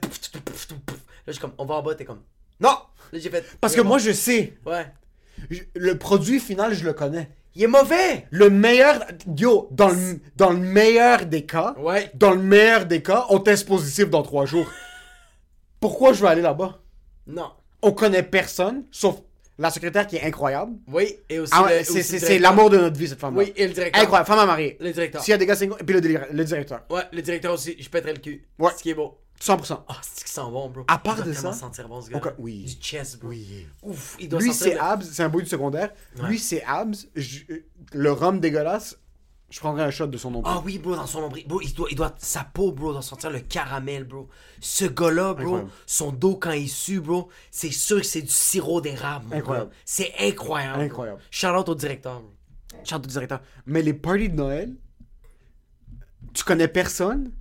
je 1.27 1.33
suis 1.33 1.41
comme, 1.41 1.53
on 1.59 1.65
va 1.67 1.75
en 1.75 1.83
bas, 1.83 1.95
t'es 1.95 2.05
comme. 2.05 2.21
Non! 2.61 2.71
Là, 3.13 3.19
j'ai 3.19 3.29
fait. 3.31 3.45
Parce 3.61 3.75
que 3.75 3.81
moi, 3.83 3.99
je 3.99 4.13
sais. 4.13 4.55
Ouais. 4.65 4.87
Je- 5.51 5.61
Le 5.75 5.99
produit 5.99 6.41
final, 6.41 6.73
je 6.75 6.85
le 6.85 6.93
connais. 6.93 7.29
Il 7.55 7.65
est 7.65 7.67
mauvais! 7.67 8.27
Le 8.31 8.49
meilleur... 8.51 9.05
Yo, 9.37 9.69
dans 9.71 9.89
le, 9.89 10.21
dans 10.37 10.51
le 10.51 10.59
meilleur 10.59 11.27
des 11.27 11.45
cas... 11.45 11.75
Ouais. 11.79 12.11
Dans 12.15 12.31
le 12.31 12.41
meilleur 12.43 12.87
des 12.87 13.03
cas, 13.03 13.27
on 13.29 13.39
teste 13.41 13.69
positif 13.69 14.09
dans 14.09 14.23
trois 14.23 14.47
jours. 14.47 14.71
Pourquoi 15.81 16.13
je 16.13 16.21
veux 16.23 16.29
aller 16.29 16.43
là-bas? 16.43 16.79
Non. 17.27 17.51
On 17.83 17.93
connaît 17.93 18.23
personne, 18.23 18.85
sauf 18.91 19.17
la 19.59 19.71
secrétaire 19.71 20.07
qui 20.07 20.17
est 20.17 20.23
incroyable. 20.23 20.73
Oui, 20.89 21.17
et 21.29 21.39
aussi. 21.41 21.53
Ah 21.55 21.69
c'est- 21.83 22.39
l'amour 22.39 22.71
de 22.71 22.79
notre 22.79 22.97
vie, 22.97 23.09
cette 23.09 23.21
femme 23.21 23.37
Oui, 23.37 23.53
et 23.55 23.67
le 23.67 23.73
directeur. 23.75 24.03
Incroyable, 24.03 24.27
femme 24.27 24.39
à 24.39 24.47
marier. 24.47 24.77
Le 24.81 24.93
directeur. 24.93 25.23
S'il 25.23 25.33
y 25.33 25.35
a 25.35 25.39
des 25.39 25.47
gars 25.47 25.55
singles, 25.57 25.77
et 25.79 25.85
puis 25.85 26.01
le, 26.01 26.21
le 26.33 26.45
directeur. 26.45 26.81
Ouais, 26.91 27.03
le 27.13 27.21
directeur 27.21 27.53
aussi, 27.53 27.77
je 27.79 27.89
pèterais 27.89 28.15
le 28.15 28.21
cul. 28.21 28.47
Ouais. 28.59 28.71
Ce 28.77 28.83
qui 28.83 28.91
est 28.91 28.95
beau. 28.95 29.19
100%. 29.43 29.83
Ah, 29.89 29.97
c'est 30.03 30.25
qui 30.25 30.31
sent 30.33 30.41
bon, 30.43 30.69
bro? 30.71 30.85
À 30.87 30.99
part 30.99 31.17
il 31.19 31.25
doit 31.25 31.33
de 31.33 31.37
ça, 31.37 31.53
sentir 31.53 31.89
bon, 31.89 32.01
ce 32.01 32.11
gars. 32.11 32.21
oui. 32.39 32.65
Du 32.65 32.73
chest, 32.81 33.19
bro. 33.19 33.31
Oui. 33.31 33.67
Ouf, 33.83 34.17
il 34.21 34.29
doit 34.29 34.41
Lui, 34.41 34.53
c'est 34.55 34.75
le- 34.75 34.83
abs, 34.83 35.03
c'est 35.11 35.23
un 35.25 35.29
bout 35.29 35.43
du 35.43 35.49
secondaire. 35.49 35.91
Ouais. 36.21 36.29
Lui, 36.29 36.39
c'est 36.39 36.63
abs. 36.65 37.07
Je- 37.17 37.41
le 37.93 38.13
rhum 38.13 38.39
dégueulasse, 38.39 38.99
je 39.51 39.59
prendrais 39.59 39.83
un 39.83 39.91
shot 39.91 40.07
de 40.07 40.17
son 40.17 40.31
nom. 40.31 40.43
Ah 40.45 40.63
oui, 40.65 40.79
bro, 40.79 40.95
dans 40.95 41.07
son 41.07 41.23
nombril. 41.23 41.47
Bro, 41.49 41.61
il 41.61 41.75
doit, 41.75 41.89
il 41.91 41.97
doit, 41.97 42.15
sa 42.19 42.45
peau, 42.45 42.71
bro, 42.73 42.93
doit 42.93 43.03
sentir 43.03 43.31
le 43.31 43.41
caramel, 43.41 44.05
bro. 44.05 44.29
Ce 44.61 44.85
gars-là, 44.85 45.35
bro, 45.35 45.43
Incroyable. 45.45 45.71
son 45.87 46.13
dos 46.13 46.37
quand 46.37 46.53
il 46.53 46.69
sue, 46.71 47.01
bro, 47.01 47.29
c'est 47.51 47.73
sûr 47.73 47.99
que 48.01 48.07
c'est 48.07 48.23
du 48.23 48.29
sirop 48.33 48.81
d'érable, 48.81 49.27
Incroyable. 49.35 49.71
C'est 49.85 50.13
incroyable. 50.21 50.83
Incroyable. 50.83 51.21
Out 51.59 51.69
au 51.69 51.75
directeur, 51.75 52.21
bro. 52.21 52.31
Chante 52.85 53.05
au 53.05 53.09
directeur. 53.09 53.41
Mais 53.67 53.83
les 53.83 53.93
parties 53.93 54.29
de 54.31 54.37
Noël, 54.37 54.75
tu 56.33 56.45
connais 56.45 56.69
personne, 56.69 57.33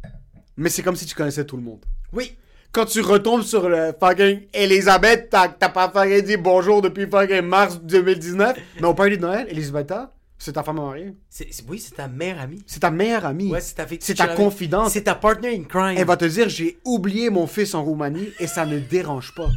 mais 0.62 0.70
c'est 0.70 0.84
comme 0.84 0.96
si 0.96 1.06
tu 1.06 1.16
connaissais 1.16 1.44
tout 1.44 1.58
le 1.58 1.64
monde. 1.64 1.84
Oui. 2.14 2.36
Quand 2.72 2.86
tu 2.86 3.02
retombes 3.02 3.42
sur 3.42 3.68
le 3.68 3.94
fucking 4.00 4.42
Elisabeth, 4.54 5.30
t'as 5.30 5.50
pas 5.50 5.90
fucking 5.90 6.22
dit 6.22 6.38
bonjour 6.38 6.82
depuis 6.82 7.08
fucking 7.08 7.42
mars 7.42 7.82
2019. 7.82 8.56
Mais 8.80 8.88
au 8.88 8.94
party 8.94 9.18
de 9.18 9.22
Noël, 9.24 9.48
Elisabetta, 9.50 10.14
c'est 10.38 10.54
ta 10.54 10.64
femme 10.64 10.80
à 10.80 10.84
marier. 10.84 11.14
C'est, 11.30 11.50
oui, 11.68 11.80
c'est 11.80 11.96
ta 11.96 12.08
meilleure 12.08 12.40
amie. 12.40 12.64
C'est 12.66 12.80
ta 12.80 12.92
meilleure 12.92 13.26
amie. 13.26 13.52
Ouais, 13.52 13.60
c'est 13.60 13.76
ta. 13.76 13.86
C'est 14.00 14.16
ta 14.16 14.28
confidente. 14.28 14.90
C'est 14.92 15.04
ta 15.04 15.16
partner 15.16 15.56
in 15.56 15.64
crime. 15.64 15.98
Elle 15.98 16.06
va 16.06 16.16
te 16.16 16.26
dire 16.26 16.48
j'ai 16.48 16.78
oublié 16.86 17.30
mon 17.30 17.48
fils 17.48 17.74
en 17.74 17.84
Roumanie 17.84 18.30
et 18.40 18.48
ça 18.48 18.66
ne 18.66 18.80
dérange 18.80 19.34
pas. 19.36 19.50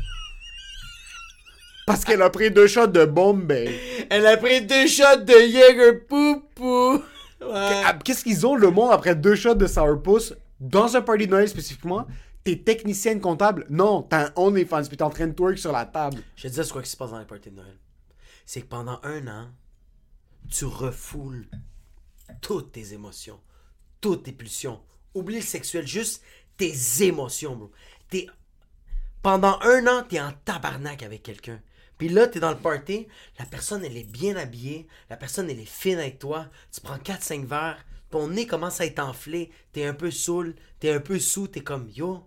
Parce 1.87 2.05
qu'elle 2.05 2.23
a 2.23 2.31
pris 2.31 2.51
deux 2.51 2.67
shots 2.67 2.87
de 2.87 3.05
Bombay. 3.05 3.79
Elle 4.09 4.27
a 4.27 4.39
pris 4.39 4.63
deux 4.63 4.87
shots 4.87 5.23
de 5.23 5.35
Jäger 5.35 5.93
Poupou. 6.09 7.03
Ouais. 7.43 7.83
Qu'est-ce 8.03 8.25
qu'ils 8.25 8.47
ont 8.47 8.57
le 8.57 8.71
monde 8.71 8.91
après 8.91 9.15
deux 9.15 9.35
shots 9.35 9.55
de 9.55 9.67
Sourpuss? 9.67 10.35
Dans 10.65 10.97
un 10.97 11.03
party 11.03 11.27
de 11.27 11.31
Noël 11.31 11.49
spécifiquement? 11.49 12.07
T'es 12.43 12.57
technicienne 12.57 13.21
comptable? 13.21 13.67
Non, 13.71 14.03
t'as 14.03 14.29
un 14.29 14.33
OnlyFans 14.37 14.85
puis 14.85 14.97
t'es 14.97 15.03
en 15.03 15.11
train 15.11 15.27
de 15.27 15.33
twerk 15.33 15.59
sur 15.59 15.73
la 15.73 15.87
table. 15.87 16.23
Je 16.37 16.43
te 16.43 16.49
dis 16.49 16.55
c'est 16.57 16.73
quoi 16.73 16.83
qui 16.83 16.91
se 16.91 16.97
passe 16.97 17.11
dans 17.11 17.19
les 17.19 17.25
parties 17.25 17.51
de 17.51 17.57
Noël. 17.57 17.79
C'est 18.45 18.63
que 18.63 18.67
pendant 18.67 19.01
un 19.03 19.27
an, 19.29 19.51
tu 20.51 20.65
refoules 20.65 21.47
toutes 22.41 22.73
tes 22.73 22.93
émotions, 22.93 23.41
toutes 24.01 24.25
tes 24.25 24.33
pulsions. 24.33 24.81
Oublie 25.15 25.37
le 25.37 25.43
sexuel, 25.43 25.87
juste 25.87 26.23
tes 26.57 26.75
émotions, 27.03 27.57
bro. 27.57 27.71
T'es... 28.09 28.27
Pendant 29.23 29.59
un 29.63 29.87
an, 29.87 30.03
t'es 30.07 30.21
en 30.21 30.33
tabarnak 30.45 31.03
avec 31.03 31.23
quelqu'un. 31.23 31.61
Puis 31.97 32.09
là, 32.09 32.27
t'es 32.27 32.41
dans 32.41 32.51
le 32.51 32.59
party, 32.59 33.07
la 33.39 33.47
personne, 33.47 33.85
elle 33.85 33.97
est 33.97 34.11
bien 34.11 34.37
habillée, 34.37 34.87
la 35.09 35.17
personne, 35.17 35.49
elle 35.49 35.61
est 35.61 35.65
fine 35.65 35.99
avec 35.99 36.19
toi, 36.19 36.49
tu 36.73 36.81
prends 36.81 36.99
4-5 36.99 37.47
verres, 37.47 37.85
ton 38.15 38.29
nez 38.29 38.47
commence 38.47 38.81
à 38.81 38.87
être 38.87 39.01
enflé, 39.01 39.51
t'es 39.73 39.85
un 39.87 39.93
peu 39.93 40.13
saoul, 40.13 40.55
t'es 40.79 40.93
un 40.93 41.01
peu 41.01 41.19
sous, 41.19 41.49
t'es 41.49 41.63
comme, 41.63 41.89
yo, 41.97 42.23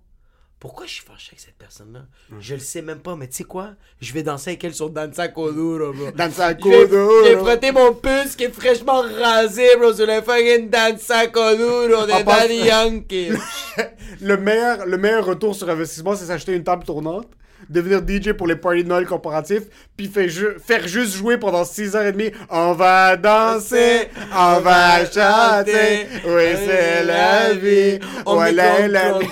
pourquoi 0.59 0.85
je 0.85 0.95
suis 0.95 1.05
fâché 1.05 1.29
avec 1.29 1.39
cette 1.39 1.57
personne-là? 1.57 2.01
Je 2.41 2.55
le 2.55 2.59
sais 2.59 2.81
même 2.81 2.99
pas, 2.99 3.15
mais 3.15 3.29
tu 3.29 3.37
sais 3.37 3.43
quoi? 3.45 3.69
Je 4.01 4.11
vais 4.11 4.21
danser 4.21 4.49
avec 4.49 4.65
elle 4.65 4.73
sur 4.73 4.89
Danza 4.89 5.29
Kuduro, 5.29 5.93
bro. 5.93 6.11
Danza. 6.17 6.57
Je 6.59 7.23
vais 7.23 7.37
frotter 7.37 7.71
mon 7.71 7.93
puce 7.93 8.35
qui 8.35 8.43
est 8.43 8.51
fraîchement 8.51 9.01
rasé, 9.01 9.77
bro, 9.77 9.93
sur 9.93 10.07
le 10.07 10.21
fucking 10.21 10.69
Danza 10.69 11.27
Kuduro 11.27 12.05
de 12.05 12.21
Daddy 12.25 12.65
Yankee. 12.65 13.29
Le 14.21 14.35
meilleur, 14.35 14.85
le 14.87 14.97
meilleur 14.97 15.25
retour 15.25 15.55
sur 15.55 15.69
investissement, 15.69 16.15
c'est 16.15 16.25
s'acheter 16.25 16.53
une 16.53 16.63
table 16.63 16.83
tournante. 16.83 17.27
Devenir 17.69 17.99
DJ 18.07 18.31
pour 18.33 18.47
les 18.47 18.55
parties 18.55 18.83
de 18.83 18.89
Noël 18.89 19.05
corporatifs, 19.05 19.63
puis 19.95 20.07
fait 20.07 20.29
ju- 20.29 20.55
faire 20.65 20.87
juste 20.87 21.15
jouer 21.15 21.37
pendant 21.37 21.63
6h30. 21.63 22.31
On 22.49 22.73
va 22.73 23.15
danser, 23.17 24.09
on 24.35 24.59
va 24.59 24.99
chanter, 25.05 26.07
oui, 26.25 26.43
c'est 26.65 27.03
la 27.03 27.53
vie. 27.53 27.99
On 28.25 28.35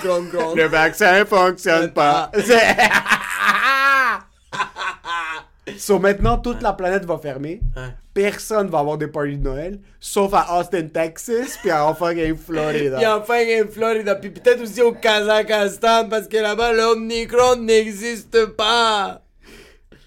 gronde, 0.04 0.28
gronde. 0.30 0.56
Le 0.56 0.64
vaccin 0.64 1.24
fonctionne 1.24 1.90
pas. 1.92 2.30
So 5.78 5.98
maintenant, 5.98 6.38
toute 6.38 6.62
la 6.62 6.72
planète 6.72 7.04
va 7.04 7.18
fermer. 7.18 7.60
Ouais. 7.76 7.94
Personne 8.14 8.68
va 8.68 8.78
avoir 8.78 8.96
des 8.98 9.08
parties 9.08 9.36
de 9.36 9.42
Noël, 9.44 9.78
sauf 10.00 10.32
à 10.34 10.58
Austin, 10.58 10.86
Texas, 10.88 11.58
puis 11.60 11.70
à 11.70 11.92
fucking 11.94 12.34
Florida. 12.36 12.96
Puis 12.98 13.06
enfin 13.06 13.42
en 13.62 13.68
Floride, 13.70 14.18
puis 14.20 14.30
peut-être 14.30 14.62
aussi 14.62 14.80
au 14.80 14.92
Kazakhstan, 14.92 16.08
parce 16.08 16.26
que 16.28 16.36
là-bas, 16.38 16.72
l'Omnicron 16.72 17.56
n'existe 17.56 18.46
pas. 18.56 19.22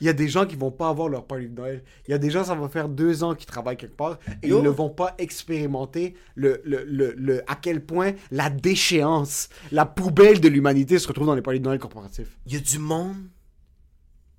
Il 0.02 0.08
y 0.08 0.10
a 0.10 0.14
des 0.14 0.30
gens 0.30 0.46
qui 0.46 0.56
vont 0.56 0.72
pas 0.72 0.88
avoir 0.88 1.10
leur 1.10 1.26
party 1.26 1.50
de 1.50 1.56
Noël. 1.56 1.84
Il 2.08 2.12
y 2.12 2.14
a 2.14 2.18
des 2.18 2.30
gens, 2.32 2.46
ça 2.46 2.56
va 2.56 2.70
faire 2.70 2.88
deux 2.88 3.22
ans 3.22 3.36
qu'ils 3.36 3.48
travaillent 3.48 3.76
quelque 3.76 3.98
part 3.98 4.18
et 4.42 4.48
Yo. 4.48 4.60
ils 4.60 4.64
ne 4.64 4.70
vont 4.70 4.88
pas 4.90 5.14
expérimenter 5.18 6.16
le, 6.36 6.62
le, 6.64 6.86
le, 6.86 7.14
le- 7.18 7.44
à 7.52 7.56
quel 7.62 7.82
point 7.86 8.14
la 8.32 8.50
déchéance, 8.50 9.50
la 9.74 9.86
poubelle 9.86 10.40
de 10.40 10.48
l'humanité 10.48 11.00
se 11.00 11.08
retrouve 11.08 11.28
dans 11.28 11.36
les 11.36 11.42
parties 11.42 11.60
de 11.60 11.66
Noël 11.66 11.80
corporatifs. 11.80 12.38
Il 12.48 12.54
y 12.54 12.56
a 12.56 12.60
du 12.62 12.80
monde 12.80 13.18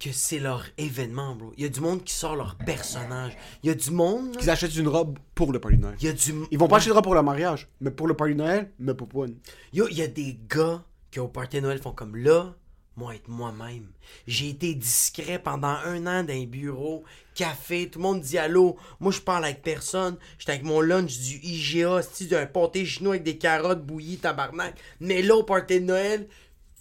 que 0.00 0.12
c'est 0.12 0.38
leur 0.38 0.64
événement, 0.78 1.36
bro. 1.36 1.52
Il 1.56 1.62
y 1.62 1.66
a 1.66 1.68
du 1.68 1.80
monde 1.80 2.02
qui 2.02 2.14
sort 2.14 2.34
leur 2.34 2.56
personnage. 2.56 3.36
Il 3.62 3.68
y 3.68 3.70
a 3.70 3.74
du 3.74 3.90
monde. 3.90 4.36
Ils 4.40 4.48
achètent 4.48 4.74
une 4.74 4.88
robe 4.88 5.18
pour 5.34 5.52
le 5.52 5.60
party 5.60 5.76
de 5.76 5.82
Noël. 5.82 5.96
Il 6.00 6.06
y 6.06 6.08
a 6.08 6.12
du. 6.12 6.34
Ils 6.50 6.58
vont 6.58 6.68
pas 6.68 6.78
acheter 6.78 6.88
une 6.88 6.94
robe 6.94 7.04
pour 7.04 7.14
le 7.14 7.22
mariage, 7.22 7.68
mais 7.80 7.90
pour 7.90 8.08
le 8.08 8.14
party 8.14 8.32
de 8.32 8.38
Noël, 8.38 8.70
mais 8.78 8.94
pour 8.94 9.24
une. 9.24 9.36
Yo, 9.72 9.86
il 9.90 9.98
y 9.98 10.02
a 10.02 10.06
des 10.08 10.38
gars 10.48 10.82
qui 11.10 11.20
au 11.20 11.28
party 11.28 11.56
de 11.56 11.62
Noël 11.62 11.80
font 11.80 11.92
comme 11.92 12.16
là, 12.16 12.54
moi 12.96 13.14
être 13.14 13.28
moi-même. 13.28 13.88
J'ai 14.26 14.48
été 14.48 14.74
discret 14.74 15.38
pendant 15.38 15.76
un 15.84 16.06
an 16.06 16.24
dans 16.24 16.32
un 16.32 16.46
bureau, 16.46 17.04
café, 17.34 17.90
tout 17.90 17.98
le 17.98 18.04
monde 18.04 18.20
dit 18.22 18.38
allô. 18.38 18.76
Moi 19.00 19.12
je 19.12 19.20
parle 19.20 19.44
avec 19.44 19.62
personne. 19.62 20.16
J'étais 20.38 20.52
avec 20.52 20.64
mon 20.64 20.80
lunch 20.80 21.18
du 21.18 21.40
IGA, 21.42 22.00
style 22.02 22.28
d'un 22.28 22.46
pâté 22.46 22.86
chinois 22.86 23.14
avec 23.14 23.24
des 23.24 23.36
carottes 23.36 23.84
bouillies, 23.84 24.18
tabarnak. 24.18 24.78
Mais 25.00 25.20
là 25.20 25.36
au 25.36 25.42
party 25.42 25.80
de 25.80 25.86
Noël, 25.86 26.28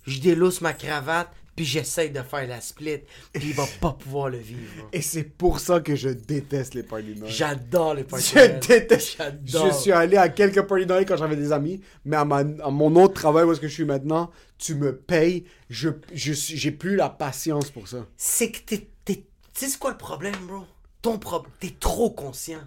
je 0.05 0.20
délousse 0.20 0.61
ma 0.61 0.74
cravate, 0.74 1.32
puis 1.60 1.66
j'essaye 1.66 2.10
de 2.10 2.22
faire 2.22 2.47
la 2.47 2.62
split, 2.62 2.99
puis 3.34 3.49
il 3.49 3.53
va 3.53 3.66
pas 3.82 3.91
pouvoir 3.91 4.30
le 4.30 4.38
vivre. 4.38 4.88
Et 4.93 5.01
c'est 5.01 5.26
pour 5.26 5.60
ça 5.60 5.82
que 5.82 5.93
je 5.93 6.07
déteste 6.07 6.74
les 6.74 6.84
parties 6.84 7.16
Noël. 7.18 7.30
J'adore 7.30 7.95
les 7.95 8.05
parties 8.05 8.30
Je 8.34 8.39
de 8.39 8.47
Noël. 8.47 8.60
déteste. 8.66 9.18
J'adore. 9.18 9.68
Je 9.68 9.74
suis 9.78 9.91
allé 9.91 10.16
à 10.16 10.30
quelques 10.30 10.62
parties 10.62 10.86
Noël 10.86 11.05
quand 11.05 11.18
j'avais 11.18 11.36
des 11.36 11.51
amis, 11.51 11.82
mais 12.05 12.16
à, 12.16 12.24
ma- 12.24 12.38
à 12.64 12.70
mon 12.70 12.95
autre 12.95 13.14
travail 13.16 13.43
où 13.43 13.51
est-ce 13.51 13.60
que 13.60 13.68
je 13.68 13.74
suis 13.74 13.84
maintenant, 13.84 14.32
tu 14.57 14.76
me 14.76 14.95
payes, 14.95 15.43
je, 15.70 15.89
je 16.14 16.32
j'ai 16.32 16.72
plus 16.72 16.95
la 16.95 17.10
patience 17.10 17.70
pour 17.72 17.89
ça. 17.89 18.05
c'est 18.16 18.51
que 18.51 18.60
t'es. 18.66 18.88
t'es- 19.03 19.16
Tu 19.53 19.66
sais, 19.66 19.68
c'est 19.72 19.80
quoi 19.80 19.91
le 19.91 19.97
problème, 19.97 20.36
bro? 20.47 20.64
Ton 21.01 21.20
problème, 21.20 21.51
t'es 21.60 21.76
trop 21.78 22.10
conscient. 22.10 22.62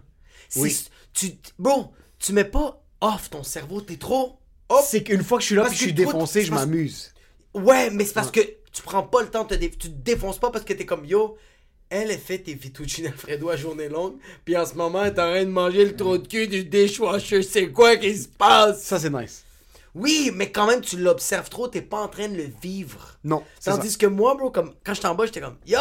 Oui. 0.57 0.78
Tu, 1.14 1.30
bro, 1.59 1.93
tu 2.18 2.34
mets 2.34 2.45
pas 2.45 2.84
off 3.01 3.30
ton 3.30 3.43
cerveau, 3.43 3.80
t'es 3.80 3.97
trop. 3.97 4.38
C'est 4.84 5.03
qu'une 5.03 5.24
fois 5.24 5.38
que 5.38 5.43
je 5.43 5.47
suis 5.47 5.57
là 5.57 5.64
puis 5.64 5.76
je 5.76 5.82
suis 5.82 5.93
défoncé, 5.95 6.43
je 6.45 6.53
m'amuse. 6.53 7.14
Ouais, 7.55 7.88
mais 7.88 8.05
c'est 8.05 8.12
parce 8.12 8.30
que 8.30 8.40
tu 8.72 8.82
prends 8.82 9.02
pas 9.02 9.22
le 9.22 9.28
temps 9.28 9.44
te. 9.44 9.54
Tu 9.54 9.76
te 9.76 9.86
défonces 9.88 10.38
pas 10.38 10.50
parce 10.50 10.64
que 10.64 10.72
t'es 10.72 10.86
comme 10.86 11.04
yo. 11.04 11.36
Elle, 11.90 12.10
elle 12.10 12.18
fait 12.18 12.38
tes 12.38 12.56
fettuccine 12.56 13.06
Alfredo 13.08 13.50
à 13.50 13.56
journée 13.56 13.90
longue, 13.90 14.14
puis 14.46 14.56
en 14.56 14.64
ce 14.64 14.74
moment, 14.74 15.04
elle 15.04 15.08
est 15.08 15.20
en 15.20 15.30
train 15.30 15.44
de 15.44 15.50
manger 15.50 15.84
le 15.84 15.94
trou 15.94 16.16
de 16.16 16.26
cul 16.26 16.48
du 16.48 16.64
dishwasher. 16.64 17.42
C'est 17.42 17.68
quoi 17.68 17.96
qui 17.96 18.16
se 18.16 18.28
passe? 18.28 18.82
Ça, 18.82 18.98
c'est 18.98 19.10
nice. 19.10 19.44
Oui, 19.95 20.30
mais 20.34 20.51
quand 20.51 20.66
même, 20.66 20.80
tu 20.80 20.97
l'observes 20.97 21.51
trop, 21.51 21.68
t'es 21.68 21.82
pas 21.82 21.99
en 21.99 22.09
train 22.09 22.28
de 22.28 22.36
le 22.36 22.47
vivre. 22.62 23.18
Non, 23.24 23.43
c'est 23.61 23.70
ça. 23.70 23.76
Tandis 23.76 23.99
que 23.99 24.07
moi, 24.07 24.34
bro, 24.34 24.51
comme 24.51 24.72
quand 24.84 24.95
j'étais 24.95 25.07
en 25.09 25.14
bas, 25.14 25.26
j'étais 25.26 25.40
comme 25.40 25.57
Yo! 25.66 25.78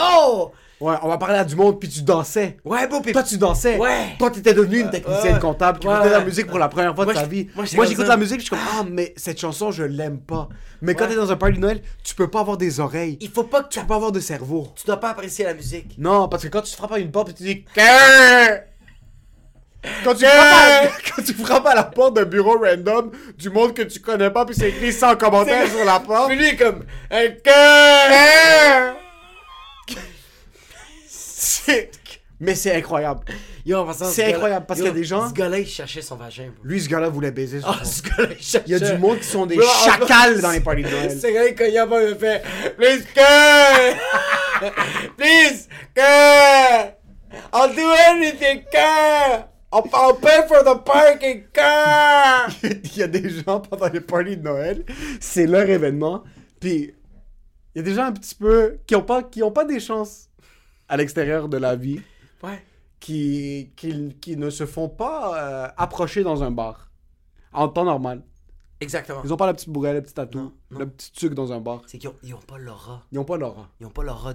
Ouais, 0.81 0.95
on 1.03 1.07
va 1.09 1.17
parler 1.19 1.37
à 1.37 1.45
du 1.45 1.55
monde 1.55 1.79
puis 1.79 1.87
tu 1.87 2.01
dansais. 2.01 2.57
Ouais, 2.65 2.87
bro, 2.87 3.01
pis 3.01 3.11
Toi, 3.13 3.21
tu 3.23 3.37
dansais. 3.37 3.77
Ouais. 3.77 4.15
Toi, 4.17 4.31
t'étais 4.31 4.53
devenu 4.55 4.79
une 4.79 4.89
technicienne 4.89 5.35
ouais. 5.35 5.39
comptable 5.39 5.77
qui 5.79 5.87
Ouais, 5.87 5.93
écoutait 5.93 6.09
la 6.09 6.25
musique 6.25 6.47
pour 6.47 6.57
la 6.57 6.67
première 6.69 6.95
fois 6.95 7.05
Moi, 7.05 7.13
de 7.13 7.19
ta 7.19 7.25
vie. 7.27 7.47
moi, 7.55 7.65
j'écoute 7.85 8.07
la 8.07 8.17
musique 8.17 8.39
puis 8.39 8.47
je 8.47 8.55
suis 8.55 8.65
comme, 8.65 8.79
ah, 8.79 8.83
mais 8.89 9.13
cette 9.15 9.39
chanson, 9.39 9.69
je 9.71 9.83
l'aime 9.83 10.19
pas. 10.19 10.49
Mais 10.81 10.95
quand 10.95 11.07
t'es 11.07 11.15
dans 11.15 11.31
un 11.31 11.37
party 11.37 11.57
de 11.57 11.61
Noël, 11.61 11.81
tu 12.03 12.15
peux 12.15 12.29
pas 12.29 12.39
avoir 12.39 12.57
des 12.57 12.79
oreilles. 12.79 13.17
il 13.21 13.29
faut 13.29 13.43
pas 13.43 13.61
que 13.61 13.69
tu 13.69 13.75
Tu 13.75 13.81
peux 13.81 13.87
pas 13.87 13.95
avoir 13.95 14.11
de 14.11 14.19
cerveau. 14.19 14.67
tu 14.75 14.85
dois 14.87 14.97
pas 14.97 15.11
apprécier 15.11 15.45
la 15.45 15.53
musique. 15.53 15.95
Non, 15.99 16.27
parce 16.27 16.41
que 16.43 16.47
quand 16.49 16.63
tu 16.63 16.75
frappes 16.75 16.93
à 16.93 16.99
une 16.99 17.11
porte 17.11 17.29
et 17.29 17.33
tu 17.33 17.43
dis 17.43 17.65
quand 20.03 20.13
tu, 20.15 20.25
frappes 20.25 20.35
à, 20.35 20.87
quand 21.15 21.23
tu 21.23 21.33
frappes 21.33 21.65
à 21.67 21.75
la 21.75 21.83
porte 21.83 22.15
d'un 22.15 22.25
bureau 22.25 22.57
random 22.59 23.11
du 23.37 23.49
monde 23.49 23.73
que 23.73 23.81
tu 23.83 23.99
connais 23.99 24.29
pas 24.29 24.45
puis 24.45 24.55
c'est 24.55 24.69
écrit 24.69 24.93
sans 24.93 25.15
commentaire 25.15 25.67
sur 25.69 25.83
la 25.83 25.99
porte. 25.99 26.27
Puis 26.29 26.37
lui, 26.37 26.55
comme 26.55 26.83
un 27.09 27.27
cœur! 27.43 28.95
C'est- 31.07 31.91
Mais 32.39 32.55
c'est 32.55 32.75
incroyable. 32.75 33.21
C'est 33.63 34.25
ce 34.25 34.33
incroyable, 34.33 34.65
parce 34.67 34.79
qu'il 34.79 34.87
y 34.87 34.91
a 34.91 34.93
des 34.93 35.03
gens- 35.03 35.29
Ce 35.29 35.33
gars-là, 35.33 35.59
il 35.59 35.67
cherchait 35.67 36.01
son 36.01 36.15
vagin, 36.15 36.45
bro. 36.45 36.63
Lui, 36.63 36.81
ce 36.81 36.89
gars-là 36.89 37.09
voulait 37.09 37.29
baiser. 37.31 37.61
ce 37.61 38.01
gars-là, 38.01 38.29
il 38.37 38.43
cherchait. 38.43 38.63
Il 38.65 38.71
y 38.71 38.75
a 38.75 38.79
du 38.79 38.97
monde 38.97 39.19
qui 39.19 39.27
sont 39.27 39.45
des 39.45 39.57
Bro, 39.57 39.67
chacals 39.85 40.41
dans 40.41 40.49
les 40.51 40.59
parties 40.59 40.81
de 40.83 40.89
Noël. 40.89 41.11
Ce 41.19 41.27
gars-là, 41.27 41.47
il 41.49 41.55
cognait 41.55 41.85
pas, 41.87 42.03
il 42.03 42.15
fait 42.17 42.43
Please, 42.77 43.03
cœur! 43.13 43.95
Please, 45.17 45.67
cœur! 45.93 46.93
I'll 47.53 47.75
do 47.75 47.87
anything, 48.09 48.63
cœur! 48.71 49.47
I'll, 49.73 50.15
pay 50.19 50.47
for 50.47 50.63
the 50.63 50.83
parking, 50.83 51.43
cœur! 51.53 52.49
il 52.63 52.97
y 52.97 53.03
a 53.03 53.07
des 53.07 53.29
gens 53.29 53.61
pendant 53.61 53.87
les 53.87 54.01
parties 54.01 54.35
de 54.37 54.43
Noël, 54.43 54.83
c'est 55.21 55.47
leur 55.47 55.69
événement. 55.69 56.23
Puis 56.59 56.93
il 57.73 57.77
y 57.77 57.79
a 57.79 57.83
des 57.83 57.93
gens 57.93 58.03
un 58.05 58.11
petit 58.11 58.35
peu 58.35 58.79
qui 58.85 58.95
ont 58.95 59.01
pas 59.03 59.23
qui 59.23 59.41
ont 59.43 59.51
pas 59.51 59.63
des 59.63 59.79
chances 59.79 60.27
à 60.89 60.97
l'extérieur 60.97 61.47
de 61.47 61.55
la 61.57 61.75
vie, 61.77 62.01
Ouais. 62.43 62.61
qui 62.99 63.71
qui, 63.77 64.15
qui 64.19 64.35
ne 64.35 64.49
se 64.49 64.65
font 64.65 64.89
pas 64.89 65.37
euh, 65.37 65.67
approcher 65.77 66.23
dans 66.23 66.43
un 66.43 66.51
bar 66.51 66.91
en 67.53 67.67
temps 67.69 67.85
normal. 67.85 68.23
Exactement. 68.81 69.21
Ils 69.23 69.31
ont 69.31 69.37
pas 69.37 69.45
la 69.45 69.53
petite 69.53 69.69
bourrelle, 69.69 69.95
le 69.97 70.01
petit 70.01 70.13
tatou, 70.15 70.51
le 70.71 70.89
petit 70.89 71.11
truc 71.13 71.33
dans 71.35 71.53
un 71.53 71.59
bar. 71.61 71.83
C'est 71.85 71.99
qu'ils 71.99 72.09
ont, 72.09 72.15
ils 72.23 72.33
ont 72.33 72.39
pas 72.39 72.57
l'aura. 72.57 73.03
Ils 73.11 73.19
ont 73.19 73.23
pas 73.23 73.37
l'aura. 73.37 73.69
Ils 73.79 73.85
ont 73.85 73.91
pas 73.91 74.01
l'aura. 74.01 74.33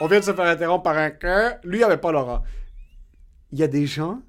On 0.00 0.06
vient 0.06 0.20
de 0.20 0.24
se 0.24 0.32
faire 0.32 0.44
interrompre 0.46 0.84
par 0.84 0.96
un 0.96 1.10
cœur. 1.10 1.56
Lui, 1.64 1.78
il 1.78 1.84
avait 1.84 1.96
pas 1.96 2.12
l'aura. 2.12 2.44
Il 3.54 3.60
y 3.60 3.62
a 3.62 3.68
des 3.68 3.86
gens. 3.86 4.20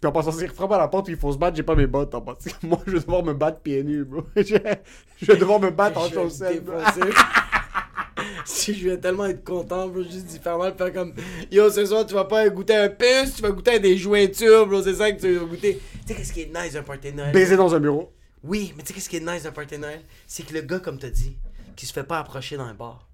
Puis 0.00 0.08
en 0.08 0.12
passant, 0.12 0.32
s'ils 0.32 0.48
frappent 0.48 0.72
à 0.72 0.78
la 0.78 0.88
porte, 0.88 1.04
puis 1.04 1.14
il 1.14 1.20
faut 1.20 1.30
se 1.30 1.36
battre, 1.36 1.58
j'ai 1.58 1.62
pas 1.62 1.74
mes 1.74 1.86
bottes 1.86 2.14
en 2.14 2.22
passant. 2.22 2.50
Moi, 2.62 2.80
je 2.86 2.92
vais 2.92 3.00
devoir 3.00 3.22
me 3.22 3.34
battre 3.34 3.60
pieds 3.60 3.84
nus, 3.84 4.02
bro. 4.02 4.22
je, 4.34 4.42
je 5.20 5.26
vais 5.26 5.36
devoir 5.36 5.60
me 5.60 5.68
battre 5.68 5.98
en 5.98 6.08
chaussettes. 6.08 6.64
si 8.46 8.72
je 8.72 8.88
vais 8.88 8.96
tellement 8.96 9.26
être 9.26 9.44
content, 9.44 9.88
bro, 9.88 10.02
juste 10.02 10.24
d'y 10.24 10.38
faire 10.38 10.56
mal, 10.56 10.74
faire 10.74 10.90
comme 10.90 11.12
Yo, 11.52 11.68
ce 11.68 11.84
soir, 11.84 12.06
tu 12.06 12.14
vas 12.14 12.24
pas 12.24 12.48
goûter 12.48 12.76
un 12.76 12.88
puce, 12.88 13.34
tu 13.36 13.42
vas 13.42 13.50
goûter 13.50 13.72
à 13.72 13.78
des 13.78 13.98
jointures, 13.98 14.66
bro, 14.66 14.82
c'est 14.82 14.94
ça 14.94 15.12
que 15.12 15.20
tu 15.20 15.36
vas 15.36 15.44
goûter. 15.44 15.78
Tu 16.06 16.06
sais, 16.06 16.14
qu'est-ce 16.14 16.32
qui 16.32 16.40
est 16.40 16.52
nice 16.54 16.72
d'un 16.72 16.82
party 16.82 17.12
Noël? 17.12 17.32
Baiser 17.32 17.58
dans 17.58 17.74
un 17.74 17.80
bureau. 17.80 18.10
Oui, 18.42 18.72
mais 18.74 18.84
tu 18.84 18.88
sais, 18.88 18.94
qu'est-ce 18.94 19.10
qui 19.10 19.16
est 19.16 19.20
nice 19.20 19.42
d'un 19.42 19.52
party 19.52 19.76
Noël? 19.76 20.00
C'est 20.26 20.44
que 20.46 20.54
le 20.54 20.62
gars, 20.62 20.78
comme 20.80 20.98
t'as 20.98 21.10
dit, 21.10 21.36
qui 21.76 21.84
se 21.84 21.92
fait 21.92 22.04
pas 22.04 22.20
approcher 22.20 22.56
dans 22.56 22.64
un 22.64 22.74
bar, 22.74 23.06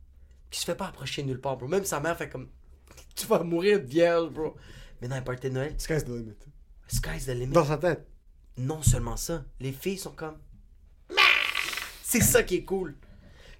qui 0.53 0.61
se 0.61 0.65
fait 0.65 0.77
pas 0.77 0.87
approcher 0.87 1.25
nulle 1.25 1.41
part, 1.41 1.57
bro. 1.57 1.67
Même 1.67 1.85
sa 1.85 1.99
mère 1.99 2.17
fait 2.17 2.29
comme 2.29 2.47
Tu 3.17 3.27
vas 3.27 3.43
mourir 3.43 3.81
de 3.81 3.87
vierge, 3.87 4.29
bro. 4.29 4.55
Mais 5.01 5.09
dans 5.09 5.17
un 5.17 5.23
party 5.23 5.49
de 5.49 5.55
Noël, 5.55 5.75
Sky's 5.79 6.05
the 6.05 6.09
limit. 6.09 6.35
sky's 6.89 7.27
the 7.27 7.31
limit. 7.31 7.53
Dans 7.53 7.65
sa 7.65 7.77
tête. 7.79 8.07
Non 8.57 8.83
seulement 8.83 9.17
ça, 9.17 9.45
les 9.61 9.73
filles 9.73 9.99
sont 9.99 10.13
comme. 10.13 10.37
C'est 12.03 12.21
ça 12.23 12.43
qui 12.43 12.57
est 12.57 12.65
cool. 12.65 12.95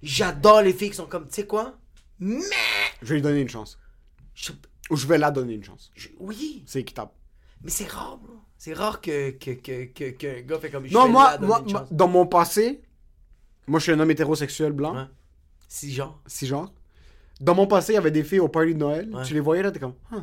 J'adore 0.01 0.61
les 0.61 0.73
filles 0.73 0.91
qui 0.91 0.95
sont 0.95 1.07
comme, 1.07 1.27
tu 1.27 1.33
sais 1.35 1.45
quoi? 1.47 1.77
Mais. 2.19 2.39
Je 3.01 3.07
vais 3.09 3.15
lui 3.15 3.21
donner 3.21 3.41
une 3.41 3.49
chance. 3.49 3.77
Je- 4.33 4.51
Ou 4.89 4.95
je 4.95 5.07
vais 5.07 5.17
la 5.17 5.31
donner 5.31 5.53
une 5.53 5.63
chance. 5.63 5.91
je- 5.95 6.09
oui, 6.19 6.63
C'est 6.65 6.79
équitable. 6.79 7.11
mais 7.63 7.71
c'est 7.71 7.89
rare, 7.89 8.17
bro. 8.17 8.33
C'est 8.57 8.73
rare 8.73 9.01
que, 9.01 9.31
que, 9.31 9.51
que, 9.51 9.85
que, 9.85 10.09
qu'un 10.11 10.41
gars 10.41 10.59
fait 10.59 10.69
comme. 10.71 10.85
je 10.87 10.93
Non, 10.93 11.09
moi, 11.09 11.37
moi, 11.39 11.63
dans 11.91 12.07
mon 12.07 12.25
passé, 12.25 12.81
moi, 13.67 13.79
je 13.79 13.83
suis 13.83 13.91
un 13.91 13.99
homme 13.99 14.11
hétérosexuel 14.11 14.71
blanc, 14.71 14.95
Ouais. 14.95 15.05
Si, 15.67 15.91
genre. 15.93 16.21
si 16.27 16.47
genre. 16.47 16.71
Dans 17.41 17.53
mon 17.55 17.67
passé, 17.67 17.91
il 17.91 17.95
y 17.95 17.97
avait 17.97 18.11
des 18.11 18.23
filles 18.23 18.39
au 18.39 18.47
party 18.47 18.73
de 18.75 18.79
Noël. 18.79 19.13
Ouais. 19.13 19.23
Tu 19.23 19.33
les 19.33 19.39
voyais 19.41 19.61
là, 19.63 19.71
t'es 19.71 19.79
comme, 19.79 19.95
Huh. 20.11 20.21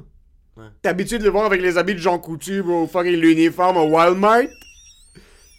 Ouais. 0.56 0.64
T'es 0.82 0.88
de 1.18 1.24
les 1.24 1.30
voir 1.30 1.46
avec 1.46 1.62
les 1.62 1.78
habits 1.78 1.94
de 1.94 1.98
Jean 1.98 2.18
Coutu, 2.18 2.62
bro, 2.62 2.86
fucking 2.86 3.16
l'uniforme 3.16 3.78
au 3.78 3.88
Walmart? 3.88 4.42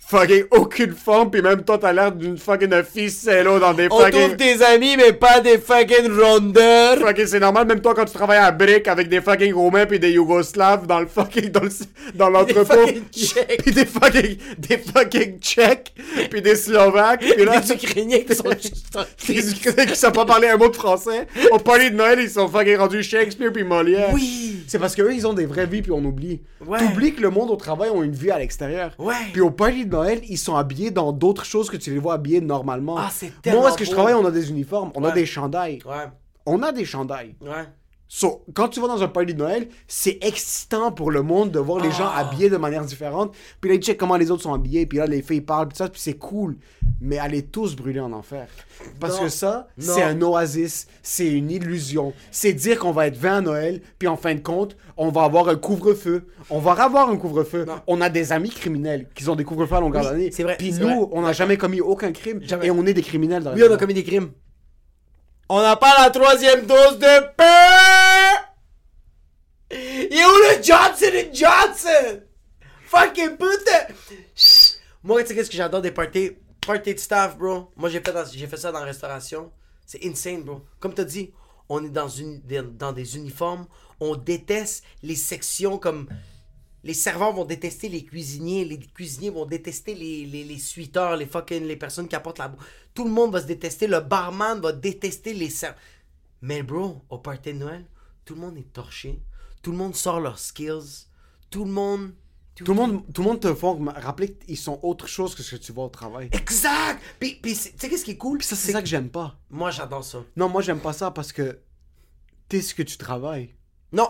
Fucking 0.05 0.43
aucune 0.51 0.93
forme, 0.93 1.31
puis 1.31 1.41
même 1.41 1.63
toi, 1.63 1.77
t'as 1.79 1.91
l'air 1.93 2.11
d'une 2.11 2.37
fucking 2.37 2.69
ficello 2.83 3.57
dans 3.57 3.73
des 3.73 3.85
On 3.89 3.97
trouve 3.97 4.11
fucking. 4.11 4.35
des 4.35 4.61
amis, 4.61 4.95
mais 4.97 5.13
pas 5.13 5.39
des 5.39 5.57
fucking 5.57 6.11
rondeurs. 6.19 6.97
Fucking, 6.99 7.25
c'est 7.25 7.39
normal, 7.39 7.65
même 7.65 7.79
toi, 7.81 7.95
quand 7.95 8.05
tu 8.05 8.13
travailles 8.13 8.37
à 8.39 8.51
Brick 8.51 8.87
avec 8.87 9.07
des 9.09 9.21
fucking 9.21 9.53
Roumains 9.53 9.85
puis 9.85 9.99
des 9.99 10.11
Yougoslaves 10.11 10.85
dans 10.87 10.99
le 10.99 11.07
fucking, 11.07 11.49
dans 11.49 11.61
le- 11.61 11.69
dans 12.15 12.29
l'entrepôt. 12.29 12.65
fucking 12.65 13.03
Tchèques. 13.11 13.63
Puis 13.63 13.71
des 13.71 13.85
fucking, 13.85 14.37
des 14.59 14.77
fucking 14.77 15.39
Tchèques, 15.39 15.93
puis 16.29 16.41
des 16.41 16.55
Slovaques, 16.57 17.21
puis 17.21 17.45
là. 17.45 17.59
Des 17.61 17.71
Ukrainiens 17.73 18.19
qui 18.19 18.35
sont 18.35 18.51
juste 18.51 18.97
des 19.27 19.51
Ukrainiens 19.51 19.85
qui 19.85 19.95
savent 19.95 20.11
pas 20.13 20.25
parler 20.25 20.49
un 20.49 20.57
mot 20.57 20.69
de 20.69 20.75
français. 20.75 21.27
Au 21.51 21.57
party 21.59 21.89
de 21.91 21.95
Noël, 21.95 22.19
ils 22.21 22.29
sont 22.29 22.47
fucking 22.47 22.75
rendus 22.75 23.01
Shakespeare 23.03 23.51
puis 23.53 23.63
Molière. 23.63 24.09
Oui. 24.13 24.63
C'est 24.67 24.79
parce 24.79 24.95
qu'eux, 24.95 25.13
ils 25.13 25.25
ont 25.25 25.33
des 25.33 25.45
vraies 25.45 25.65
vies 25.65 25.81
puis 25.81 25.91
on 25.91 26.03
oublie. 26.05 26.41
Ouais. 26.65 26.79
T'oublies 26.79 27.13
que 27.13 27.21
le 27.21 27.29
monde 27.29 27.49
au 27.51 27.55
travail 27.55 27.89
ont 27.89 28.03
une 28.03 28.13
vie 28.13 28.31
à 28.31 28.37
l'extérieur. 28.39 28.91
Ouais. 28.99 29.13
Puis 29.31 29.41
au 29.41 29.49
party 29.51 29.85
de 29.85 29.92
Noël, 29.93 30.21
ils 30.27 30.37
sont 30.37 30.55
habillés 30.55 30.89
dans 30.91 31.11
d'autres 31.11 31.45
choses 31.45 31.69
que 31.69 31.77
tu 31.77 31.91
les 31.91 31.99
vois 31.99 32.15
habillés 32.15 32.41
normalement. 32.41 32.97
Ah, 32.97 33.09
c'est 33.11 33.31
Moi, 33.53 33.69
est-ce 33.69 33.77
que 33.77 33.85
je 33.85 33.89
beau. 33.91 33.95
travaille, 33.97 34.15
on 34.15 34.25
a 34.25 34.31
des 34.31 34.49
uniformes, 34.49 34.91
on 34.95 35.03
a 35.03 35.09
Ouais. 35.09 35.13
des 35.13 35.25
chandails. 35.25 35.79
Ouais, 35.85 36.07
On 36.45 36.61
a 36.63 36.71
des 36.71 36.83
chandails. 36.83 37.35
ouais. 37.41 37.67
So, 38.15 38.43
quand 38.53 38.67
tu 38.67 38.79
vas 38.79 38.87
dans 38.87 39.01
un 39.01 39.07
party 39.07 39.33
de 39.33 39.39
Noël, 39.39 39.67
c'est 39.87 40.19
excitant 40.21 40.91
pour 40.91 41.09
le 41.09 41.23
monde 41.23 41.49
de 41.49 41.57
voir 41.57 41.79
les 41.83 41.89
gens 41.89 42.05
Ah. 42.13 42.19
habillés 42.19 42.47
de 42.47 42.57
manière 42.57 42.85
différente. 42.85 43.33
Puis 43.59 43.71
là, 43.71 43.75
ils 43.75 43.81
checkent 43.81 43.97
comment 43.97 44.17
les 44.17 44.29
autres 44.29 44.43
sont 44.43 44.53
habillés. 44.53 44.85
Puis 44.85 44.99
là, 44.99 45.07
les 45.07 45.23
filles 45.23 45.41
parlent. 45.41 45.67
Puis 45.69 45.77
ça, 45.77 45.89
puis 45.89 45.99
c'est 45.99 46.13
cool. 46.13 46.57
Mais 47.01 47.17
allez 47.17 47.41
tous 47.41 47.75
brûler 47.75 47.99
en 47.99 48.11
enfer. 48.13 48.45
Parce 48.99 49.15
Non. 49.17 49.23
que 49.23 49.29
ça, 49.29 49.67
c'est 49.79 50.03
un 50.03 50.21
oasis. 50.21 50.85
C'est 51.01 51.25
une 51.27 51.49
illusion. 51.49 52.13
C'est 52.29 52.53
dire 52.53 52.77
qu'on 52.77 52.91
va 52.91 53.07
être 53.07 53.17
20 53.17 53.37
à 53.37 53.41
Noël. 53.41 53.81
Puis 53.97 54.07
en 54.07 54.15
fin 54.15 54.35
de 54.35 54.41
compte, 54.41 54.77
on 54.95 55.09
va 55.09 55.23
avoir 55.23 55.49
un 55.49 55.55
couvre-feu. 55.55 56.27
On 56.51 56.59
va 56.59 56.73
avoir 56.73 57.09
un 57.09 57.17
couvre-feu. 57.17 57.65
On 57.87 57.99
a 57.99 58.09
des 58.09 58.31
amis 58.31 58.51
criminels 58.51 59.07
qui 59.15 59.27
ont 59.27 59.35
des 59.35 59.43
couvre-feux 59.43 59.73
à 59.77 59.79
longueur 59.79 60.03
Oui, 60.03 60.09
d'année. 60.11 60.31
c'est 60.31 60.43
vrai, 60.43 60.57
Puis 60.59 60.73
nous, 60.73 60.85
vrai. 60.87 61.09
on 61.13 61.21
n'a 61.23 61.33
jamais 61.33 61.57
commis 61.57 61.81
aucun 61.81 62.11
crime. 62.11 62.41
Jamais. 62.43 62.67
Et 62.67 62.69
on 62.69 62.85
est 62.85 62.93
des 62.93 63.01
criminels 63.01 63.41
dans 63.41 63.55
Oui, 63.55 63.63
on 63.67 63.73
a 63.73 63.77
commis 63.77 63.95
des 63.95 64.03
crimes. 64.03 64.29
On 65.49 65.61
n'a 65.63 65.75
pas 65.77 65.93
la 66.03 66.11
troisième 66.11 66.67
dose 66.67 66.99
de 66.99 67.35
pain! 67.35 68.02
Il 70.13 70.19
est 70.19 70.25
où 70.25 70.27
le 70.27 70.61
Johnson 70.61 71.31
Johnson? 71.33 72.21
Fucking 72.85 73.31
putain! 73.31 73.95
Chut. 74.35 74.79
Moi, 75.01 75.23
tu 75.23 75.29
sais 75.29 75.35
qu'est-ce 75.35 75.49
que 75.49 75.57
j'adore 75.57 75.81
des 75.81 75.89
parties? 75.89 76.33
Party 76.61 76.93
de 76.93 76.99
staff, 76.99 77.35
bro. 77.35 77.71
Moi, 77.75 77.89
j'ai 77.89 77.99
fait, 77.99 78.57
ça 78.57 78.71
dans 78.71 78.81
la 78.81 78.85
restauration. 78.85 79.51
C'est 79.87 80.05
insane, 80.05 80.43
bro. 80.43 80.61
Comme 80.79 80.93
t'as 80.93 81.03
dit, 81.03 81.31
on 81.67 81.83
est 81.83 81.89
dans 81.89 82.93
des 82.93 83.17
uniformes. 83.17 83.65
On 83.99 84.15
déteste 84.15 84.83
les 85.01 85.15
sections 85.15 85.79
comme... 85.79 86.07
Les 86.83 86.93
serveurs 86.93 87.33
vont 87.33 87.45
détester 87.45 87.89
les 87.89 88.05
cuisiniers, 88.05 88.65
les 88.65 88.77
cuisiniers 88.77 89.31
vont 89.31 89.47
détester 89.47 89.95
les, 89.95 90.27
les, 90.27 90.43
les 90.43 90.59
suiteurs, 90.59 91.15
les 91.15 91.25
fucking 91.25 91.63
les 91.63 91.77
personnes 91.77 92.07
qui 92.07 92.15
apportent 92.15 92.37
la 92.37 92.49
bouffe. 92.49 92.63
Tout 92.93 93.05
le 93.05 93.09
monde 93.09 93.31
va 93.31 93.41
se 93.41 93.47
détester, 93.47 93.87
le 93.87 94.01
barman 94.01 94.61
va 94.61 94.73
détester 94.73 95.33
les 95.33 95.49
serveurs. 95.49 95.79
Mais 96.41 96.61
bro, 96.61 97.01
au 97.09 97.17
party 97.17 97.53
de 97.53 97.57
Noël, 97.57 97.85
tout 98.25 98.35
le 98.35 98.41
monde 98.41 98.57
est 98.57 98.73
torché. 98.73 99.19
Tout 99.63 99.71
le 99.71 99.77
monde 99.77 99.95
sort 99.95 100.19
leurs 100.19 100.37
skills. 100.37 101.07
Tout 101.49 101.65
le 101.65 101.71
monde. 101.71 102.11
Tout 102.55 102.65
le 102.65 102.73
monde, 102.75 103.01
tout 103.11 103.23
le 103.23 103.29
monde 103.29 103.39
te 103.39 103.51
font 103.55 103.83
rappeler 103.95 104.31
qu'ils 104.35 104.57
sont 104.57 104.79
autre 104.83 105.07
chose 105.07 105.33
que 105.33 105.41
ce 105.41 105.55
que 105.55 105.61
tu 105.61 105.71
vois 105.71 105.85
au 105.85 105.89
travail. 105.89 106.29
Exact! 106.33 107.01
Puis, 107.19 107.39
puis 107.41 107.53
tu 107.55 107.59
sais 107.75 107.89
qu'est-ce 107.89 108.05
qui 108.05 108.11
est 108.11 108.17
cool? 108.17 108.37
Puis 108.37 108.45
ça, 108.45 108.55
c'est 108.55 108.71
ça 108.71 108.81
que 108.81 108.87
j'aime 108.87 109.09
pas. 109.09 109.39
Moi, 109.49 109.71
j'adore 109.71 110.03
ça. 110.03 110.19
Non, 110.35 110.49
moi, 110.49 110.61
j'aime 110.61 110.79
pas 110.79 110.93
ça 110.93 111.09
parce 111.09 111.31
que 111.31 111.57
t'es 112.47 112.61
ce 112.61 112.75
que 112.75 112.83
tu 112.83 112.97
travailles. 112.97 113.55
Non, 113.91 114.07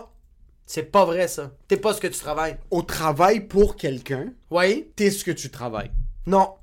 c'est 0.66 0.82
pas 0.82 1.06
vrai 1.06 1.26
ça. 1.26 1.52
T'es 1.68 1.78
pas 1.78 1.94
ce 1.94 2.02
que 2.02 2.06
tu 2.06 2.18
travailles. 2.18 2.58
Au 2.70 2.82
travail 2.82 3.46
pour 3.46 3.76
quelqu'un, 3.76 4.34
Oui? 4.50 4.90
t'es 4.94 5.10
ce 5.10 5.24
que 5.24 5.30
tu 5.30 5.50
travailles. 5.50 5.92
Non. 6.26 6.54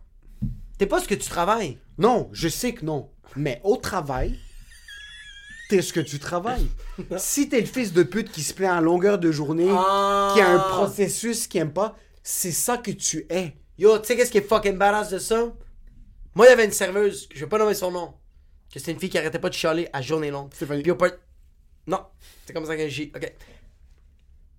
T'es 0.78 0.86
pas 0.86 1.00
ce 1.02 1.08
que 1.08 1.16
tu 1.16 1.28
travailles. 1.30 1.80
Non, 1.98 2.30
je 2.32 2.48
sais 2.48 2.74
que 2.76 2.86
non. 2.86 3.10
Mais 3.36 3.60
au 3.64 3.78
travail, 3.78 4.38
t'es 5.72 5.82
ce 5.82 5.94
que 5.94 6.02
tu 6.02 6.20
travailles. 6.20 6.68
si 7.18 7.48
t'es 7.48 7.62
le 7.62 7.66
fils 7.66 7.94
de 7.94 8.04
pute 8.04 8.30
qui 8.32 8.44
se 8.44 8.54
plaint 8.54 8.78
à 8.78 8.82
longueur 8.82 9.18
de 9.18 9.32
journée, 9.32 9.70
Ah. 9.70 10.32
qui 10.36 10.42
a 10.42 10.50
un 10.50 10.60
processus 10.60 11.48
qu'il 11.48 11.62
aime 11.62 11.72
pas, 11.72 11.96
c'est 12.24 12.52
ça 12.52 12.78
que 12.78 12.92
tu 12.92 13.26
es. 13.30 13.56
Yo, 13.78 13.98
tu 14.00 14.08
sais 14.08 14.16
qu'est-ce 14.18 14.32
qui 14.32 14.38
est 14.38 14.48
fucking 14.48 14.78
badass 14.78 15.10
de 15.12 15.18
ça? 15.18 15.52
Moi, 16.36 16.46
il 16.46 16.50
y 16.50 16.52
avait 16.52 16.66
une 16.66 16.72
serveuse, 16.74 17.28
je 17.34 17.40
vais 17.40 17.48
pas 17.48 17.58
nommer 17.58 17.74
son 17.74 17.90
nom, 17.92 18.14
que 18.72 18.80
c'était 18.80 18.92
une 18.92 19.00
fille 19.00 19.10
qui 19.10 19.18
arrêtait 19.18 19.40
pas 19.40 19.48
de 19.50 19.54
chialer 19.54 19.88
à 19.94 20.02
journée 20.02 20.30
longue. 20.30 20.54
Stéphanie. 20.54 20.82
Puis 20.84 20.92
au 20.92 20.96
part... 20.96 21.12
Non, 21.88 22.02
c'est 22.46 22.54
comme 22.54 22.66
ça 22.66 22.76
qu'elle 22.76 22.90
J. 22.92 23.12
Ok. 23.16 23.34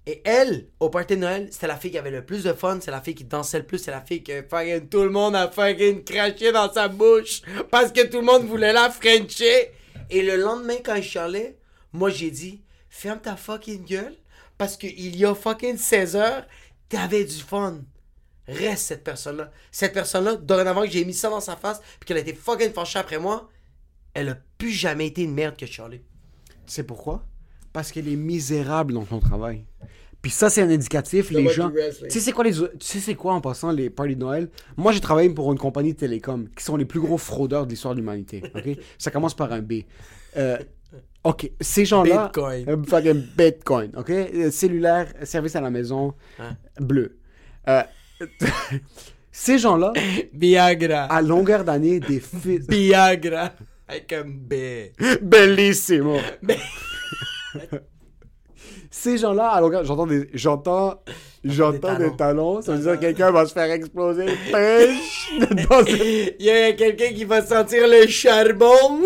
Et 0.07 0.21
elle, 0.25 0.67
au 0.81 0.89
party 0.89 1.15
de 1.15 1.21
Noël, 1.21 1.49
c'était 1.53 1.69
la 1.69 1.77
fille 1.77 1.91
qui 1.93 1.99
avait 1.99 2.11
le 2.11 2.25
plus 2.25 2.43
de 2.43 2.53
fun, 2.55 2.79
c'est 2.81 2.91
la 2.91 3.01
fille 3.03 3.15
qui 3.15 3.25
dansait 3.25 3.59
le 3.59 3.67
plus, 3.67 3.79
c'est 3.79 3.93
la 3.93 4.01
fille 4.01 4.25
que 4.25 4.43
fucking 4.43 4.89
tout 4.89 5.03
le 5.05 5.11
monde 5.11 5.37
a 5.37 5.49
fucking 5.49 6.03
craché 6.05 6.51
dans 6.51 6.73
sa 6.73 6.89
bouche 6.89 7.43
parce 7.71 7.93
que 7.93 8.05
tout 8.07 8.19
le 8.19 8.25
monde 8.25 8.45
voulait 8.47 8.73
la 8.73 8.91
frencher. 8.91 9.71
Et 10.11 10.23
le 10.23 10.37
lendemain, 10.37 10.77
quand 10.85 10.95
il 10.95 11.03
chialait, 11.03 11.59
moi 11.93 12.11
j'ai 12.11 12.31
dit, 12.31 12.63
ferme 12.89 13.21
ta 13.21 13.37
fucking 13.37 13.85
gueule 13.85 14.17
parce 14.59 14.77
qu'il 14.77 15.17
y 15.17 15.25
a 15.25 15.35
fucking 15.35 15.77
16 15.77 16.17
heures, 16.17 16.47
t'avais 16.89 17.25
du 17.25 17.35
fun. 17.35 17.81
Reste 18.47 18.87
cette 18.87 19.05
personne-là. 19.05 19.51
Cette 19.71 19.93
personne-là, 19.93 20.37
dorénavant 20.37 20.83
que 20.83 20.91
j'ai 20.91 21.05
mis 21.05 21.15
ça 21.15 21.31
dans 21.31 21.41
sa 21.41 21.57
face, 21.57 21.81
puis 21.81 22.07
qu'elle 22.07 22.17
a 22.17 22.21
été 22.21 22.35
fucking 22.35 22.73
fâchée 22.73 22.99
après 22.99 23.19
moi, 23.19 23.49
elle 24.15 24.29
a 24.29 24.37
plus 24.59 24.73
jamais 24.73 25.07
été 25.07 25.23
une 25.23 25.35
merde 25.35 25.57
que 25.57 25.67
Charlie. 25.67 26.03
Sais 26.67 26.85
pourquoi? 26.85 27.25
Parce 27.73 27.93
qu'elle 27.93 28.09
est 28.09 28.17
misérable 28.17 28.93
dans 28.93 29.07
son 29.07 29.21
travail. 29.21 29.65
Puis 30.23 30.31
ça, 30.31 30.49
c'est 30.49 30.63
un 30.63 30.71
indicatif. 30.71 31.31
Les 31.31 31.49
gens. 31.49 31.71
Tu 31.71 32.11
sais, 32.11 32.21
c'est 32.21 32.31
quoi, 32.33 32.45
les... 32.45 32.53
tu 32.55 32.63
sais 32.81 33.01
c'est 33.01 33.17
quoi 33.17 33.35
en 33.35 33.41
passant 33.41 33.73
les 33.73 33.91
parties 33.91 34.15
de 34.15 34.21
Noël? 34.21 34.49
Moi, 34.77 34.93
j'ai 34.93 35.01
travaillé 35.01 35.29
pour 35.31 35.51
une 35.53 35.59
compagnie 35.59 35.93
de 35.95 35.99
télécom 35.99 36.49
qui 36.57 36.63
sont 36.65 36.77
les 36.77 36.85
plus 36.85 37.01
gros 37.01 37.19
fraudeurs 37.19 37.67
de 37.67 37.71
l'histoire 37.71 37.95
de 37.95 37.99
l'humanité. 38.01 38.41
ok? 38.55 38.79
ça 38.99 39.11
commence 39.11 39.35
par 39.35 39.53
un 39.53 39.61
B. 39.61 39.81
Euh, 40.37 40.59
ok, 41.25 41.51
ces 41.61 41.85
gens-là. 41.85 42.27
Bitcoin. 42.27 42.69
Euh, 42.69 42.77
fucking 42.87 43.23
Bitcoin. 43.37 43.91
Ok? 43.97 44.11
Euh, 44.11 44.51
Cellulaire, 44.53 45.13
service 45.25 45.57
à 45.57 45.61
la 45.61 45.71
maison, 45.71 46.15
Hein? 46.39 46.57
bleu. 46.81 47.19
Ces 49.35 49.59
gens-là, 49.59 49.93
Viagra. 50.35 51.05
à 51.05 51.21
longueur 51.23 51.65
d'année, 51.65 51.99
des 52.01 52.21
fils. 52.21 52.67
Viagra. 52.69 53.53
Avec 53.89 54.13
un 54.13 54.25
B. 54.25 54.55
Bellissimo. 55.23 56.19
Ces 59.03 59.19
gens-là, 59.19 59.61
longueur, 59.61 59.83
j'entends 59.83 60.07
des, 60.07 60.29
j'entends, 60.33 61.03
j'entends 61.43 61.97
Des 61.97 62.11
des 62.11 62.17
talons. 62.17 62.63
Ça 62.63 62.71
veut 62.71 62.79
dire 62.79 62.95
que 62.95 63.01
quelqu'un 63.01 63.33
va 63.33 63.47
se 63.47 63.53
faire 63.53 63.69
exploser 63.69 64.27
pêche 64.53 65.29
dans 65.41 65.85
Il 65.85 66.37
y 66.39 66.51
a 66.51 66.73
quelqu'un 66.73 67.09
qui 67.09 67.25
va 67.25 67.45
sentir 67.45 67.89
le 67.89 68.07
charbon. 68.07 69.01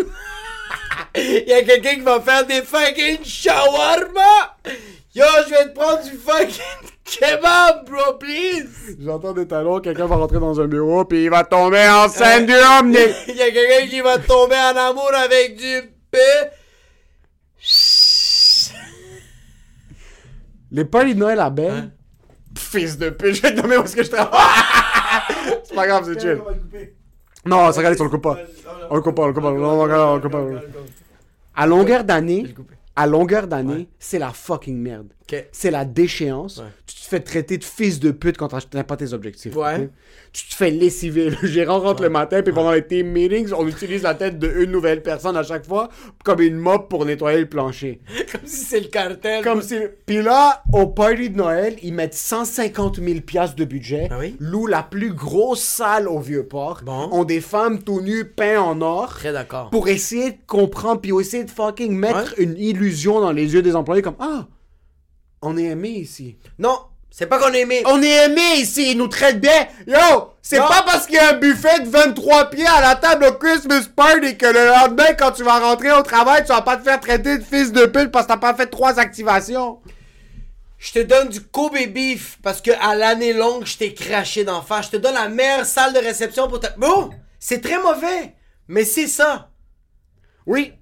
Il 1.15 1.45
y 1.47 1.53
a 1.53 1.63
quelqu'un 1.63 1.95
qui 1.95 2.01
va 2.01 2.21
faire 2.21 2.45
des 2.45 2.61
fucking 2.61 3.23
shawarma. 3.23 4.57
Yo, 5.15 5.25
je 5.47 5.49
vais 5.49 5.69
te 5.69 5.79
prendre 5.79 6.03
du 6.03 6.15
fucking 6.15 6.91
kebab, 7.03 7.89
bro, 7.89 8.19
please. 8.19 8.97
J'entends 9.03 9.33
des 9.33 9.47
talons, 9.47 9.79
quelqu'un 9.79 10.05
va 10.05 10.17
rentrer 10.17 10.39
dans 10.39 10.61
un 10.61 10.67
bureau 10.67 11.05
puis 11.05 11.23
il 11.23 11.31
va 11.31 11.43
tomber 11.43 11.89
enceinte 11.89 12.45
du 12.45 12.53
omni. 12.79 12.99
Il 13.29 13.35
y 13.35 13.41
a 13.41 13.49
quelqu'un 13.49 13.87
qui 13.87 14.01
va 14.01 14.19
tomber 14.19 14.57
en 14.57 14.77
amour 14.77 15.09
avec 15.15 15.55
du 15.57 15.91
P. 16.11 16.19
Les 20.77 20.85
parties 20.85 21.15
de 21.15 21.19
Noël 21.19 21.39
à 21.39 21.49
Belle. 21.49 21.71
Hein? 21.71 21.89
Fils 22.55 22.99
de 22.99 23.09
pute, 23.09 23.33
je 23.33 23.41
vais 23.41 23.55
te 23.55 23.59
nommer 23.59 23.77
où 23.77 23.81
est-ce 23.81 23.95
que 23.95 24.03
je 24.03 24.11
travaille. 24.11 24.39
c'est 25.63 25.73
pas 25.73 25.87
grave, 25.87 26.05
c'est 26.05 26.21
chill. 26.21 26.39
Non, 27.43 27.71
ça 27.71 27.79
regarde, 27.79 27.97
on 27.99 28.03
le 28.03 28.09
coupe 28.11 28.21
pas. 28.21 28.37
On 28.91 28.95
le 28.95 29.01
coupe 29.01 29.15
pas, 29.15 29.23
on 29.23 29.27
le 29.27 29.33
coupe 29.33 29.41
pas. 29.41 29.51
Non, 29.53 29.81
on 29.81 30.15
le 30.15 30.21
coupe 30.21 30.31
pas. 30.31 30.45
À 31.55 31.65
longueur 31.65 32.03
d'année, 32.03 32.53
à 32.95 33.07
longueur 33.07 33.47
d'année, 33.47 33.89
c'est 33.97 34.19
la 34.19 34.29
fucking 34.29 34.77
merde. 34.77 35.07
C'est 35.51 35.71
la 35.71 35.85
déchéance. 35.85 36.57
Ouais. 36.57 36.65
Tu 36.85 36.95
te 36.95 37.01
fais 37.07 37.19
traiter 37.19 37.57
de 37.57 37.63
fils 37.63 37.99
de 37.99 38.11
pute 38.11 38.37
quand 38.37 38.47
t'atteins 38.49 38.83
pas 38.83 38.97
tes 38.97 39.13
objectifs. 39.13 39.55
Ouais. 39.55 39.89
Tu 40.33 40.47
te 40.47 40.55
fais 40.55 40.71
lessiver. 40.71 41.29
Le 41.41 41.47
gérant 41.47 41.79
rentre 41.79 42.01
le 42.03 42.09
matin, 42.09 42.41
puis 42.41 42.53
pendant 42.53 42.71
les 42.71 42.85
team 42.85 43.07
meetings, 43.11 43.51
on 43.57 43.67
utilise 43.67 44.03
la 44.03 44.13
tête 44.13 44.39
d'une 44.39 44.71
nouvelle 44.71 45.01
personne 45.01 45.35
à 45.37 45.43
chaque 45.43 45.65
fois 45.65 45.89
comme 46.23 46.41
une 46.41 46.55
mop 46.57 46.89
pour 46.89 47.05
nettoyer 47.05 47.39
le 47.39 47.45
plancher. 47.49 47.99
Comme 48.31 48.41
si 48.45 48.65
c'est 48.65 48.79
le 48.81 48.87
cartel. 48.87 49.41
Comme 49.43 49.61
si... 49.61 49.75
Puis 50.05 50.21
là, 50.21 50.61
au 50.73 50.87
party 50.87 51.29
de 51.29 51.37
Noël, 51.37 51.77
ils 51.81 51.93
mettent 51.93 52.13
150 52.13 52.99
000 53.01 53.21
piastres 53.21 53.55
de 53.55 53.63
budget, 53.65 54.09
Ah 54.11 54.17
oui? 54.19 54.35
louent 54.39 54.67
la 54.67 54.83
plus 54.83 55.13
grosse 55.13 55.61
salle 55.61 56.07
au 56.09 56.19
Vieux-Port, 56.19 56.81
Bon. 56.85 57.07
ont 57.13 57.23
des 57.23 57.39
femmes 57.41 57.81
tout 57.83 58.01
nues 58.01 58.25
peintes 58.25 58.57
en 58.59 58.81
or, 58.81 59.09
Très 59.15 59.31
d'accord. 59.31 59.69
pour 59.69 59.87
essayer 59.87 60.31
de 60.31 60.37
comprendre, 60.45 60.99
puis 60.99 61.11
essayer 61.17 61.45
de 61.45 61.49
fucking 61.51 61.93
mettre 61.95 62.33
une 62.37 62.57
illusion 62.57 63.21
dans 63.21 63.31
les 63.31 63.53
yeux 63.53 63.61
des 63.61 63.75
employés 63.77 64.01
comme 64.01 64.15
«Ah, 64.19 64.47
on 65.41 65.57
est 65.57 65.65
aimé 65.65 65.89
ici. 65.89 66.37
Non, 66.59 66.79
c'est 67.09 67.25
pas 67.25 67.39
qu'on 67.39 67.53
est 67.53 67.61
aimé. 67.61 67.81
On 67.85 68.01
est 68.01 68.25
aimé 68.25 68.41
ici, 68.57 68.91
ils 68.91 68.97
nous 68.97 69.07
traitent 69.07 69.41
bien. 69.41 69.67
Yo, 69.87 70.33
c'est 70.41 70.59
pas 70.59 70.83
parce 70.85 71.05
qu'il 71.07 71.15
y 71.15 71.19
a 71.19 71.31
un 71.31 71.37
buffet 71.37 71.79
de 71.81 71.89
23 71.89 72.49
pieds 72.49 72.67
à 72.67 72.81
la 72.81 72.95
table 72.95 73.25
au 73.25 73.33
Christmas 73.33 73.87
party 73.95 74.37
que 74.37 74.45
le 74.45 74.67
lendemain, 74.67 75.13
quand 75.17 75.31
tu 75.31 75.43
vas 75.43 75.59
rentrer 75.59 75.91
au 75.91 76.03
travail, 76.03 76.43
tu 76.43 76.49
vas 76.49 76.61
pas 76.61 76.77
te 76.77 76.83
faire 76.83 76.99
traiter 76.99 77.37
de 77.37 77.43
fils 77.43 77.71
de 77.71 77.85
pute 77.85 78.11
parce 78.11 78.25
que 78.25 78.33
t'as 78.33 78.37
pas 78.37 78.53
fait 78.53 78.67
trois 78.67 78.99
activations. 78.99 79.79
Je 80.77 80.91
te 80.91 80.99
donne 80.99 81.29
du 81.29 81.41
Kobe 81.41 81.77
beef 81.89 82.37
parce 82.43 82.61
que 82.61 82.71
à 82.79 82.93
l'année 82.93 83.33
longue, 83.33 83.65
je 83.65 83.77
t'ai 83.77 83.93
craché 83.93 84.43
d'en 84.43 84.61
face. 84.61 84.85
Je 84.85 84.91
te 84.91 84.97
donne 84.97 85.15
la 85.15 85.27
meilleure 85.27 85.65
salle 85.65 85.93
de 85.93 85.99
réception 85.99 86.47
pour 86.47 86.59
ta. 86.59 86.69
Bro, 86.77 87.09
c'est 87.39 87.61
très 87.61 87.81
mauvais. 87.81 88.35
Mais 88.67 88.83
c'est 88.83 89.07
ça. 89.07 89.49
Oui, 90.45 90.73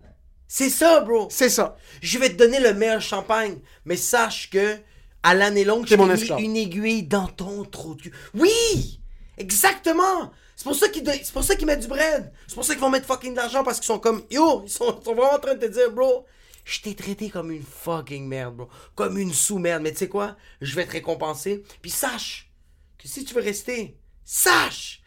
C'est 0.48 0.70
ça, 0.70 1.02
bro. 1.02 1.28
c'est 1.32 1.50
ça. 1.50 1.76
Je 2.02 2.18
vais 2.20 2.30
te 2.30 2.36
donner 2.36 2.60
le 2.60 2.74
meilleur 2.74 3.02
champagne. 3.02 3.58
Mais 3.86 3.98
sache 3.98 4.50
que 4.50 4.78
à 5.24 5.34
l'année 5.34 5.66
longue, 5.66 5.86
je 5.88 5.96
t'ai 5.96 6.36
mis 6.36 6.44
une 6.46 6.56
aiguille 6.56 7.04
dans 7.04 7.28
ton 7.28 7.64
trou 7.66 7.96
de 7.96 8.02
cul. 8.04 8.14
Oui! 8.36 9.00
Exactement! 9.38 10.32
C'est 10.56 10.64
pour 10.64 10.76
ça 10.76 10.88
qu'ils 10.88 11.04
don- 11.04 11.12
c'est 11.22 11.34
pour 11.34 11.44
ça 11.44 11.56
qu'ils 11.56 11.66
mettent 11.68 11.82
du 11.82 11.88
bread. 11.88 12.32
C'est 12.48 12.56
pour 12.56 12.64
ça 12.64 12.74
qu'ils 12.74 12.82
vont 12.82 12.90
mettre 12.90 13.08
fucking 13.08 13.32
de 13.32 13.38
l'argent 13.38 13.64
parce 13.64 13.78
qu'ils 13.80 13.88
sont 13.88 14.00
comme 14.00 14.24
yo, 14.32 14.62
ils 14.66 14.70
sont, 14.72 14.98
ils 15.02 15.04
sont 15.04 15.14
vraiment 15.16 15.34
en 15.34 15.40
train 15.40 15.56
de 15.56 15.60
te 15.66 15.72
dire, 15.72 15.92
bro, 15.92 16.26
je 16.64 16.80
t'ai 16.82 16.96
traité 16.96 17.30
comme 17.30 17.52
une 17.52 17.64
fucking 17.64 18.26
merde, 18.28 18.56
bro. 18.56 18.70
Comme 18.96 19.18
une 19.18 19.34
sous-merde. 19.34 19.82
Mais 19.84 19.92
tu 19.92 19.98
sais 19.98 20.08
quoi? 20.08 20.38
Je 20.62 20.76
vais 20.76 20.86
te 20.86 20.92
récompenser. 20.92 21.64
Puis 21.82 21.92
sache 21.92 22.52
que 22.98 23.08
si 23.08 23.26
tu 23.26 23.34
veux 23.34 23.42
rester, 23.42 23.98
sache 24.24 25.02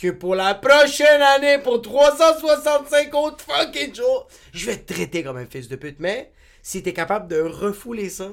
que 0.00 0.10
pour 0.10 0.34
la 0.34 0.54
prochaine 0.54 1.22
année, 1.22 1.58
pour 1.58 1.80
365 1.82 3.14
autres 3.14 3.44
fucking 3.44 3.94
jours, 3.94 4.28
je 4.52 4.66
vais 4.66 4.76
te 4.78 4.92
traiter 4.92 5.22
comme 5.22 5.36
un 5.36 5.46
fils 5.46 5.68
de 5.68 5.76
pute. 5.76 6.00
Mais 6.00 6.32
si 6.62 6.82
t'es 6.82 6.92
capable 6.92 7.28
de 7.28 7.40
refouler 7.40 8.08
ça, 8.10 8.28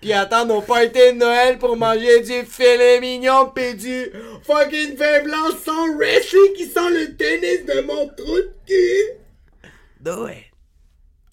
puis 0.00 0.12
attendre 0.12 0.54
au 0.56 0.62
party 0.62 0.88
de 0.90 1.12
Noël 1.12 1.58
pour 1.58 1.76
manger 1.76 2.20
du 2.22 2.44
filet 2.44 3.00
mignon 3.00 3.50
pis 3.54 3.74
du 3.74 4.10
fucking 4.44 4.96
vin 4.96 5.22
blanc 5.22 5.50
sans 5.64 5.96
wrestling 5.96 6.54
qui 6.56 6.66
sent 6.66 6.90
le 6.90 7.16
tennis 7.16 7.64
de 7.66 7.80
mon 7.82 8.08
trou 8.08 8.36
de 8.36 8.52
cul. 8.66 9.70
Do 10.00 10.26
it. 10.28 10.46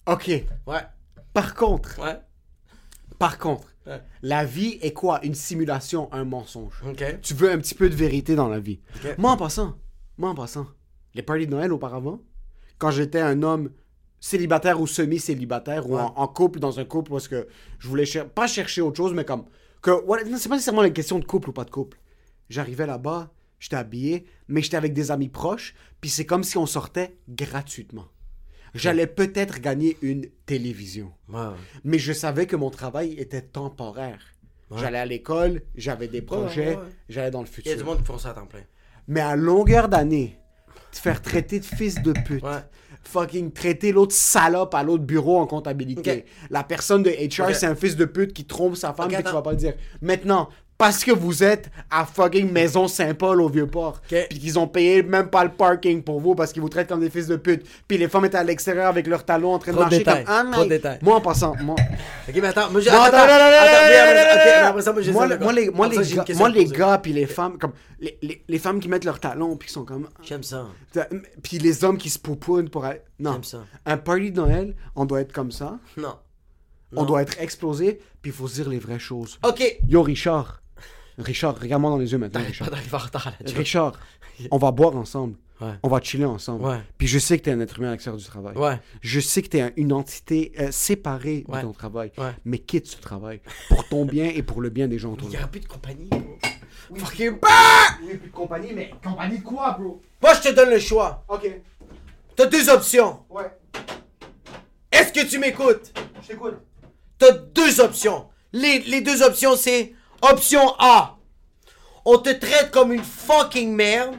Ok. 0.06 0.28
Ouais, 0.66 0.82
Par 1.32 1.54
contre, 1.54 1.98
ouais. 2.00 2.18
par 3.18 3.38
contre, 3.38 3.69
Ouais. 3.90 4.02
la 4.22 4.44
vie 4.44 4.78
est 4.80 4.92
quoi? 4.92 5.20
Une 5.24 5.34
simulation, 5.34 6.12
un 6.12 6.24
mensonge. 6.24 6.80
Tu 7.22 7.34
veux 7.34 7.50
un 7.50 7.58
petit 7.58 7.74
peu 7.74 7.90
de 7.90 7.94
vérité 7.94 8.34
dans 8.36 8.48
la 8.48 8.60
vie. 8.60 8.80
Moi, 9.18 9.30
en 9.32 9.36
passant, 9.36 9.76
moi, 10.16 10.30
en 10.30 10.34
passant, 10.34 10.66
les 11.14 11.22
parties 11.22 11.46
de 11.46 11.50
Noël 11.50 11.72
auparavant, 11.72 12.20
quand 12.78 12.90
j'étais 12.90 13.20
un 13.20 13.42
homme 13.42 13.70
célibataire 14.20 14.80
ou 14.80 14.86
semi-célibataire 14.86 15.88
ou 15.88 15.96
en, 15.98 16.14
en 16.16 16.28
couple, 16.28 16.58
dans 16.60 16.78
un 16.78 16.84
couple, 16.84 17.10
parce 17.10 17.28
que 17.28 17.48
je 17.78 17.88
voulais 17.88 18.04
cher- 18.06 18.28
pas 18.28 18.46
chercher 18.46 18.80
autre 18.82 18.96
chose, 18.96 19.12
mais 19.14 19.24
comme. 19.24 19.44
que 19.82 19.90
C'est 20.36 20.48
pas 20.48 20.54
nécessairement 20.56 20.84
une 20.84 20.92
question 20.92 21.18
de 21.18 21.24
couple 21.24 21.50
ou 21.50 21.52
pas 21.52 21.64
de 21.64 21.70
couple. 21.70 21.98
J'arrivais 22.48 22.86
là-bas, 22.86 23.30
j'étais 23.58 23.76
habillé, 23.76 24.26
mais 24.48 24.60
j'étais 24.62 24.76
avec 24.76 24.92
des 24.92 25.10
amis 25.10 25.28
proches, 25.28 25.74
puis 26.00 26.10
c'est 26.10 26.26
comme 26.26 26.44
si 26.44 26.58
on 26.58 26.66
sortait 26.66 27.16
gratuitement. 27.28 28.06
J'allais 28.74 29.06
peut-être 29.06 29.60
gagner 29.60 29.96
une 30.02 30.26
télévision 30.46 31.12
mais 31.84 31.98
je 31.98 32.12
savais 32.12 32.46
que 32.46 32.56
mon 32.56 32.70
travail 32.70 33.12
était 33.18 33.42
temporaire. 33.42 34.20
J'allais 34.76 34.98
à 34.98 35.06
l'école, 35.06 35.62
j'avais 35.74 36.06
des 36.08 36.22
projets, 36.22 36.68
ouais, 36.70 36.76
ouais. 36.76 36.82
j'allais 37.08 37.30
dans 37.32 37.42
le 37.42 37.48
Il 37.58 37.66
y 37.66 37.70
a 37.70 37.72
du 37.74 37.78
futur. 37.80 37.86
monde 37.86 37.98
qui 37.98 38.04
font 38.04 38.18
ça 38.18 38.30
à 38.30 38.34
temps 38.34 38.46
plein. 38.46 38.60
Mais 39.08 39.20
à 39.20 39.34
longueur 39.34 39.88
d'année, 39.88 40.38
te 40.92 40.98
faire 40.98 41.20
traiter 41.20 41.58
de 41.58 41.64
fils 41.64 42.00
de 42.02 42.12
pute, 42.12 42.42
Ouais. 42.44 42.60
fucking 43.02 43.50
traiter 43.52 43.90
l'autre 43.90 44.14
salope 44.14 44.72
à 44.74 44.84
l'autre 44.84 45.02
bureau 45.02 45.38
en 45.38 45.46
comptabilité. 45.48 46.24
La 46.50 46.62
personne 46.62 47.02
de 47.02 47.10
HR, 47.10 47.52
c'est 47.54 47.66
un 47.66 47.74
fils 47.74 47.96
de 47.96 48.04
pute 48.04 48.32
qui 48.32 48.44
trompe 48.44 48.76
sa 48.76 48.92
femme 48.92 49.08
et 49.10 49.14
tu 49.14 49.16
attends. 49.20 49.32
vas 49.32 49.42
pas 49.42 49.50
le 49.52 49.56
dire. 49.56 49.74
Maintenant, 50.00 50.48
parce 50.80 51.04
que 51.04 51.10
vous 51.10 51.44
êtes 51.44 51.70
à 51.90 52.06
fucking 52.06 52.50
Maison 52.50 52.88
Saint-Paul 52.88 53.42
au 53.42 53.50
Vieux-Port, 53.50 54.00
Ok. 54.10 54.26
puis 54.30 54.38
qu'ils 54.38 54.58
ont 54.58 54.66
payé 54.66 55.02
même 55.02 55.28
pas 55.28 55.44
le 55.44 55.50
parking 55.50 56.02
pour 56.02 56.20
vous 56.20 56.34
parce 56.34 56.54
qu'ils 56.54 56.62
vous 56.62 56.70
traitent 56.70 56.88
comme 56.88 57.00
des 57.00 57.10
fils 57.10 57.26
de 57.26 57.36
pute, 57.36 57.66
puis 57.86 57.98
les 57.98 58.08
femmes 58.08 58.24
étaient 58.24 58.38
à 58.38 58.44
l'extérieur 58.44 58.86
avec 58.86 59.06
leurs 59.06 59.24
talons 59.26 59.52
en 59.52 59.58
train 59.58 59.72
Trop 59.72 59.80
de 59.84 59.90
de 59.90 59.90
marcher 59.90 59.98
détails, 59.98 60.24
comme... 60.24 60.34
Ah, 60.34 60.52
trop 60.52 60.64
de 60.64 60.68
détails. 60.70 60.98
Moi, 61.02 61.16
en 61.16 61.20
passant, 61.20 61.54
moi... 61.62 61.76
Ok, 62.28 62.34
mais 62.36 62.48
attends, 62.48 62.70
moi, 62.70 62.80
j'ai- 62.80 62.90
Non, 62.90 63.02
attends, 63.02 63.16
attends, 63.18 63.34
attends, 63.34 64.76
oui, 64.76 64.82
ça, 64.82 64.92
moi, 65.12 65.26
moi, 65.38 65.52
les, 65.52 65.68
moi, 65.70 65.88
les 65.88 65.96
gars, 66.14 66.24
moi, 66.36 66.48
les 66.48 66.64
gars 66.64 66.96
puis 66.98 67.12
les 67.12 67.26
femmes, 67.26 67.58
comme 67.58 67.72
les, 68.00 68.18
les, 68.22 68.42
les 68.48 68.58
femmes 68.58 68.80
qui 68.80 68.88
mettent 68.88 69.04
leurs 69.04 69.20
talons 69.20 69.56
puis 69.56 69.68
qui 69.68 69.74
sont 69.74 69.84
comme, 69.84 70.08
J'aime 70.22 70.42
ça. 70.42 70.66
puis 71.42 71.58
les 71.58 71.84
hommes 71.84 71.98
qui 71.98 72.08
se 72.08 72.18
poupounent 72.18 72.70
pour 72.70 72.86
aller. 72.86 73.02
Non, 73.18 73.32
J'aime 73.34 73.44
ça. 73.44 73.58
un 73.84 73.98
party 73.98 74.30
de 74.32 74.36
Noël, 74.40 74.74
on 74.96 75.04
doit 75.04 75.20
être 75.20 75.32
comme 75.32 75.52
ça, 75.52 75.78
Non. 75.98 76.14
on 76.96 77.04
doit 77.04 77.20
être 77.20 77.38
explosé, 77.38 78.00
puis 78.22 78.30
il 78.30 78.34
faut 78.34 78.48
se 78.48 78.54
dire 78.54 78.68
les 78.70 78.78
vraies 78.78 78.98
choses. 78.98 79.38
Ok. 79.46 79.78
Yo 79.86 80.02
Richard, 80.02 80.59
Richard, 81.20 81.58
regarde-moi 81.60 81.90
dans 81.90 81.98
les 81.98 82.10
yeux 82.12 82.18
maintenant, 82.18 82.40
pas 82.90 82.98
Richard. 82.98 83.32
Richard, 83.56 83.92
on 84.50 84.58
va 84.58 84.70
boire 84.70 84.96
ensemble. 84.96 85.36
Ouais. 85.60 85.72
On 85.82 85.88
va 85.88 86.00
chiller 86.00 86.24
ensemble. 86.24 86.64
Ouais. 86.64 86.78
Puis 86.96 87.06
je 87.06 87.18
sais 87.18 87.38
que 87.38 87.44
t'es 87.44 87.50
un 87.50 87.60
être 87.60 87.78
humain 87.78 87.88
à 87.88 87.90
l'extérieur 87.90 88.18
du 88.18 88.24
travail. 88.24 88.56
Ouais. 88.56 88.80
Je 89.02 89.20
sais 89.20 89.42
que 89.42 89.48
t'es 89.48 89.60
un- 89.60 89.72
une 89.76 89.92
entité 89.92 90.52
euh, 90.58 90.70
séparée 90.70 91.44
Ouais. 91.48 91.58
de 91.60 91.66
ton 91.66 91.72
travail. 91.74 92.12
Ouais. 92.16 92.30
Mais 92.46 92.58
quitte 92.58 92.86
ce 92.86 92.96
travail 92.96 93.42
pour 93.68 93.86
ton 93.88 94.06
bien 94.06 94.24
et 94.34 94.42
pour 94.42 94.62
le 94.62 94.70
bien 94.70 94.88
des 94.88 94.98
gens 94.98 95.12
autour 95.12 95.28
Il 95.28 95.32
de 95.32 95.34
y 95.34 95.36
toi. 95.36 95.42
aura 95.42 95.50
plus 95.50 95.60
de 95.60 95.66
compagnie, 95.66 96.08
bro. 96.08 96.38
Fucking 96.96 97.32
Oui, 98.02 98.16
plus 98.16 98.28
de 98.30 98.32
compagnie, 98.32 98.72
mais 98.74 98.90
compagnie 99.04 99.38
de 99.38 99.44
quoi, 99.44 99.72
bro? 99.78 100.00
Moi, 100.22 100.32
je 100.34 100.48
te 100.48 100.54
donne 100.54 100.70
le 100.70 100.78
choix. 100.78 101.24
Ok. 101.28 101.60
T'as 102.36 102.46
deux 102.46 102.70
options. 102.70 103.20
Ouais. 103.28 103.52
Est-ce 104.90 105.12
que 105.12 105.28
tu 105.28 105.38
m'écoutes? 105.38 105.92
Je 106.22 106.28
t'écoute. 106.28 106.54
T'as 107.18 107.32
deux 107.32 107.80
options. 107.80 108.28
Les, 108.52 108.78
les 108.80 109.02
deux 109.02 109.22
options, 109.22 109.56
c'est 109.56 109.92
option 110.22 110.74
A. 110.78 111.16
On 112.04 112.18
te 112.18 112.30
traite 112.30 112.70
comme 112.70 112.92
une 112.92 113.02
fucking 113.04 113.72
merde. 113.74 114.16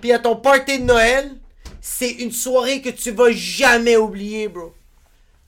Puis 0.00 0.12
à 0.12 0.18
ton 0.18 0.36
party 0.36 0.78
de 0.80 0.84
Noël, 0.84 1.32
c'est 1.80 2.10
une 2.10 2.32
soirée 2.32 2.80
que 2.82 2.90
tu 2.90 3.10
vas 3.10 3.30
jamais 3.32 3.96
oublier, 3.96 4.48
bro. 4.48 4.72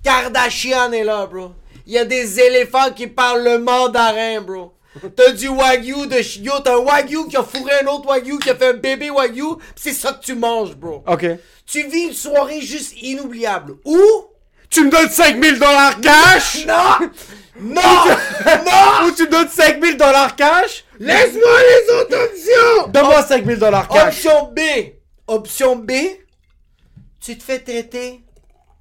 Kardashian 0.02 0.92
est 0.92 1.04
là, 1.04 1.26
bro. 1.26 1.52
Il 1.86 1.92
y 1.92 1.98
a 1.98 2.04
des 2.04 2.40
éléphants 2.40 2.90
qui 2.94 3.06
parlent 3.06 3.44
le 3.44 3.58
mandarin, 3.58 4.40
bro. 4.40 4.72
T'as 5.14 5.32
du 5.32 5.48
wagyu 5.48 6.06
de 6.06 6.14
ch- 6.14 6.38
yo, 6.38 6.52
t'as 6.64 6.74
un 6.74 6.78
wagyu 6.78 7.28
qui 7.28 7.36
a 7.36 7.42
fourré 7.42 7.72
un 7.82 7.86
autre 7.88 8.06
wagyu 8.08 8.38
qui 8.38 8.48
a 8.48 8.54
fait 8.56 8.68
un 8.68 8.72
bébé 8.74 9.10
wagyu, 9.10 9.44
c'est 9.74 9.92
ça 9.92 10.12
que 10.14 10.24
tu 10.24 10.34
manges, 10.34 10.74
bro. 10.74 11.02
Ok. 11.06 11.26
Tu 11.66 11.86
vis 11.86 12.04
une 12.06 12.14
soirée 12.14 12.62
juste 12.62 12.94
inoubliable. 13.02 13.74
Ou 13.84 13.98
Tu 14.70 14.82
me 14.84 14.90
donnes 14.90 15.10
5000 15.10 15.58
dollars 15.58 16.00
cash? 16.00 16.64
non, 16.66 17.10
non, 17.60 17.82
non. 17.82 19.06
Ou 19.06 19.12
tu 19.12 19.26
donnes 19.28 19.48
5000 19.48 19.96
dollars 19.96 20.36
cash? 20.36 20.84
Laisse-moi 20.98 21.58
les 21.62 21.94
autres 21.94 22.24
options! 22.24 22.88
Donne-moi 22.88 23.22
5000 23.22 23.58
dollars 23.58 23.88
cash. 23.88 24.24
Option 24.26 24.52
B. 24.52 24.60
Option 25.26 25.76
B. 25.76 25.92
Tu 27.20 27.36
te 27.36 27.42
fais 27.42 27.58
traiter 27.58 28.22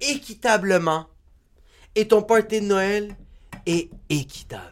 équitablement. 0.00 1.06
Et 1.94 2.06
ton 2.06 2.22
party 2.22 2.60
de 2.60 2.66
Noël 2.66 3.16
est 3.66 3.88
équitable. 4.10 4.62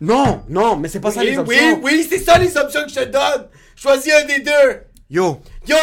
Non, 0.00 0.44
non, 0.48 0.76
mais 0.76 0.88
c'est 0.88 1.00
pas 1.00 1.10
ça 1.10 1.22
les 1.24 1.38
options. 1.38 1.80
oui, 1.80 1.80
oui, 1.82 2.06
c'est 2.08 2.18
ça 2.18 2.38
les 2.38 2.56
options 2.56 2.82
que 2.82 2.90
je 2.90 2.94
te 2.94 3.04
donne. 3.04 3.48
Choisis 3.74 4.12
un 4.12 4.24
des 4.24 4.40
deux. 4.40 4.82
Yo, 5.08 5.40
Yo, 5.66 5.76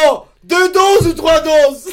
deux 0.44 0.70
doses 0.72 1.06
ou 1.08 1.14
trois 1.14 1.40
doses? 1.40 1.88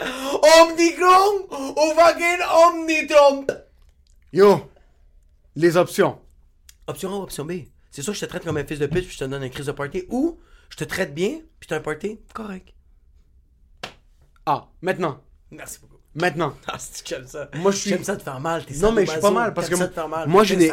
Omnicron 0.00 1.46
ou 1.50 1.94
fucking 1.94 2.40
Omnitron? 2.66 3.46
yo. 4.32 4.70
Les 5.56 5.76
options. 5.76 6.18
Option 6.86 7.12
A 7.12 7.16
ou 7.16 7.22
option 7.22 7.44
B? 7.44 7.52
C'est 7.90 8.02
sûr 8.02 8.12
que 8.12 8.18
je 8.18 8.24
te 8.24 8.30
traite 8.30 8.44
comme 8.44 8.56
un 8.56 8.64
fils 8.64 8.78
de 8.78 8.86
pute 8.86 9.04
puis 9.04 9.14
je 9.14 9.18
te 9.18 9.24
donne 9.24 9.42
un 9.42 9.48
crise 9.48 9.66
de 9.66 9.72
party. 9.72 10.04
Ou 10.10 10.38
je 10.70 10.76
te 10.76 10.84
traite 10.84 11.12
bien 11.14 11.40
puis 11.58 11.68
t'as 11.68 11.76
un 11.76 11.80
party 11.80 12.20
correct. 12.32 12.72
Ah, 14.46 14.68
maintenant. 14.80 15.20
Merci 15.50 15.80
beaucoup. 15.80 15.99
Maintenant. 16.12 16.54
Ah, 16.66 16.74
c'est 16.76 17.04
que 17.04 17.08
j'aime 17.08 17.26
ça. 17.26 17.46
Moi, 17.54 17.70
je 17.70 17.76
suis- 17.76 17.90
J'aime 17.90 18.02
ça 18.02 18.16
te 18.16 18.22
faire 18.24 18.40
mal. 18.40 18.64
T'es 18.64 18.74
Non, 18.78 18.90
mais 18.90 19.06
je 19.06 19.12
suis 19.12 19.20
pas 19.20 19.30
mal 19.30 19.54
parce 19.54 19.68
que 19.68 19.74
T'aimes 19.74 19.82
ça 19.84 19.88
te 19.88 19.94
faire 19.94 20.08
mal. 20.08 20.28
moi, 20.28 20.42
je 20.42 20.56
n'ai, 20.56 20.72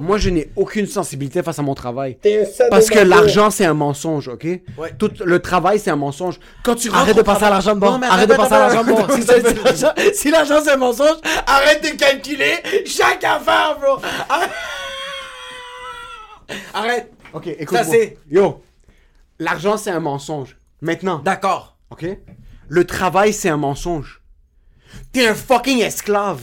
moi, 0.00 0.16
je 0.16 0.30
n'ai 0.30 0.52
aucune 0.54 0.86
sensibilité 0.86 1.42
face 1.42 1.58
à 1.58 1.62
mon 1.62 1.74
travail. 1.74 2.18
T'es 2.22 2.44
un. 2.62 2.68
Parce 2.70 2.88
que 2.88 3.00
l'argent, 3.00 3.50
c'est 3.50 3.64
un 3.64 3.74
mensonge, 3.74 4.28
ok? 4.28 4.44
Ouais. 4.78 4.94
Tout 4.96 5.10
le 5.24 5.42
travail, 5.42 5.80
c'est 5.80 5.90
un 5.90 5.96
mensonge. 5.96 6.38
Quand 6.62 6.76
tu 6.76 6.88
rentres 6.88 7.02
Arrête 7.02 7.16
de 7.16 7.22
penser 7.22 7.44
à 7.44 7.50
l'argent 7.50 7.74
de 7.74 7.80
bon. 7.80 7.90
Non, 7.90 7.98
mais 7.98 8.06
Arrête 8.06 8.28
de 8.30 8.34
penser 8.34 8.52
à 8.54 8.58
l'argent 8.60 8.84
de 8.84 8.90
bon. 8.92 9.06
Si 9.10 9.22
si 10.14 10.30
l'argent- 10.30 10.60
Si 10.60 10.64
c'est 10.64 10.70
un 10.72 10.76
mensonge, 10.76 11.16
arrête 11.48 11.82
de 11.82 11.98
calculer 11.98 12.54
chaque 12.86 13.24
affaire, 13.24 13.78
bro. 13.80 13.98
Arrête. 14.28 14.50
Arrête. 16.74 17.12
Ok, 17.32 17.48
écoute. 17.48 17.76
Ça, 17.76 17.82
c'est- 17.84 18.18
Yo, 18.30 18.62
l'argent, 19.40 19.76
c'est 19.76 19.90
un 19.90 19.98
mensonge. 20.00 20.56
Maintenant, 20.80 21.18
D'accord. 21.18 21.76
ok? 21.90 22.06
Le 22.68 22.84
travail, 22.84 23.32
c'est 23.32 23.48
un 23.48 23.56
mensonge. 23.56 24.22
T'es 25.12 25.26
un 25.26 25.34
fucking 25.34 25.80
esclave. 25.80 26.40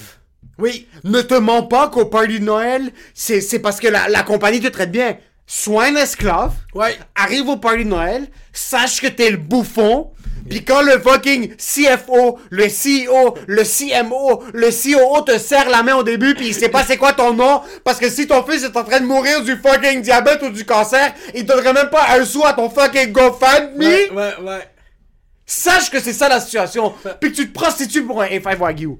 Oui. 0.58 0.88
Ne 1.04 1.22
te 1.22 1.34
mens 1.34 1.64
pas 1.64 1.90
qu'au 1.90 2.06
party 2.06 2.40
de 2.40 2.46
Noël, 2.46 2.92
c'est, 3.14 3.60
parce 3.60 3.80
que 3.80 3.88
la, 3.88 4.08
la 4.10 4.24
compagnie 4.24 4.60
te 4.60 4.68
traite 4.68 4.92
bien. 4.92 5.18
Sois 5.46 5.86
un 5.86 5.96
esclave. 5.96 6.54
Ouais. 6.74 6.98
Arrive 7.16 7.50
au 7.50 7.58
party 7.58 7.84
de 7.84 7.90
Noël, 7.90 8.28
sache 8.54 9.02
que 9.02 9.08
t'es 9.08 9.30
le 9.30 9.38
bouffon. 9.38 10.12
Puis 10.50 10.64
quand 10.66 10.82
le 10.82 11.00
fucking 11.00 11.56
CFO, 11.56 12.38
le 12.50 12.66
CEO, 12.66 13.38
le 13.48 13.64
CMO, 13.64 14.44
le 14.54 14.70
COO 14.72 15.22
te 15.22 15.38
serre 15.38 15.70
la 15.70 15.84
main 15.84 15.96
au 15.96 16.04
début, 16.04 16.36
puis 16.36 16.48
il 16.48 16.54
sait 16.54 16.68
pas 16.68 16.84
c'est 16.84 16.98
quoi 16.98 17.14
ton 17.14 17.34
nom, 17.34 17.62
parce 17.86 17.98
que 17.98 18.10
si 18.10 18.28
ton 18.28 18.44
fils 18.44 18.64
est 18.64 18.76
en 18.76 18.84
train 18.84 19.00
de 19.00 19.06
mourir 19.06 19.42
du 19.42 19.56
fucking 19.56 20.02
diabète 20.02 20.42
ou 20.44 20.50
du 20.50 20.66
cancer, 20.66 21.14
il 21.34 21.46
donnerait 21.46 21.72
même 21.72 21.90
pas 21.90 22.08
un 22.18 22.26
sou 22.26 22.44
à 22.46 22.52
ton 22.54 22.70
fucking 22.70 23.14
GoFundMe. 23.14 23.80
Ouais, 23.80 24.10
ouais, 24.12 24.34
ouais. 24.44 24.68
Sache 25.46 25.90
que 25.92 26.00
c'est 26.00 26.14
ça 26.14 26.30
la 26.30 26.40
situation. 26.40 26.94
Puis 27.20 27.32
que 27.32 27.36
tu 27.38 27.48
te 27.50 27.54
prostitues 27.54 28.04
pour 28.04 28.22
un 28.22 28.28
A5 28.28 28.58
Wagyu. 28.58 28.92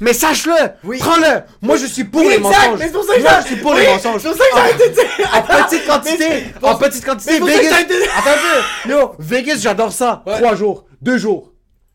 Mais 0.00 0.12
sache-le, 0.12 0.52
Oui. 0.84 0.98
prends-le. 0.98 1.42
Moi, 1.62 1.76
je 1.78 1.86
suis 1.86 2.04
pour 2.04 2.20
Oui, 2.20 2.28
les 2.28 2.34
exact, 2.34 2.50
mensonges. 2.50 2.78
mais 2.80 2.88
pour 2.90 3.04
ça 3.04 3.14
que 3.14 3.20
Moi, 3.22 3.40
je 3.40 3.46
suis 3.46 3.56
pour 3.56 3.72
oui, 3.72 3.80
les 3.80 3.86
mensonges. 3.86 4.20
c'est 4.22 4.28
pour 4.28 4.36
ça 4.36 4.44
que 4.44 4.54
j'ai 4.54 4.60
arrêté 4.60 4.88
de 4.90 4.94
dire. 4.94 5.30
En 5.32 5.42
petite 5.42 5.86
quantité. 5.86 6.44
En 6.62 6.74
petite 6.76 7.04
quantité. 7.04 7.40
Vegas. 7.40 7.76
Attends 8.18 8.30
un 8.30 8.82
peu. 8.84 8.90
Yo, 8.90 9.14
Vegas, 9.18 9.56
j'adore 9.60 9.92
ça. 9.92 10.22
Ouais. 10.26 10.36
3 10.38 10.54
jours, 10.54 10.84
2 11.00 11.16
jours, 11.16 11.52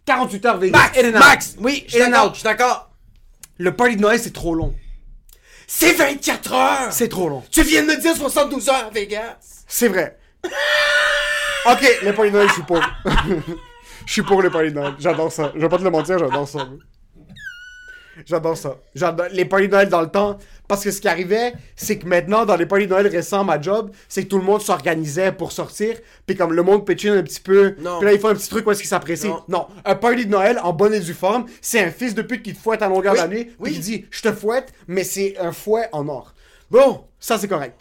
48 0.08 0.46
heures 0.48 0.58
Vegas. 0.58 0.78
Max, 0.80 0.98
In 0.98 1.06
and 1.06 1.14
out. 1.14 1.20
Max, 1.20 1.56
oui, 1.60 1.84
je 1.86 1.92
suis 1.92 2.00
d'accord, 2.00 2.30
je 2.32 2.36
suis 2.39 2.44
d'accord. 2.44 2.89
Le 3.60 3.76
party 3.76 3.98
de 3.98 4.02
Noël, 4.02 4.20
c'est 4.20 4.34
trop 4.34 4.56
long. 4.56 4.74
C'est 5.68 5.94
24 5.94 6.54
heures. 6.54 6.88
C'est 6.92 7.08
trop 7.08 7.30
long. 7.30 7.44
Tu 7.52 7.62
viens 7.62 7.84
de 7.84 7.88
me 7.88 7.98
dire 7.98 8.16
72 8.16 8.68
heures 8.70 8.88
à 8.88 8.89
Vegas. 8.89 9.36
C'est 9.68 9.88
vrai. 9.89 10.18
ok, 11.66 12.00
le 12.04 12.14
party 12.14 12.32
de 12.32 12.36
Noël, 12.36 12.48
je 12.48 12.54
suis 12.54 12.64
pour. 12.64 12.80
je 14.12 14.16
suis 14.16 14.24
pour 14.24 14.41
le 14.41 14.49
party 14.49 14.74
Noël. 14.74 14.93
J'adore 14.99 15.32
ça. 15.32 15.53
Je 15.55 15.62
vais 15.62 15.70
pas 15.70 15.78
te 15.78 15.84
le 15.86 15.89
mentir, 15.89 16.20
j'adore 16.20 16.45
ça. 16.45 16.68
J'adore 18.26 18.57
ça. 18.57 18.76
J'adore 18.93 19.28
les 19.32 19.45
parties 19.45 19.68
de 19.68 19.72
Noël 19.72 19.88
dans 19.88 20.01
le 20.01 20.09
temps. 20.09 20.38
Parce 20.68 20.84
que 20.84 20.91
ce 20.91 20.99
qui 20.99 21.07
arrivait, 21.07 21.53
c'est 21.78 21.97
que 21.97 22.05
maintenant, 22.05 22.45
dans 22.45 22.57
les 22.57 22.66
parties 22.66 22.86
de 22.86 22.91
Noël 22.91 23.07
récents, 23.07 23.45
ma 23.45 23.59
job, 23.62 23.89
c'est 24.09 24.26
que 24.26 24.28
tout 24.28 24.38
le 24.38 24.43
monde 24.43 24.62
s'organisait 24.62 25.32
pour 25.32 25.53
sortir. 25.53 25.95
Puis 26.28 26.36
comme 26.36 26.51
le 26.51 26.62
monde 26.62 26.86
pitchine 26.86 27.12
un 27.14 27.24
petit 27.24 27.39
peu. 27.39 27.74
Non. 27.80 27.99
Puis 27.99 28.07
là, 28.07 28.14
ils 28.14 28.20
font 28.20 28.28
un 28.28 28.36
petit 28.36 28.49
truc 28.49 28.68
où 28.68 28.72
est-ce 28.72 28.82
qu'ils 28.82 28.89
s'apprécient. 28.89 29.43
Non. 29.47 29.59
Non. 29.59 29.68
Un 29.86 29.95
party 29.95 30.26
de 30.26 30.32
Noël 30.32 30.59
en 30.62 30.74
bonne 30.74 30.93
et 30.93 30.99
due 30.99 31.14
forme, 31.14 31.45
c'est 31.62 31.80
un 31.80 31.89
fils 31.89 32.14
de 32.14 32.22
pute 32.22 32.43
qui 32.43 32.53
te 32.53 32.59
fouette 32.59 32.82
à 32.82 32.89
longueur 32.89 33.14
Oui, 33.14 33.20
d'année. 33.20 33.51
oui. 33.59 33.70
Puis 33.70 33.74
qui 33.76 33.80
dit, 33.80 34.05
je 34.12 34.22
te 34.24 34.34
fouette, 34.34 34.74
mais 34.89 35.05
c'est 35.05 35.38
un 35.39 35.53
fouet 35.53 35.88
en 35.93 36.05
or. 36.09 36.34
Bon, 36.70 37.05
ça 37.18 37.38
c'est 37.38 37.47
correct. 37.47 37.80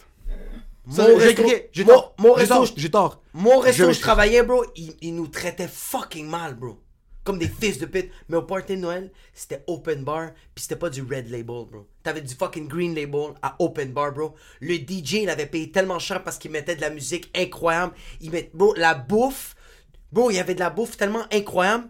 Ça, 0.90 1.06
Mon 1.08 1.16
resto- 1.18 1.68
j'ai 1.72 1.84
tort. 1.84 2.14
mon 2.18 2.36
J'ai 2.36 2.42
resto- 2.42 2.48
tort, 2.54 2.68
J'ai 2.76 2.90
tort. 2.90 3.22
Mon 3.32 3.58
resto 3.60 3.76
Je 3.76 3.82
où 3.82 3.84
je 3.84 3.86
m'excuse. 3.88 4.00
travaillais, 4.02 4.42
bro, 4.42 4.64
ils 4.76 4.96
il 5.00 5.14
nous 5.14 5.28
traitaient 5.28 5.68
fucking 5.68 6.26
mal, 6.28 6.54
bro. 6.54 6.78
Comme 7.22 7.38
des 7.38 7.48
fils 7.48 7.78
de 7.78 7.86
pute. 7.86 8.10
Mais 8.28 8.36
au 8.38 8.42
party 8.42 8.76
de 8.76 8.80
Noël, 8.80 9.12
c'était 9.34 9.62
open 9.66 10.02
bar, 10.04 10.30
puis 10.54 10.62
c'était 10.62 10.76
pas 10.76 10.88
du 10.90 11.02
red 11.02 11.28
label, 11.30 11.66
bro. 11.70 11.86
T'avais 12.02 12.22
du 12.22 12.34
fucking 12.34 12.66
green 12.66 12.94
label 12.94 13.34
à 13.42 13.54
open 13.58 13.92
bar, 13.92 14.12
bro. 14.12 14.34
Le 14.60 14.74
DJ, 14.78 15.22
il 15.22 15.30
avait 15.30 15.46
payé 15.46 15.70
tellement 15.70 15.98
cher 15.98 16.24
parce 16.24 16.38
qu'il 16.38 16.50
mettait 16.50 16.76
de 16.76 16.80
la 16.80 16.90
musique 16.90 17.30
incroyable. 17.36 17.92
Il 18.20 18.30
met, 18.30 18.50
bro, 18.54 18.74
la 18.74 18.94
bouffe. 18.94 19.54
Bro, 20.12 20.30
il 20.30 20.36
y 20.36 20.40
avait 20.40 20.54
de 20.54 20.60
la 20.60 20.70
bouffe 20.70 20.96
tellement 20.96 21.24
incroyable. 21.30 21.88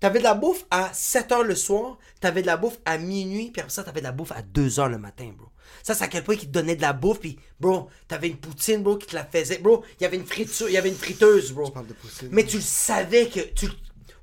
T'avais 0.00 0.18
de 0.18 0.24
la 0.24 0.34
bouffe 0.34 0.66
à 0.70 0.90
7h 0.92 1.42
le 1.44 1.54
soir, 1.54 1.96
t'avais 2.20 2.42
de 2.42 2.46
la 2.46 2.58
bouffe 2.58 2.78
à 2.84 2.98
minuit, 2.98 3.50
puis 3.52 3.60
après 3.62 3.72
ça, 3.72 3.84
t'avais 3.84 4.00
de 4.00 4.04
la 4.04 4.12
bouffe 4.12 4.32
à 4.32 4.42
2h 4.42 4.88
le 4.90 4.98
matin, 4.98 5.32
bro. 5.34 5.46
Ça, 5.82 5.94
c'est 5.94 6.04
à 6.04 6.08
quel 6.08 6.24
point 6.24 6.36
qu'ils 6.36 6.48
te 6.48 6.52
donnaient 6.52 6.76
de 6.76 6.82
la 6.82 6.92
bouffe, 6.92 7.20
puis 7.20 7.38
bro, 7.60 7.88
t'avais 8.08 8.28
une 8.28 8.36
poutine, 8.38 8.82
bro, 8.82 8.96
qui 8.96 9.06
te 9.06 9.14
la 9.14 9.24
faisait. 9.24 9.58
Bro, 9.58 9.84
il 9.98 10.02
y 10.02 10.06
avait 10.06 10.16
une 10.16 10.26
friture, 10.26 10.68
il 10.68 10.72
y 10.72 10.78
avait 10.78 10.88
une 10.88 10.96
friteuse, 10.96 11.52
bro. 11.52 11.70
parles 11.70 11.86
de 11.86 11.92
poutine. 11.94 12.28
Mais 12.30 12.44
tu 12.44 12.56
le 12.56 12.62
savais 12.62 13.28
que. 13.28 13.40
Tu... 13.40 13.68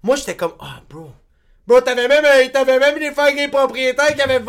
Moi, 0.03 0.15
j'étais 0.15 0.35
comme, 0.35 0.53
ah, 0.59 0.81
bro. 0.89 1.11
Bro, 1.67 1.81
t'avais 1.81 2.07
même, 2.07 2.25
euh, 2.25 2.49
t'avais 2.51 2.79
même 2.79 2.97
des 2.97 3.11
fucking 3.11 3.49
propriétaires 3.51 4.15
qui 4.15 4.21
avaient, 4.21 4.41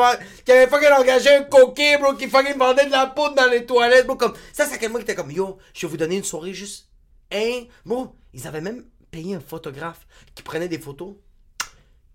qui 0.45 0.51
avaient 0.53 0.67
fucking 0.67 0.89
engagé 0.93 1.29
un 1.37 1.43
coquet, 1.45 1.99
bro, 1.99 2.15
qui 2.15 2.27
fucking 2.29 2.57
vendait 2.57 2.87
de 2.87 2.91
la 2.91 3.07
poudre 3.07 3.35
dans 3.35 3.51
les 3.51 3.67
toilettes, 3.67 4.07
bro. 4.07 4.17
Comme, 4.17 4.33
ça, 4.53 4.65
c'est 4.67 4.75
à 4.75 4.79
quel 4.79 4.91
point 4.91 5.01
que 5.01 5.07
t'es 5.07 5.15
comme, 5.15 5.31
yo, 5.31 5.59
je 5.75 5.87
vais 5.87 5.91
vous 5.91 5.97
donner 5.99 6.17
une 6.17 6.25
soirée 6.25 6.55
juste. 6.55 6.89
Hein? 7.31 7.65
Bro, 7.85 8.17
ils 8.33 8.47
avaient 8.47 8.61
même 8.63 8.85
payé 9.11 9.35
un 9.35 9.41
photographe 9.41 10.07
qui 10.35 10.43
prenait 10.43 10.69
des 10.69 10.79
photos. 10.79 11.15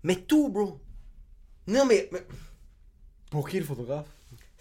Mais 0.02 0.16
tout, 0.16 0.48
bro. 0.48 0.80
Non, 1.68 1.84
mais. 1.86 2.08
mais- 2.12 2.26
Pour 3.30 3.48
qui 3.48 3.58
le 3.60 3.64
photographe? 3.64 4.06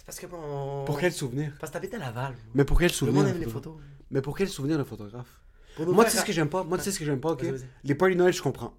Parce 0.07 0.19
que, 0.19 0.25
bon. 0.25 0.83
Pour 0.85 0.99
quel 0.99 1.11
souvenir? 1.13 1.51
Parce 1.59 1.69
que 1.69 1.73
t'habites 1.75 1.93
à 1.93 1.99
Laval. 1.99 2.33
Mais 2.55 2.63
pour 2.65 2.79
quel 2.79 2.87
Le 2.87 2.93
souvenir 2.93 3.15
monde 3.15 3.25
le 3.25 3.31
aime 3.35 3.37
les 3.39 3.45
photographe 3.45 3.73
photos. 3.75 3.83
Mais 4.09 4.21
pour 4.21 4.35
quel 4.37 4.47
souvenir 4.49 4.77
le 4.79 4.83
photographe? 4.83 5.39
Moi, 5.79 6.05
tu 6.05 6.11
sais 6.11 6.17
ce 6.17 6.25
que 6.25 6.31
j'aime 6.33 6.49
pas? 6.49 6.63
Moi, 6.63 6.77
tu 6.79 6.85
sais 6.85 6.91
ce 6.91 6.97
que 6.97 7.05
j'aime 7.05 7.19
pas, 7.19 7.31
ok? 7.33 7.45
Les 7.83 7.93
de 7.93 8.13
Noël, 8.15 8.33
je 8.33 8.41
comprends. 8.41 8.73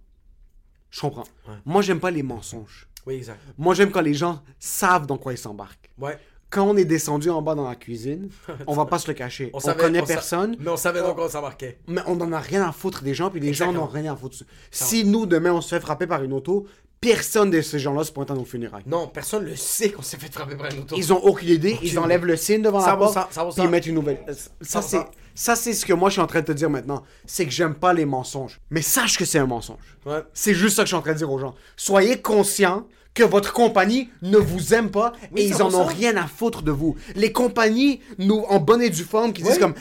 Je 0.90 1.00
comprends. 1.00 1.24
Ouais. 1.46 1.54
Moi, 1.64 1.82
j'aime 1.82 2.00
pas 2.00 2.10
les 2.10 2.22
mensonges. 2.24 2.88
Oui, 3.06 3.14
exact. 3.14 3.38
Moi, 3.56 3.74
j'aime 3.74 3.90
quand 3.90 4.00
les 4.00 4.14
gens 4.14 4.42
savent 4.58 5.06
dans 5.06 5.16
quoi 5.18 5.32
ils 5.32 5.38
s'embarquent. 5.38 5.90
Ouais. 5.98 6.18
Quand 6.50 6.64
on 6.64 6.76
est 6.78 6.86
descendu 6.86 7.28
en 7.28 7.42
bas 7.42 7.54
dans 7.54 7.68
la 7.68 7.76
cuisine, 7.76 8.30
on 8.66 8.72
va 8.74 8.86
pas 8.86 8.98
se 8.98 9.06
le 9.06 9.12
cacher. 9.14 9.50
On, 9.52 9.60
savait- 9.60 9.80
connaît 9.80 10.00
on 10.00 10.06
sa- 10.06 10.14
personne, 10.14 10.56
Mais 10.58 10.70
on 10.70 10.76
savait 10.78 11.02
donc 11.02 11.18
on 11.18 11.28
s'embarquait. 11.28 11.78
mais 11.86 12.00
on 12.06 12.18
en 12.22 12.32
a 12.32 12.40
rien 12.40 12.66
à 12.66 12.72
foutre 12.72 13.02
des 13.02 13.12
gens, 13.12 13.30
puis 13.30 13.38
les 13.40 13.52
gens 13.52 13.70
n'ont 13.72 13.86
rien 13.86 14.10
à 14.12 14.16
foutre. 14.16 14.38
Si 14.70 15.04
nous, 15.04 15.26
demain, 15.26 15.52
on 15.52 15.60
se 15.60 15.68
fait 15.74 15.80
frapper 15.80 16.06
par 16.06 16.22
une 16.24 16.32
auto, 16.32 16.66
personne 17.00 17.50
de 17.50 17.60
ces 17.60 17.78
gens-là 17.78 18.04
se 18.04 18.12
pointe 18.12 18.30
à 18.30 18.34
nos 18.34 18.44
funérailles. 18.44 18.84
Non, 18.86 19.08
personne 19.08 19.44
le 19.44 19.56
sait 19.56 19.90
qu'on 19.90 20.02
s'est 20.02 20.16
fait 20.16 20.32
frapper 20.32 20.56
par 20.56 20.70
une 20.72 20.80
auto. 20.80 20.96
Ils 20.96 21.12
ont 21.12 21.22
aucune 21.24 21.48
idée, 21.48 21.78
ils 21.82 21.98
enlèvent 21.98 22.24
le 22.24 22.36
signe 22.36 22.62
devant 22.62 22.80
la 22.80 22.94
100%, 22.94 22.98
porte, 22.98 23.34
100%. 23.34 23.54
puis 23.54 23.62
ils 23.64 23.68
mettent 23.70 23.86
une 23.86 23.94
nouvelle. 23.94 24.18
Ça, 24.60 24.80
100%. 24.80 24.82
c'est, 24.82 25.00
ça, 25.34 25.54
c'est 25.54 25.72
ce 25.72 25.86
que 25.86 25.92
moi, 25.92 26.08
je 26.08 26.14
suis 26.14 26.22
en 26.22 26.26
train 26.26 26.40
de 26.40 26.46
te 26.46 26.52
dire 26.52 26.68
maintenant. 26.70 27.04
C'est 27.24 27.44
que 27.44 27.52
j'aime 27.52 27.74
pas 27.74 27.92
les 27.92 28.04
mensonges. 28.04 28.60
Mais 28.70 28.82
sache 28.82 29.16
que 29.16 29.24
c'est 29.24 29.38
un 29.38 29.46
mensonge. 29.46 29.96
Ouais. 30.04 30.22
C'est 30.32 30.54
juste 30.54 30.76
ça 30.76 30.82
que 30.82 30.86
je 30.86 30.90
suis 30.90 30.96
en 30.96 31.02
train 31.02 31.12
de 31.12 31.18
dire 31.18 31.30
aux 31.30 31.38
gens. 31.38 31.54
Soyez 31.76 32.20
conscients 32.20 32.86
que 33.18 33.24
votre 33.24 33.52
compagnie 33.52 34.08
ne 34.22 34.38
vous 34.38 34.74
aime 34.74 34.90
pas 34.90 35.12
Oui, 35.32 35.40
et 35.42 35.46
ils 35.48 35.60
en 35.62 35.70
100%. 35.70 35.74
ont 35.74 35.84
rien 35.84 36.16
à 36.16 36.26
foutre 36.28 36.62
de 36.62 36.70
vous. 36.70 36.94
Les 37.16 37.32
compagnies, 37.32 38.00
nous, 38.18 38.44
en 38.48 38.60
bonne 38.60 38.80
et 38.80 38.90
due 38.90 39.02
forme, 39.02 39.32
qui 39.32 39.42
disent 39.42 39.58
comme 39.58 39.74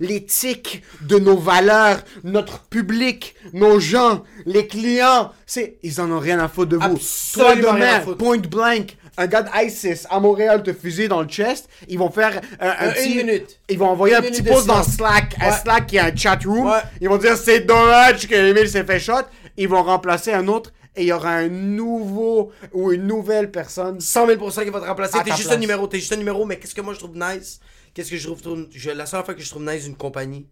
l'éthique 0.00 0.82
de 1.00 1.18
nos 1.18 1.36
valeurs, 1.36 1.98
notre 2.24 2.60
public, 2.64 3.34
nos 3.52 3.78
gens, 3.80 4.24
les 4.46 4.66
clients, 4.66 5.30
c'est, 5.46 5.76
ils 5.82 6.00
en 6.00 6.10
ont 6.10 6.18
rien 6.18 6.38
à 6.40 6.48
foutre 6.48 6.70
de 6.70 6.76
vous. 6.76 6.98
Toi, 7.32 7.50
Absolument 7.52 7.72
rien 7.72 7.94
à 7.94 7.98
demain, 8.00 8.14
point 8.16 8.38
blank, 8.38 8.96
un 9.16 9.26
gars 9.26 9.42
d'ISIS 9.42 10.06
à 10.10 10.18
Montréal 10.20 10.62
te 10.62 10.72
fusille 10.72 11.06
dans 11.08 11.22
le 11.22 11.28
chest, 11.28 11.68
ils 11.88 11.98
vont 11.98 12.10
faire 12.10 12.40
un, 12.60 12.68
un 12.68 12.88
Euh, 12.88 12.92
petit... 12.92 13.10
une 13.12 13.26
minute. 13.26 13.58
Ils 13.68 13.78
vont 13.78 13.88
envoyer 13.88 14.16
Une 14.16 14.24
un 14.24 14.28
petit 14.28 14.42
post 14.42 14.66
dans. 14.66 14.82
Slack, 14.82 15.36
un 15.40 15.50
Ouais. 15.50 15.56
Slack 15.62 15.86
qui 15.86 15.98
a 15.98 16.06
un 16.06 16.16
chat 16.16 16.38
room. 16.44 16.66
Ouais. 16.66 16.78
Ils 17.00 17.08
vont 17.08 17.18
dire 17.18 17.36
c'est 17.36 17.60
dommage 17.60 18.26
que 18.26 18.34
Emile 18.34 18.68
s'est 18.68 18.84
fait 18.84 18.98
shot. 18.98 19.22
Ils 19.56 19.68
vont 19.68 19.82
remplacer 19.82 20.32
un 20.32 20.48
autre 20.48 20.72
et 20.96 21.02
il 21.02 21.06
y 21.08 21.12
aura 21.12 21.36
un 21.36 21.48
nouveau 21.48 22.52
ou 22.72 22.92
une 22.92 23.06
nouvelle 23.06 23.50
personne. 23.50 24.00
100 24.00 24.26
000% 24.26 24.64
qui 24.64 24.70
va 24.70 24.80
te 24.80 24.86
remplacer. 24.86 25.18
T'es 25.24 25.30
juste 25.30 25.44
place. 25.44 25.56
un 25.56 25.60
numéro, 25.60 25.86
t'es 25.86 25.98
juste 25.98 26.12
un 26.12 26.16
numéro, 26.16 26.44
mais 26.44 26.58
qu'est-ce 26.58 26.74
que 26.74 26.80
moi 26.82 26.94
je 26.94 26.98
trouve 26.98 27.16
nice? 27.16 27.60
Qu'est-ce 27.94 28.10
que 28.10 28.16
je 28.16 28.28
trouve, 28.28 28.68
je- 28.70 28.90
la 28.90 29.06
seule 29.06 29.24
fois 29.24 29.34
que 29.34 29.42
je 29.42 29.48
trouve 29.50 29.64
nice 29.64 29.84
d'une 29.84 29.96
compagnie 29.96 30.46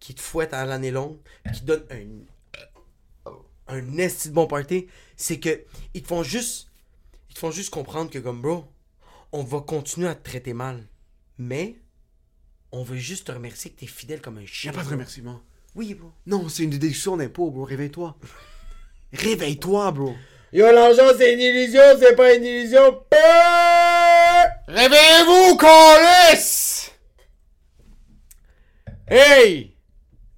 qui 0.00 0.14
te 0.14 0.20
fouette 0.20 0.54
à 0.54 0.64
l'année 0.64 0.90
longue, 0.90 1.18
qui 1.54 1.62
donne 1.62 1.84
un, 1.90 3.30
un 3.68 3.98
esti 3.98 4.28
de 4.28 4.34
bon 4.34 4.46
party, 4.46 4.86
c'est 5.16 5.38
que 5.38 5.64
ils 5.94 6.02
te 6.02 6.08
font 6.08 6.22
juste, 6.22 6.68
ils 7.28 7.34
te 7.34 7.38
font 7.38 7.50
juste 7.50 7.70
comprendre 7.70 8.10
que 8.10 8.18
comme 8.18 8.40
bro, 8.40 8.64
on 9.32 9.44
va 9.44 9.60
continuer 9.60 10.08
à 10.08 10.14
te 10.14 10.28
traiter 10.28 10.52
mal, 10.54 10.86
mais 11.38 11.76
on 12.72 12.82
veut 12.82 12.96
juste 12.96 13.26
te 13.28 13.32
remercier 13.32 13.70
que 13.70 13.80
t'es 13.80 13.86
fidèle 13.86 14.20
comme 14.20 14.38
un 14.38 14.42
Il 14.42 14.46
chien. 14.48 14.70
n'y 14.72 14.76
a 14.76 14.80
pas 14.80 14.84
de 14.86 14.90
remerciement. 14.92 15.40
Oui, 15.76 15.94
bro. 15.94 16.10
Non, 16.26 16.48
c'est 16.48 16.64
une 16.64 16.70
déduction 16.70 17.16
d'impôt, 17.16 17.50
bro. 17.50 17.62
Réveille-toi. 17.64 18.16
Réveille-toi, 19.12 19.90
bro. 19.92 20.14
Yo, 20.52 20.72
l'argent 20.72 21.12
c'est 21.16 21.32
une 21.32 21.40
illusion, 21.40 21.82
c'est 21.98 22.16
pas 22.16 22.34
une 22.34 22.44
illusion. 22.44 23.04
Réveillez-vous, 24.66 25.56
Colis! 25.56 26.90
Hey! 29.08 29.76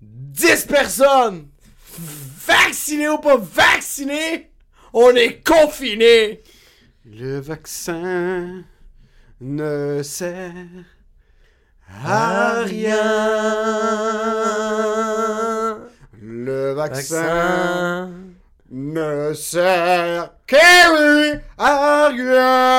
10 0.00 0.66
personnes! 0.66 1.48
Vaccinées 2.46 3.08
ou 3.08 3.18
pas 3.18 3.36
vaccinées? 3.36 4.50
On 4.92 5.14
est 5.14 5.46
confinés! 5.46 6.42
Le 7.04 7.40
vaccin 7.40 8.64
ne 9.40 10.02
sert 10.02 10.52
à 12.04 12.62
rien. 12.62 13.02
Le 16.20 16.72
vaccin 16.72 18.10
ne 18.72 19.34
sert 19.34 20.30
à 21.58 22.08
rien. 22.08 22.72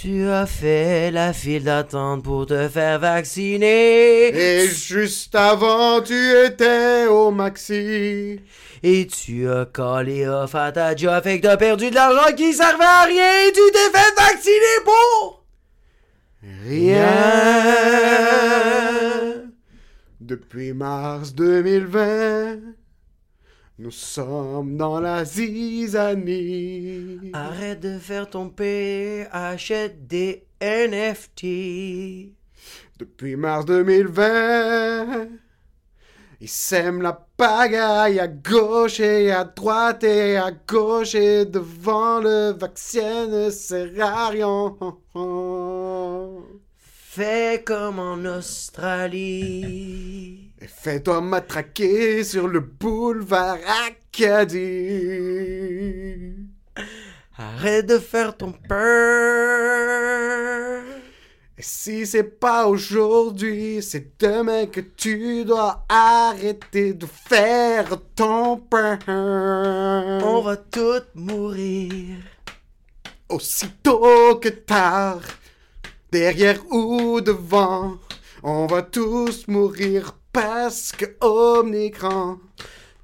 Tu 0.00 0.28
as 0.28 0.46
fait 0.46 1.10
la 1.10 1.32
file 1.32 1.64
d'attente 1.64 2.22
pour 2.22 2.46
te 2.46 2.68
faire 2.68 3.00
vacciner. 3.00 4.28
Et 4.28 4.68
juste 4.68 5.34
avant, 5.34 6.00
tu 6.00 6.14
étais 6.46 7.06
au 7.06 7.32
maxi. 7.32 8.40
Et 8.84 9.06
tu 9.08 9.50
as 9.50 9.64
collé 9.66 10.28
off 10.28 10.54
à 10.54 10.70
ta 10.70 10.94
job, 10.94 11.20
fait 11.24 11.40
que 11.40 11.48
t'as 11.48 11.56
perdu 11.56 11.90
de 11.90 11.96
l'argent 11.96 12.32
qui 12.36 12.52
servait 12.52 12.84
à 12.84 13.02
rien 13.02 13.48
et 13.48 13.52
tu 13.52 13.60
t'es 13.72 13.90
fait 13.98 14.14
vacciner 14.16 14.78
pour 14.84 15.44
Rien. 16.64 17.08
Depuis 20.20 20.72
mars 20.72 21.34
2020, 21.34 22.58
nous 23.78 23.92
sommes 23.92 24.76
dans 24.76 24.98
la 24.98 25.24
zizanie. 25.24 27.30
Arrête 27.32 27.78
de 27.78 27.96
faire 27.98 28.28
ton 28.28 28.50
P, 28.50 29.24
achète 29.30 30.08
des 30.08 30.44
NFT. 30.60 32.34
Depuis 32.98 33.36
mars 33.36 33.64
2020, 33.66 35.28
ils 36.40 36.48
sèment 36.48 37.02
la 37.02 37.28
pagaille 37.36 38.18
à 38.18 38.26
gauche 38.26 38.98
et 38.98 39.30
à 39.30 39.44
droite 39.44 40.02
et 40.02 40.36
à 40.36 40.50
gauche 40.50 41.14
et 41.14 41.44
devant 41.44 42.18
le 42.18 42.54
vaccin 42.58 43.28
ne 43.28 43.50
sert 43.50 44.04
à 44.04 44.30
rien. 44.30 44.76
Fais 46.78 47.62
comme 47.64 48.00
en 48.00 48.24
Australie. 48.24 49.68
Et 50.60 50.66
fais-toi 50.66 51.20
matraquer 51.20 52.24
sur 52.24 52.48
le 52.48 52.58
boulevard 52.58 53.58
Acadie. 53.86 54.58
Arrête 57.36 57.86
de 57.86 58.00
faire 58.00 58.36
ton 58.36 58.50
peur. 58.50 58.88
Et 61.56 61.62
si 61.62 62.04
c'est 62.06 62.24
pas 62.24 62.66
aujourd'hui, 62.66 63.80
c'est 63.82 64.20
demain 64.20 64.66
que 64.66 64.80
tu 64.80 65.44
dois 65.44 65.84
arrêter 65.88 66.92
de 66.92 67.06
faire 67.06 67.96
ton 68.16 68.56
pain. 68.56 68.98
On 69.06 70.40
va 70.40 70.56
tous 70.56 71.04
mourir. 71.14 72.16
Aussitôt 73.28 74.40
que 74.40 74.48
tard, 74.48 75.20
derrière 76.10 76.60
ou 76.72 77.20
devant, 77.20 77.98
on 78.42 78.66
va 78.66 78.82
tous 78.82 79.46
mourir 79.46 80.17
parce 80.32 80.92
que 80.92 81.06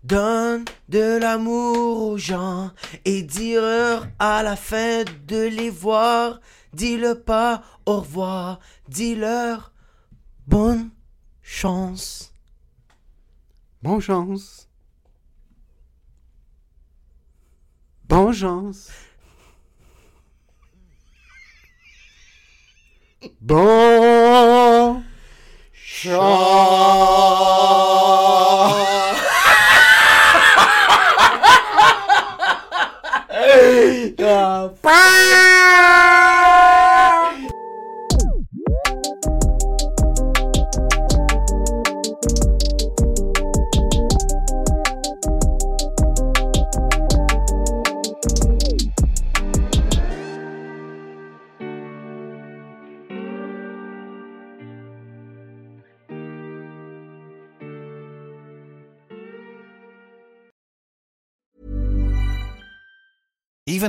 Donne 0.05 0.65
de 0.91 1.19
l'amour 1.19 2.11
aux 2.11 2.19
gens 2.19 2.71
et 3.07 3.23
dire 3.23 4.07
à 4.19 4.43
la 4.43 4.55
fin 4.55 5.05
de 5.27 5.47
les 5.49 5.71
voir. 5.71 6.41
Dis-le 6.75 7.21
pas 7.21 7.63
au 7.87 8.01
revoir, 8.01 8.59
dis-leur 8.89 9.73
bonne 10.47 10.91
chance. 11.41 12.33
Bonne 13.83 14.01
chance. 14.01 14.69
Bonne 18.09 18.33
chance. 18.33 18.91
Bon 23.41 25.03
chance. 25.73 26.54